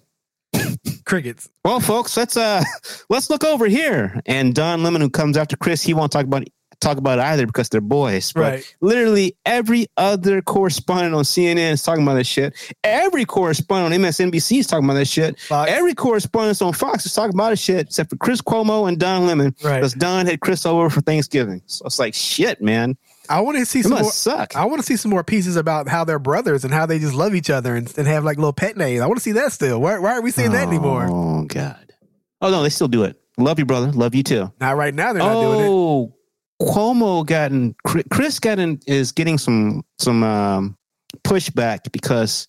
[1.12, 1.50] Crickets.
[1.66, 2.64] well, folks, let's uh
[3.10, 4.22] let's look over here.
[4.26, 6.46] And Don Lemon, who comes after Chris, he won't talk about
[6.80, 8.32] talk about it either because they're boys.
[8.32, 8.76] But Right.
[8.80, 12.54] literally every other correspondent on CNN is talking about this shit.
[12.84, 15.38] Every correspondent on MSNBC is talking about this shit.
[15.42, 15.70] Fox.
[15.70, 19.28] Every correspondent on Fox is talking about this shit, except for Chris Cuomo and Don
[19.28, 19.54] Lemon.
[19.64, 19.76] Right.
[19.76, 21.62] Because Don had Chris over for Thanksgiving.
[21.66, 22.98] So it's like shit, man.
[23.30, 24.11] I want to see It some more.
[24.11, 24.56] suck.
[24.56, 27.14] I want to see some more pieces about how they're brothers and how they just
[27.14, 29.02] love each other and, and have like little pet names.
[29.02, 29.80] I want to see that still.
[29.80, 31.07] Why, why aren't we seeing that anymore?
[31.10, 31.93] Oh God.
[32.41, 33.18] Oh no, they still do it.
[33.38, 33.91] Love you, brother.
[33.91, 34.52] Love you too.
[34.60, 35.14] Not right now.
[35.14, 35.68] They're not doing it.
[35.69, 36.15] oh,
[36.61, 40.77] Cuomo gotten Chris gotten is getting some some um,
[41.23, 42.48] pushback because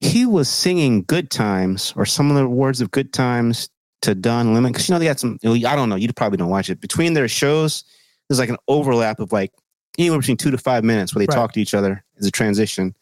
[0.00, 3.68] he was singing "Good Times" or some of the words of "Good Times"
[4.02, 5.38] to Don Lemon because you know they got some.
[5.44, 5.96] I don't know.
[5.96, 7.84] You probably don't watch it between their shows.
[8.32, 9.52] There's like an overlap of like
[9.98, 11.36] anywhere between two to five minutes where they Right.
[11.36, 12.94] talk to each other as a transition,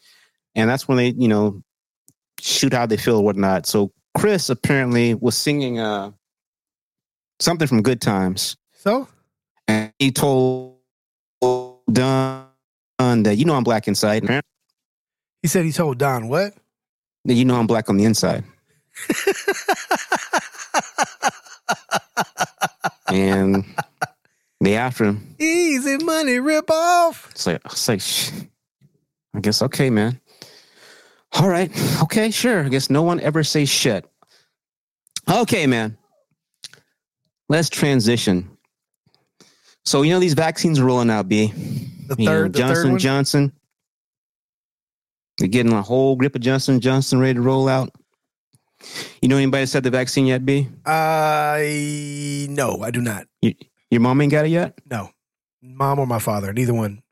[0.56, 1.62] and that's when they you know
[2.40, 3.66] shoot how they feel or whatnot.
[3.66, 6.10] So Chris apparently was singing uh
[7.38, 9.06] something from Good Times So
[9.68, 10.78] and he told
[11.92, 12.46] Don
[12.98, 14.28] that you know I'm black inside.
[15.42, 16.54] He said he told Don what?
[17.26, 18.42] that you know I'm black on the inside.
[23.12, 23.64] and
[24.60, 25.34] they after him.
[25.38, 27.28] Easy money rip off.
[27.30, 28.30] It's like it's like sh-
[29.34, 30.20] I guess okay, man.
[31.32, 31.70] All right,
[32.02, 32.64] okay, sure.
[32.64, 34.04] I guess no one ever says shit.
[35.30, 35.96] Okay, man.
[37.48, 38.48] Let's transition.
[39.84, 41.52] So you know these vaccines are rolling out, B.
[42.08, 43.00] The You know, third, the Johnson third.
[43.00, 43.52] Johnson.
[45.38, 47.90] They're getting a whole grip of Johnson Johnson ready to roll out.
[49.22, 50.68] You know anybody that's had the vaccine yet, B?
[50.84, 53.26] I no, I do not.
[53.90, 54.78] Your mom ain't got it yet?
[54.88, 55.10] No,
[55.62, 57.02] mom or my father, neither one.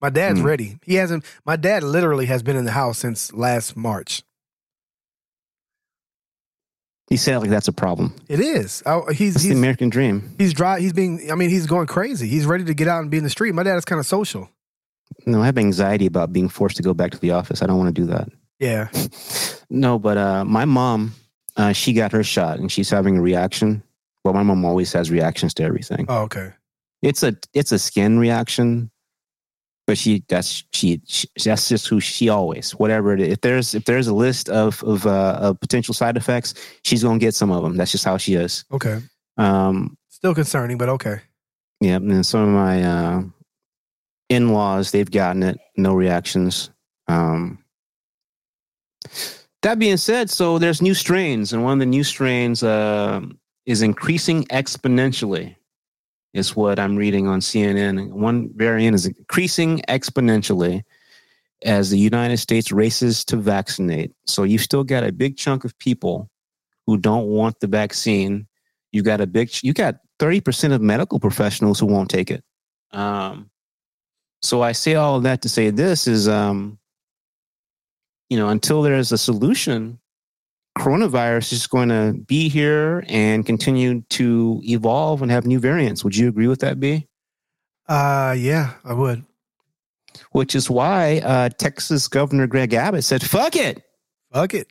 [0.00, 0.46] My dad's Hmm.
[0.46, 0.78] ready.
[0.84, 1.24] He hasn't.
[1.44, 4.22] My dad literally has been in the house since last March.
[7.10, 8.14] He said like that's a problem.
[8.28, 8.82] It is.
[8.84, 10.34] Oh, he's That's the American dream.
[10.38, 10.78] he's dry.
[10.78, 11.30] He's being.
[11.32, 12.28] I mean, he's going crazy.
[12.28, 13.54] He's ready to get out and be in the street.
[13.54, 14.50] My dad is kind of social.
[15.26, 17.62] No, I have anxiety about being forced to go back to the office.
[17.62, 18.28] I don't want to do that.
[18.58, 18.88] Yeah.
[19.70, 21.12] No, but uh, my mom,
[21.58, 23.82] uh, she got her shot and she's having a reaction.
[24.28, 26.04] Well, my mom always has reactions to everything.
[26.10, 26.52] Oh, okay.
[27.00, 28.90] It's a it's a skin reaction,
[29.86, 33.32] but she that's she, she that's just who she always whatever it is.
[33.32, 36.52] If there's if there's a list of of, uh, of potential side effects,
[36.84, 37.78] she's gonna get some of them.
[37.78, 38.66] That's just how she is.
[38.70, 39.00] Okay.
[39.38, 41.20] Um, Still concerning, but okay.
[41.80, 43.22] yeah, and then some of my uh,
[44.28, 46.68] in laws they've gotten it, no reactions.
[47.06, 47.64] Um,
[49.62, 53.22] that being said, so there's new strains, and one of the new strains uh,
[53.68, 55.54] is increasing exponentially.
[56.32, 58.10] Is what I'm reading on CNN.
[58.12, 60.82] One variant is increasing exponentially
[61.64, 64.12] as the United States races to vaccinate.
[64.26, 66.30] So you've still got a big chunk of people
[66.86, 68.46] who don't want the vaccine.
[68.92, 72.44] You got a big, you got 30% of medical professionals who won't take it.
[72.92, 73.50] Um,
[74.40, 76.78] so I say all of that to say this is, um,
[78.30, 79.98] you know, until there's a solution,
[80.78, 86.04] coronavirus is going to be here and continue to evolve and have new variants.
[86.04, 87.06] Would you agree with that, B?
[87.88, 89.24] Uh, yeah, I would.
[90.32, 93.82] Which is why uh, Texas Governor Greg Abbott said, fuck it.
[94.32, 94.68] Fuck it.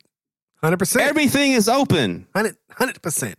[0.62, 1.08] Hundred percent.
[1.08, 2.26] Everything is open.
[2.34, 3.36] Hundred percent.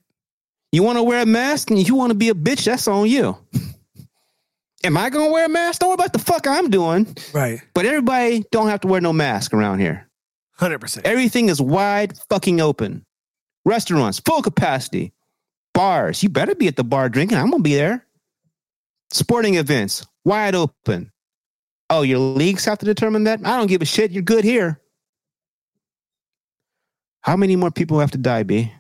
[0.72, 3.08] You want to wear a mask and you want to be a bitch, that's on
[3.08, 3.38] you.
[4.84, 5.82] Am I going to wear a mask?
[5.82, 7.16] Don't worry about the fuck I'm doing.
[7.34, 7.62] Right.
[7.74, 10.09] But everybody don't have to wear no mask around here.
[10.60, 11.06] Hundred percent.
[11.06, 13.06] Everything is wide fucking open.
[13.64, 15.14] Restaurants, full capacity.
[15.73, 17.38] Bars, you better be at the bar drinking.
[17.38, 18.06] I'm going to be there.
[19.11, 21.14] Sporting events, wide open.
[21.90, 23.40] Oh, your leagues have to determine that?
[23.45, 24.11] I don't give a shit.
[24.11, 24.81] You're good here.
[27.22, 28.72] How many more people have to die, B?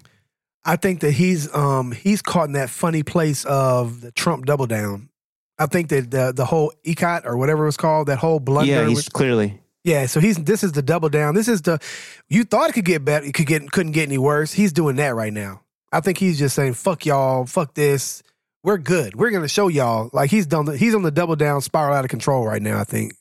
[0.65, 4.67] I think that he's um he's caught in that funny place of the Trump double
[4.67, 5.09] down.
[5.57, 8.71] I think that the the whole ECOT or whatever it was called, that whole blunder.
[8.71, 9.61] yeah, he's clearly.
[9.83, 10.05] Yeah.
[10.05, 11.35] So he's this is the double down.
[11.35, 11.79] This is the
[12.27, 14.53] you thought it could get better, it could get couldn't get any worse.
[14.53, 15.61] He's doing that right now.
[15.91, 18.23] I think he's just saying fuck y'all, fuck this.
[18.63, 19.15] We're good.
[19.15, 20.09] We're gonna show y'all.
[20.11, 20.65] Like he's done.
[20.65, 22.79] The, he's on the double down spiral out of control right now.
[22.79, 23.13] I think.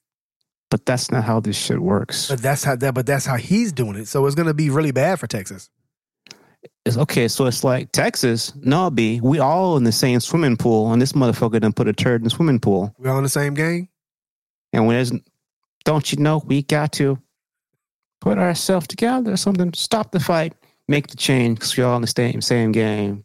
[0.71, 2.29] But that's not how this shit works.
[2.29, 2.93] But that's how that.
[2.95, 4.09] But that's how he's doing it.
[4.09, 5.71] So it's gonna be really bad for Texas.
[6.85, 7.29] it's okay.
[7.29, 8.53] So it's like Texas.
[8.57, 9.21] No, B.
[9.23, 12.25] We all in the same swimming pool, and this motherfucker done put a turd in
[12.25, 12.95] the swimming pool.
[12.99, 13.89] We all in the same game.
[14.73, 15.13] And when there's,
[15.85, 17.19] don't you know, we got to
[18.21, 19.73] put ourselves together or something.
[19.75, 20.55] Stop the fight,
[20.89, 23.25] make the change, because we're all in the same same game.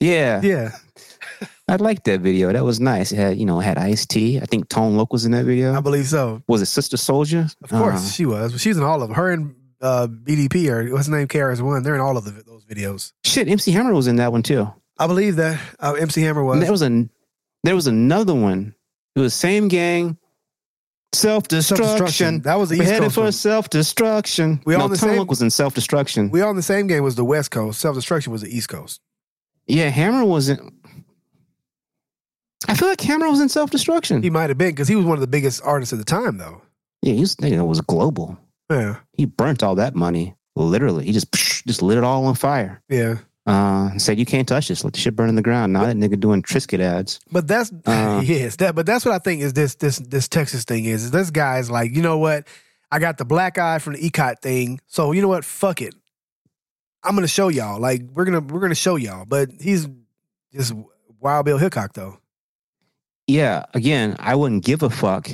[0.00, 0.70] Yeah, Yeah.
[1.68, 2.50] I liked that video.
[2.52, 3.12] That was nice.
[3.12, 4.40] It had, you know, it had Ice T.
[4.40, 5.74] I think Tone Loc was in that video.
[5.74, 6.42] I believe so.
[6.48, 7.54] Was it Sister Souljah?
[7.62, 8.58] Of course, Uh, she was.
[8.60, 9.14] She's in all of them.
[9.16, 11.82] Her and uh, BDP or what's his name, KRS One.
[11.82, 13.12] They're in all of the, those videos.
[13.24, 14.72] shit, MC Hammer was in that one too.
[14.98, 16.54] I believe that uh, MC Hammer was.
[16.54, 17.08] And there was a
[17.64, 18.74] there was another one.
[19.14, 20.16] It was same gang,
[21.14, 22.40] self destruction.
[22.42, 23.14] That was the East We East headed Coast.
[23.14, 24.60] for self destruction.
[24.64, 26.30] We no, all the same- was in self destruction.
[26.30, 27.02] We all in the same game.
[27.02, 27.80] Was the West Coast.
[27.80, 29.00] Self destruction was the East Coast.
[29.66, 30.72] Yeah, Hammer wasn't.
[32.66, 34.22] I feel like Hammer was in self destruction.
[34.22, 36.38] He might have been because he was one of the biggest artists at the time,
[36.38, 36.62] though.
[37.02, 37.40] Yeah, he was.
[37.40, 38.36] Know, it was global.
[38.70, 40.34] Yeah, He burnt all that money.
[40.56, 41.32] Literally, he just
[41.66, 42.82] just lit it all on fire.
[42.88, 43.18] yeah.
[43.48, 44.84] Uh, and said you can't touch this.
[44.84, 45.72] Let the shit burn in the ground.
[45.72, 47.18] Now that nigga doing Triscuit ads.
[47.32, 48.20] But that's Uh.
[48.22, 48.74] yes, that.
[48.74, 51.04] But that's what I think is this this this Texas thing is.
[51.04, 52.46] is this is like, you know what?
[52.92, 55.46] I got the black eye from the ECOT thing, so you know what?
[55.46, 55.94] Fuck it.
[57.02, 57.80] I'm gonna show y'all.
[57.80, 59.24] Like we're gonna we're gonna show y'all.
[59.24, 59.88] But he's
[60.52, 60.74] just
[61.18, 62.18] Wild Bill Hickok though.
[63.26, 65.30] Yeah, again, I wouldn't give a fuck,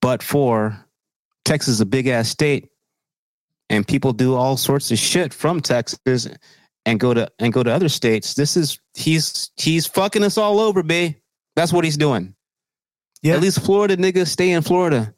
[0.00, 0.84] but for
[1.44, 2.70] Texas is a big ass state,
[3.70, 6.28] and people do all sorts of shit from Texas
[6.86, 8.34] and go to and go to other states.
[8.34, 11.14] This is he's he's fucking us all over, babe.
[11.56, 12.34] That's what he's doing.
[13.22, 13.34] Yeah.
[13.34, 15.14] At least Florida niggas stay in Florida.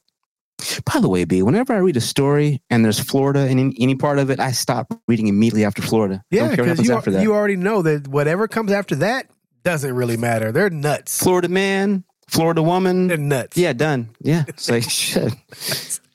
[0.92, 3.94] By the way, B, whenever I read a story and there's Florida in any, any
[3.96, 6.22] part of it, I stop reading immediately after Florida.
[6.30, 7.22] Yeah, don't care what because you, after that.
[7.22, 9.28] you already know that whatever comes after that
[9.64, 10.52] doesn't really matter.
[10.52, 11.18] They're nuts.
[11.18, 13.08] Florida man, Florida woman.
[13.08, 13.56] They're nuts.
[13.56, 14.10] Yeah, done.
[14.20, 14.44] Yeah.
[14.46, 15.32] It's like shit.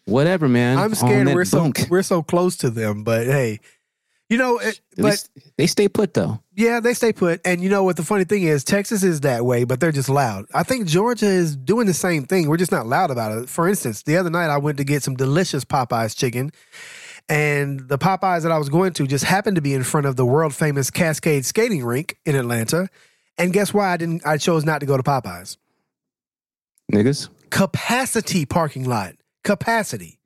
[0.06, 0.78] Whatever, man.
[0.78, 3.04] I'm scared we're so we're so close to them.
[3.04, 3.60] But hey,
[4.30, 5.28] you know, it, but
[5.58, 6.40] they stay put though.
[6.56, 7.42] Yeah, they stay put.
[7.44, 10.10] And you know what the funny thing is, Texas is that way, but they're just
[10.10, 10.46] loud.
[10.54, 12.48] I think Georgia is doing the same thing.
[12.48, 13.50] We're just not loud about it.
[13.50, 16.52] For instance, the other night I went to get some delicious Popeyes chicken.
[17.28, 20.16] And the Popeyes that I was going to just happened to be in front of
[20.16, 22.88] the world famous Cascade skating rink in Atlanta.
[23.38, 25.58] And guess why I didn't I chose not to go to Popeyes?
[26.92, 27.30] Niggas.
[27.50, 29.14] Capacity parking lot.
[29.44, 30.19] Capacity.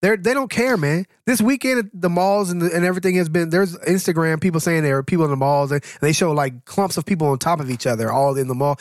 [0.00, 1.06] They're, they don't care, man.
[1.26, 3.50] This weekend, the malls and, the, and everything has been.
[3.50, 6.96] There's Instagram people saying there are people in the malls, and they show like clumps
[6.96, 8.78] of people on top of each other, all in the mall.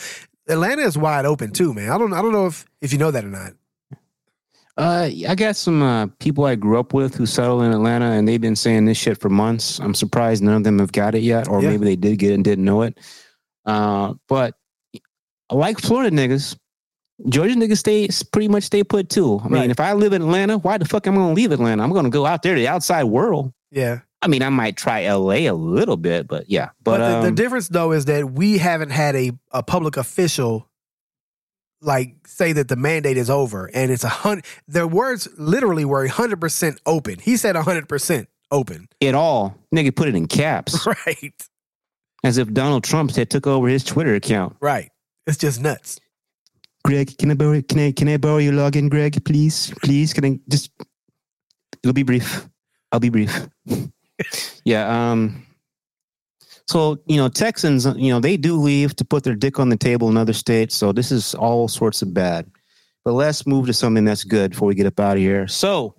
[0.47, 1.89] Atlanta is wide open too, man.
[1.89, 3.53] I don't, I don't know if if you know that or not.
[4.77, 8.27] Uh, I got some uh, people I grew up with who settled in Atlanta, and
[8.27, 9.79] they've been saying this shit for months.
[9.79, 11.69] I'm surprised none of them have got it yet, or Yeah.
[11.71, 12.95] maybe they did get it and didn't know it.
[13.65, 14.53] Uh, but
[15.49, 16.55] I like Florida niggas,
[17.29, 19.39] Georgia niggas stay pretty much stay put too.
[19.43, 19.69] I mean, Right.
[19.69, 21.81] if I live in Atlanta, why the fuck am I gonna leave Atlanta?
[21.83, 23.53] I'm gonna go out there to the outside world.
[23.71, 26.69] Yeah, I mean, I might try LA a little bit, but yeah.
[26.83, 29.97] but, But, the, the um, difference though is that we haven't had a a public
[29.97, 30.67] official
[31.81, 34.45] like say that the mandate is over, and it's a hundred.
[34.67, 37.19] Their words literally were hundred percent open.
[37.19, 38.87] He said hundred percent open.
[39.01, 41.33] it all nigga put it in caps Right,
[42.23, 44.55] as if Donald Trump had took over his Twitter account.
[44.61, 44.89] right.
[45.25, 45.99] It's just nuts.
[46.87, 49.21] Greg, can I borrow can I can I borrow your login, Greg?
[49.25, 50.13] Please, please.
[50.13, 50.71] Can I just?
[51.83, 52.47] It'll be brief.
[52.93, 53.49] I'll be brief.
[54.63, 55.11] yeah.
[55.11, 55.45] Um.
[56.65, 59.75] So you know, Texans, you know, they do leave to put their dick on the
[59.75, 60.77] table in other states.
[60.77, 62.49] So this is all sorts of bad.
[63.03, 65.45] But let's move to something that's good before we get up out of here.
[65.49, 65.93] So,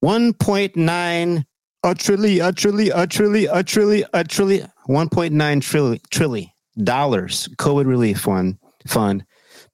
[0.00, 1.46] one point nine
[1.82, 6.50] utterly, utterly, utterly, utterly, utterly, one point nine trillion trillion
[6.82, 9.24] dollars COVID relief fund fund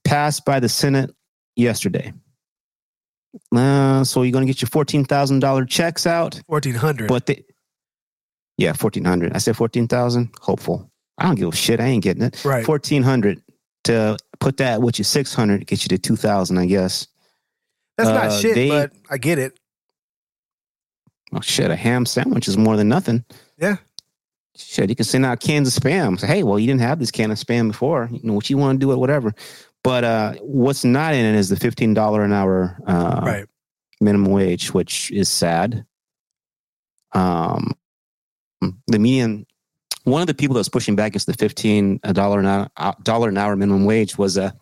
[0.04, 1.10] passed by the Senate
[1.56, 2.12] yesterday.
[3.54, 7.08] Uh, so you're going to get your fourteen thousand dollar checks out, Fourteen hundred.
[7.08, 7.44] but they,
[8.58, 9.32] yeah, fourteen hundred.
[9.34, 10.30] I said fourteen thousand.
[10.40, 10.90] Hopeful.
[11.18, 11.80] I don't give a shit.
[11.80, 12.44] I ain't getting it.
[12.44, 12.64] Right.
[12.64, 13.42] Fourteen hundred
[13.84, 16.58] to put that with your six hundred get you to two thousand.
[16.58, 17.06] I guess.
[17.98, 19.58] That's not uh, shit, they- but I get it.
[21.32, 23.24] Oh shit, a ham sandwich is more than nothing.
[23.58, 23.76] Yeah.
[24.56, 26.18] Shit, you can send out cans of spam.
[26.18, 28.08] Say, hey, well, you didn't have this can of spam before.
[28.12, 29.34] You know what you want to do it, whatever.
[29.82, 33.46] But uh, what's not in it is the fifteen dollar an hour uh, right.
[34.00, 35.84] minimum wage, which is sad.
[37.12, 37.72] Um,
[38.86, 39.46] the median.
[40.04, 42.92] One of the people that was pushing back against the fifteen dollar an hour uh,
[43.02, 44.54] dollar an hour minimum wage was a.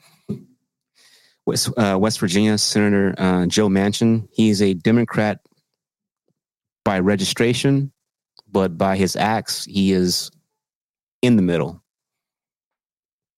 [1.44, 4.28] West, uh, West Virginia Senator uh, Joe Manchin.
[4.32, 5.40] He's a Democrat
[6.84, 7.92] by registration,
[8.52, 10.30] but by his acts, he is
[11.22, 11.82] in the middle.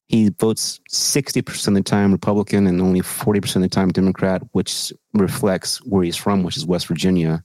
[0.09, 4.93] He votes 60% of the time Republican and only 40% of the time Democrat, which
[5.15, 7.43] reflects where he's from, which is West Virginia.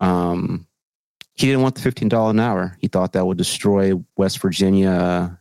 [0.00, 0.66] Um,
[1.34, 2.76] he didn't want the fifteen dollar an hour.
[2.80, 5.38] He thought that would destroy West Virginia,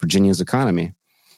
[0.00, 0.92] Virginia's economy.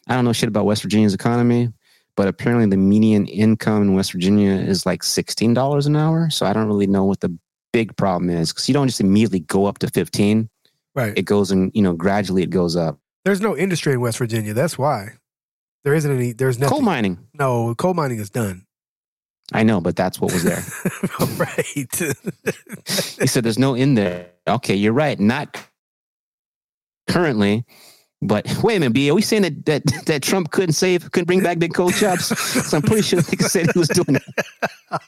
[0.09, 1.73] I don't know shit about West Virginia's economy,
[2.17, 6.31] but apparently the median income in West Virginia is like sixteen dollars an hour.
[6.31, 7.37] So I don't really know what the
[7.77, 10.49] big problem is because you don't just immediately go up to fifteen.
[10.95, 11.13] Right.
[11.15, 12.99] It goes and you know gradually it goes up.
[13.27, 14.55] There's no industry in West Virginia.
[14.55, 15.19] That's why.
[15.85, 16.33] There isn't any.
[16.33, 16.73] There's nothing.
[16.73, 18.65] Coal mining, No, coal mining is done.
[19.53, 20.65] I know, but that's what was there.
[21.37, 23.15] right.
[23.21, 24.31] he said there's no in there.
[24.49, 25.21] Okay, you're right.
[25.21, 25.63] Not
[27.09, 27.67] currently.
[28.23, 29.11] But wait a minute, B.
[29.11, 32.27] Are we saying that that, that Trump couldn't save, couldn't bring back big coal jobs?
[32.39, 35.01] so I'm pretty sure they said he was doing it.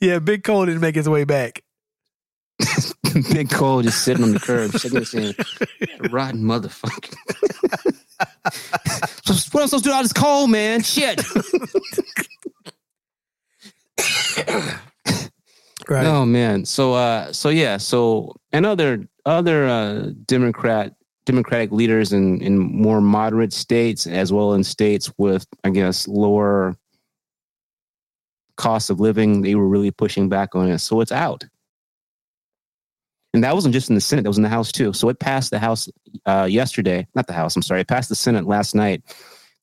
[0.00, 1.62] Yeah, Big Coal didn't make his way back.
[3.32, 5.34] Big coal just sitting on the curb, sitting there saying,
[6.10, 7.14] "Rotten motherfucker."
[8.18, 8.54] what
[9.26, 10.82] am I supposed to do with all this coal, man?
[10.82, 11.22] Shit.
[15.88, 16.04] Right.
[16.04, 16.66] Oh man.
[16.66, 20.94] So uh so yeah, so and other other uh Democrat
[21.24, 26.76] Democratic leaders in in more moderate states as well in states with I guess lower
[28.58, 30.78] cost of living, they were really pushing back on it.
[30.80, 31.44] So it's out.
[33.32, 34.92] And that wasn't just in the Senate, that was in the House too.
[34.92, 35.88] So it passed the House
[36.26, 39.02] uh yesterday, not the House, I'm sorry, it passed the Senate last night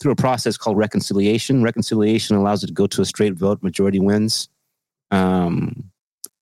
[0.02, 1.64] through a process called reconciliation.
[1.64, 4.50] Reconciliation allows it to go to a straight vote, majority wins.
[5.12, 5.92] Um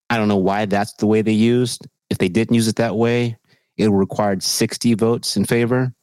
[0.09, 1.87] I don't know why that's the way they used.
[2.09, 3.37] If they didn't use it that way,
[3.77, 5.93] it required 60 votes in favor.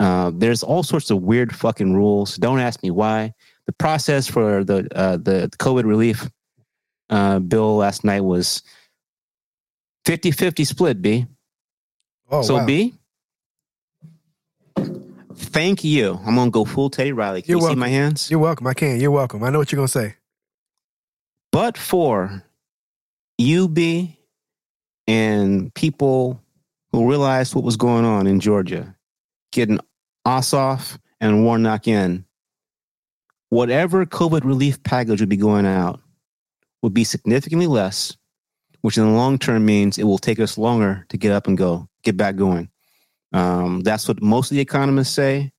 [0.00, 2.36] Uh, there's all sorts of weird fucking rules.
[2.36, 3.32] Don't ask me why.
[3.66, 6.30] The process for the uh, the COVID relief
[7.10, 8.62] uh, bill last night was
[10.04, 11.26] 50 50 split, B.
[12.30, 12.66] oh, so, wow.
[12.66, 12.94] B,
[15.34, 16.20] thank you.
[16.24, 17.42] I'm going to go full Teddy Riley.
[17.42, 18.30] Can You're you see my hands?
[18.30, 18.66] You're welcome.
[18.66, 19.00] I can.
[19.00, 19.42] You're welcome.
[19.42, 20.14] I know what you're gonna say.
[21.50, 22.44] but for
[23.40, 23.78] UB
[25.08, 26.40] and people
[26.92, 28.94] who realized what was going on in Georgia,
[29.52, 29.80] getting
[30.26, 32.25] Ossoff and Warnock in,
[33.56, 36.00] whatever COVID relief package would be going out
[36.82, 38.16] would be significantly less,
[38.82, 41.56] which in the long term means it will take us longer to get up and
[41.56, 42.68] go, get back going.
[43.32, 45.52] Um, that's what most of the economists say.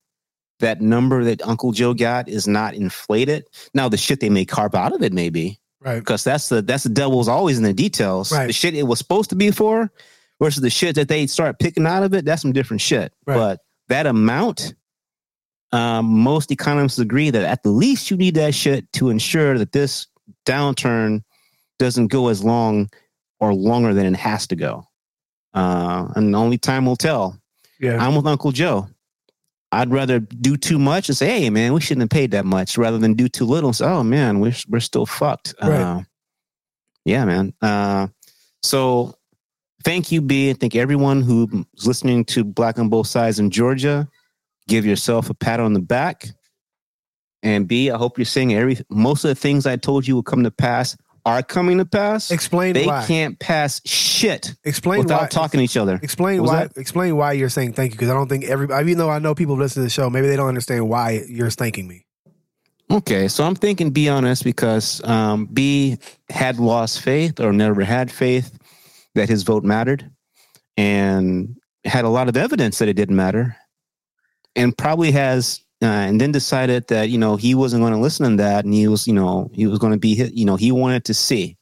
[0.59, 3.45] That number that Uncle Joe got is not inflated.
[3.73, 5.99] Now, the shit they may carve out of it may be, Right.
[5.99, 8.31] because that's the that's the devil's always in the details.
[8.31, 8.47] Right.
[8.47, 9.91] The shit it was supposed to be for
[10.41, 13.13] versus the shit that they start picking out of it, that's some different shit.
[13.27, 13.35] Right.
[13.35, 13.59] But
[13.89, 14.73] that amount,
[15.71, 19.71] um, most economists agree that at the least you need that shit to ensure that
[19.71, 20.07] this
[20.45, 21.23] downturn
[21.79, 22.89] doesn't go as long
[23.39, 24.87] or longer than it has to go.
[25.53, 27.39] Uh, and only time will tell.
[27.79, 28.03] Yeah.
[28.03, 28.87] I'm with Uncle Joe.
[29.71, 32.77] I'd rather do too much and say, "Hey, man, we shouldn't have paid that much,"
[32.77, 35.71] rather than do too little and say, "Oh man, we're we're still fucked." Right.
[35.71, 36.01] Uh,
[37.03, 37.53] yeah, man.
[37.61, 38.07] Uh,
[38.63, 39.15] so,
[39.83, 40.49] thank you, B.
[40.49, 44.07] and Thank everyone who's listening to Black on Both Sides in Georgia.
[44.67, 46.27] Give yourself a pat on the back.
[47.43, 50.23] And B, I hope you're saying every most of the things I told you will
[50.23, 52.31] come to pass are coming to pass.
[52.31, 53.05] Explain they why.
[53.05, 55.27] can't pass shit Explain without why.
[55.27, 55.99] talking to each other.
[56.01, 56.69] Explain why.
[56.75, 58.65] Explain why you're saying thank you because I don't think every.
[58.65, 61.49] Even though I know people listen to the show, maybe they don't understand why you're
[61.49, 62.05] thanking me.
[62.89, 65.97] Okay, so I'm thinking be honest because um, B
[66.29, 68.57] had lost faith or never had faith
[69.13, 70.09] that his vote mattered
[70.77, 73.57] and had a lot of evidence that it didn't matter
[74.57, 78.31] and probably has uh, and then decided that you know he wasn't going to listen
[78.31, 80.71] to that and he was you know he was going to be you know he
[80.71, 81.55] wanted to see.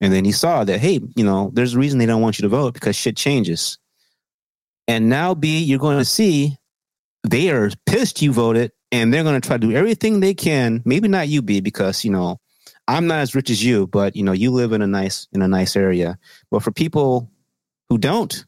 [0.00, 2.42] And then he saw that hey you know there's a reason they don't want you
[2.42, 3.78] to vote because shit changes.
[4.86, 6.58] And now b you're going to see
[7.26, 10.82] they are pissed you voted and they're going to try to do everything they can
[10.84, 12.38] maybe not you b because you know
[12.86, 15.40] i'm not as rich as you but you know you live in a nice in
[15.40, 16.18] a nice area.
[16.50, 17.30] But for people
[17.88, 18.44] who don't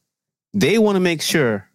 [0.53, 1.71] they want to make sure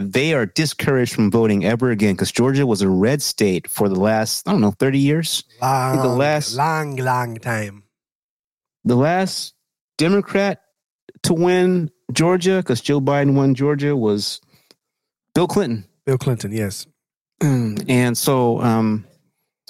[0.00, 4.00] they are discouraged from voting ever again because Georgia was a red state for the
[4.00, 5.44] last, I don't know, 30 years.
[5.60, 7.84] Long, the last- long, long time.
[8.84, 9.54] The last
[9.98, 10.62] Democrat
[11.24, 14.40] to win Georgia, because Joe Biden won Georgia, was
[15.34, 15.84] Bill Clinton.
[16.06, 16.86] Bill Clinton, yes.
[17.42, 19.06] And so um,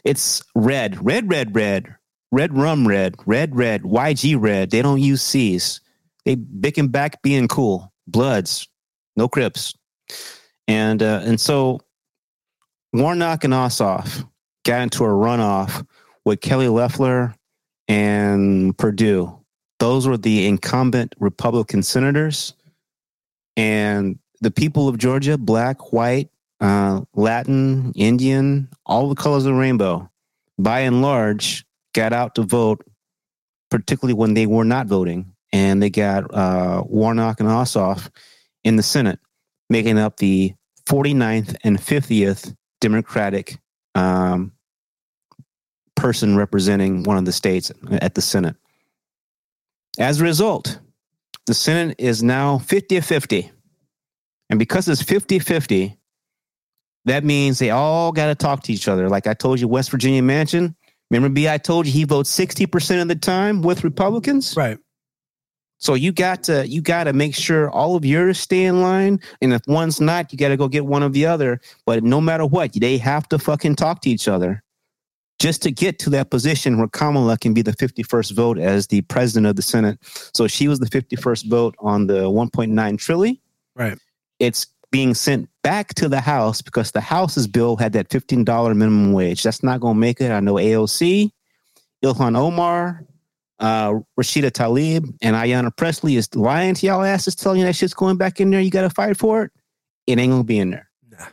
[0.04, 1.96] it's red, red, red, red,
[2.30, 4.70] red rum red, red, red, YG red.
[4.70, 5.80] They don't use C's.
[6.24, 7.92] They bicking back being cool.
[8.06, 8.68] Bloods,
[9.16, 9.74] no Crips.
[10.68, 11.80] And uh, and so
[12.92, 14.26] Warnock and Ossoff
[14.64, 15.86] got into a runoff
[16.24, 17.34] with Kelly Loeffler
[17.88, 19.36] and Perdue.
[19.78, 22.54] Those were the incumbent Republican senators.
[23.56, 26.30] And the people of Georgia, black, white,
[26.60, 30.10] uh, Latin, Indian, all the colors of the rainbow,
[30.58, 31.64] by and large,
[31.94, 32.84] got out to vote
[33.70, 38.10] particularly when they were not voting, and they got uh, Warnock and Ossoff
[38.64, 39.20] in the Senate,
[39.70, 40.52] making up the
[40.86, 43.58] 49th and 50th Democratic
[43.94, 44.52] um,
[45.96, 48.56] person representing one of the states at the Senate.
[49.98, 50.78] As a result,
[51.46, 53.50] the Senate is now 50 50.
[54.48, 55.96] And because it's 50 50,
[57.04, 59.08] that means they all got to talk to each other.
[59.08, 60.74] Like I told you, West Virginia Manchin.
[61.10, 64.54] remember B, I told you he votes 60% of the time with Republicans?
[64.56, 64.78] Right.
[65.80, 69.18] So you got to you got to make sure all of yours stay in line,
[69.40, 71.60] and if one's not, you got to go get one of the other.
[71.86, 74.62] But no matter what, they have to fucking talk to each other
[75.40, 79.00] just to get to that position where Kamala can be the 51st vote as the
[79.02, 79.98] president of the Senate.
[80.34, 83.38] So she was the 51st vote on the 1.9 trillion.
[83.74, 83.98] Right.
[84.38, 88.44] It's being sent back to the House because the House's bill had that $15
[88.76, 89.42] minimum wage.
[89.42, 90.30] That's not going to make it.
[90.30, 91.30] I know AOC,
[92.04, 93.06] Ilhan Omar,
[93.60, 97.94] uh, Rashida Tlaib, and Ayanna Presley is lying to y'all asses, telling you that shit's
[97.94, 98.60] going back in there.
[98.60, 99.52] You got to fight for it.
[100.06, 100.90] It ain't going to be in there.
[101.10, 101.26] Nah.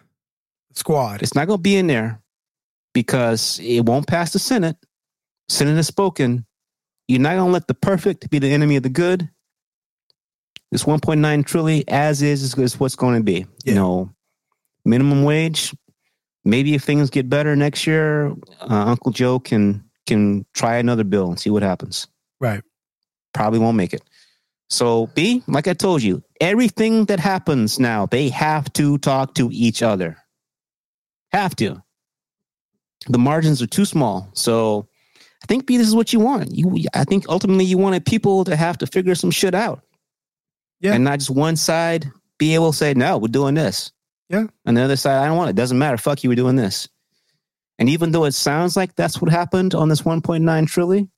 [0.73, 1.23] Squad.
[1.23, 2.21] It's not going to be in there
[2.93, 4.75] because it won't pass the Senate.
[5.49, 6.45] Senate has spoken.
[7.07, 9.29] You're not going to let the perfect be the enemy of the good.
[10.71, 13.45] This 1.9 trillion as is is what's going to be.
[13.63, 13.71] Yeah.
[13.71, 14.09] You know,
[14.83, 15.73] minimum wage.
[16.43, 18.31] Maybe if things get better next year,
[18.61, 22.07] uh, Uncle Joe can can try another bill and see what happens.
[22.39, 22.61] Right.
[23.33, 24.01] Probably won't make it.
[24.69, 29.49] So B, like I told you, everything that happens now, they have to talk to
[29.51, 30.17] each other.
[31.31, 31.81] Have to.
[33.07, 34.29] The margins are too small.
[34.33, 34.87] So
[35.43, 36.53] I think B, this is what you want.
[36.53, 39.81] You I think ultimately you wanted people to have to figure some shit out.
[40.81, 40.93] Yeah.
[40.93, 43.91] And not just one side be able to say, no, we're doing this.
[44.29, 44.47] Yeah.
[44.65, 45.55] And the other side, I don't want it.
[45.55, 45.97] Doesn't matter.
[45.97, 46.87] Fuck you, we're doing this.
[47.79, 51.09] And even though it sounds like that's what happened on this 1.9 trillion,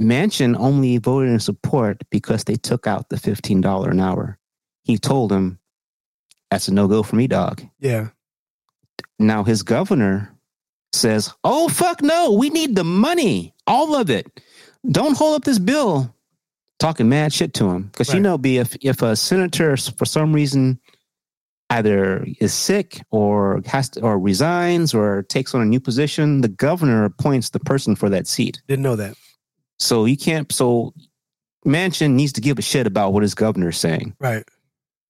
[0.00, 4.38] Manchin only voted in support because they took out the $15 an hour.
[4.82, 5.58] He told him,
[6.50, 7.62] that's a no go for me, dog.
[7.80, 8.08] Yeah.
[9.18, 10.34] Now his governor
[10.92, 14.40] says, oh, fuck no, we need the money, all of it.
[14.90, 16.14] Don't hold up this bill.
[16.78, 17.84] Talking mad shit to him.
[17.84, 20.78] Because you know, B, if, if a senator, for some reason,
[21.70, 26.48] either is sick or has to, or resigns or takes on a new position, the
[26.48, 28.60] governor appoints the person for that seat.
[28.68, 29.16] Didn't know that.
[29.78, 30.50] So you can't.
[30.52, 30.94] So
[31.66, 34.44] Manchin needs to give a shit about what his governor's saying, Right.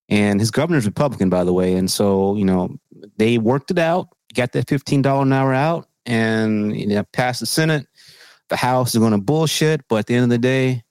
[0.09, 1.75] and his governor's Republican, by the way.
[1.75, 2.77] And so you know
[3.17, 7.39] they worked it out, got that fifteen dollar an hour out, and you know, passed
[7.41, 7.87] the Senate.
[8.49, 10.83] The House is going to bullshit, but at the end of the day,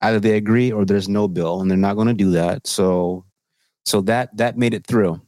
[0.00, 2.66] either they agree or there's no bill, and they're not going to do that.
[2.68, 3.24] So,
[3.84, 5.20] so that that made it through,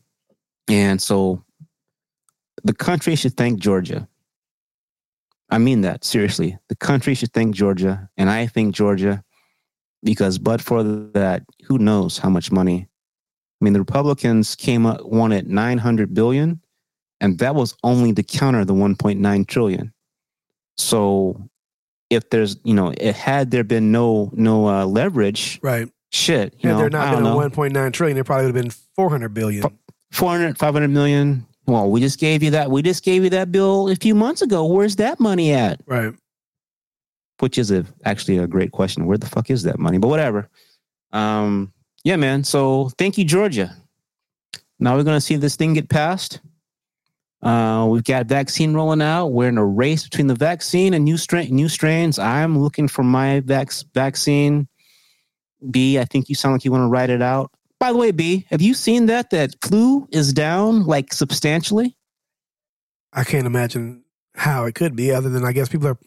[0.69, 1.45] and so
[2.65, 4.07] the country should thank Georgia.
[5.53, 6.59] I mean that seriously.
[6.69, 9.23] The country should thank Georgia, and I think Georgia
[10.03, 12.89] because but for that, who knows how much money?
[13.61, 16.61] I mean, the Republicans came up wanted nine hundred billion,
[17.20, 19.93] and that was only to counter the one point nine trillion.
[20.79, 21.49] So,
[22.09, 25.89] if there's you know, it had there been no no uh, leverage, Right.
[26.11, 28.73] shit, you Had know, there not been a 1.9 trillion, there probably would have been
[28.97, 29.65] 400 billion.
[30.12, 31.47] 400, 500 million.
[31.66, 32.70] Well, we just gave you that.
[32.70, 34.66] We just gave you that bill a few months ago.
[34.66, 35.80] Where's that money at?
[35.86, 36.12] Right.
[37.40, 39.06] which is a, actually a great question.
[39.06, 39.98] Where the fuck is that money?
[39.98, 40.48] But whatever.
[41.12, 41.72] Um,
[42.05, 42.44] yeah, man.
[42.44, 43.76] So thank you, Georgia.
[44.80, 46.40] Now we're going to see this thing get passed.
[47.43, 49.28] Uh, we've got vaccine rolling out.
[49.28, 52.18] We're in a race between the vaccine and new strain, new strains.
[52.18, 54.68] I'm looking for my vac- vaccine.
[55.70, 57.51] B, I think you sound like you want to write it out.
[57.83, 61.97] By the way, B, have you seen that that flu is down like substantially?
[63.13, 64.05] I can't imagine
[64.37, 65.99] how it could be other than I guess people are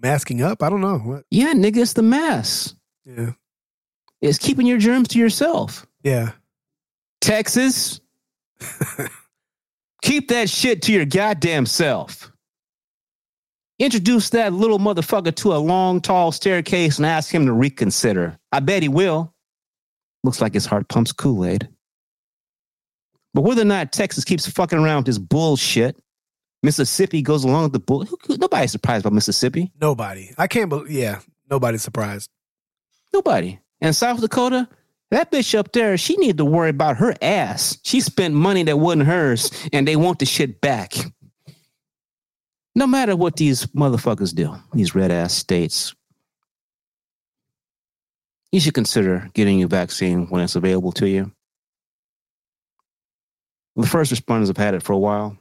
[0.00, 0.62] masking up.
[0.62, 0.98] I don't know.
[0.98, 1.24] What?
[1.32, 2.76] Yeah, nigga, it's the mask.
[3.04, 3.32] Yeah.
[4.20, 5.84] It's keeping your germs to yourself.
[6.04, 6.30] Yeah.
[7.20, 8.00] Texas,
[10.02, 12.30] keep that shit to your goddamn self.
[13.80, 18.38] Introduce that little motherfucker to a long, tall staircase and ask him to reconsider.
[18.52, 19.33] I bet he will.
[20.24, 21.68] Looks like his heart pumps Kool Aid.
[23.34, 25.96] But whether or not Texas keeps fucking around with this bullshit,
[26.62, 28.08] Mississippi goes along with the bull.
[28.28, 29.70] Nobody's surprised about Mississippi.
[29.80, 30.32] Nobody.
[30.38, 30.90] I can't believe.
[30.90, 31.20] Yeah.
[31.50, 32.30] Nobody's surprised.
[33.12, 33.60] Nobody.
[33.82, 34.66] And South Dakota,
[35.10, 37.78] that bitch up there, she needed to worry about her ass.
[37.82, 40.94] She spent money that wasn't hers, and they want the shit back.
[42.74, 45.94] No matter what these motherfuckers do, these red ass states,
[48.54, 51.32] you should consider getting your vaccine when it's available to you.
[53.74, 55.36] The first responders have had it for a while.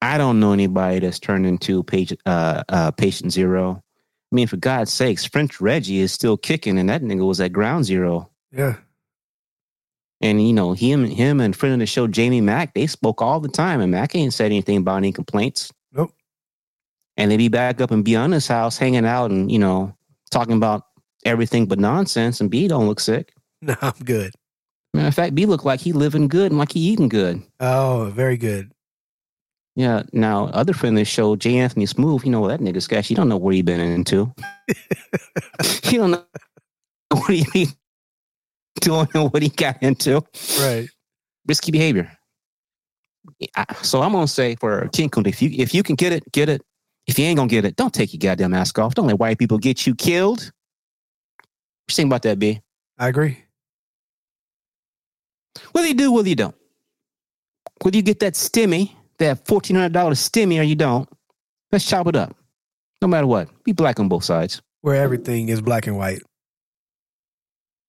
[0.00, 3.82] I don't know anybody that's turned into patient, uh, uh, patient zero.
[4.32, 7.52] I mean, for God's sakes, French Reggie is still kicking, and that nigga was at
[7.52, 8.30] ground zero.
[8.50, 8.76] Yeah.
[10.22, 13.40] And you know, him, him, and friend of the show, Jamie Mack, they spoke all
[13.40, 15.70] the time, and Mack ain't said anything about any complaints.
[15.92, 16.14] Nope.
[17.18, 19.94] And they be back up and in Beyonce's house, hanging out, and you know,
[20.30, 20.85] talking about
[21.26, 22.40] everything but nonsense.
[22.40, 23.32] And B don't look sick.
[23.62, 24.32] No, I'm good.
[24.92, 27.42] Matter of fact, B look like he living good and like he eating good.
[27.58, 28.70] Oh, very good.
[29.76, 30.02] Yeah.
[30.12, 31.56] Now, other friend of the show, J.
[31.56, 33.08] Anthony Smooth, you know that nigga sketch.
[33.08, 34.30] You don't know where he been into.
[35.84, 36.24] you don't know
[37.10, 37.68] what he
[38.80, 40.22] doing and what he got into.
[40.60, 40.88] Right.
[41.46, 42.10] Risky behavior.
[43.82, 46.48] So I'm gonna say for King Kunta, if you if you can get it, get
[46.48, 46.62] it.
[47.06, 48.94] If you ain't gonna get it, don't take your goddamn mask off.
[48.94, 50.52] Don't let white people get you killed.
[51.86, 52.60] What you think about that, B?
[52.98, 53.44] I agree.
[55.70, 56.56] Whether you do, whether you don't.
[57.82, 61.08] Whether you get that stimmy, that fourteen hundred dollar stimmy, or you don't,
[61.70, 62.34] let's chop it up.
[63.00, 64.60] No matter what, be black on both sides.
[64.80, 66.22] Where everything is black and white.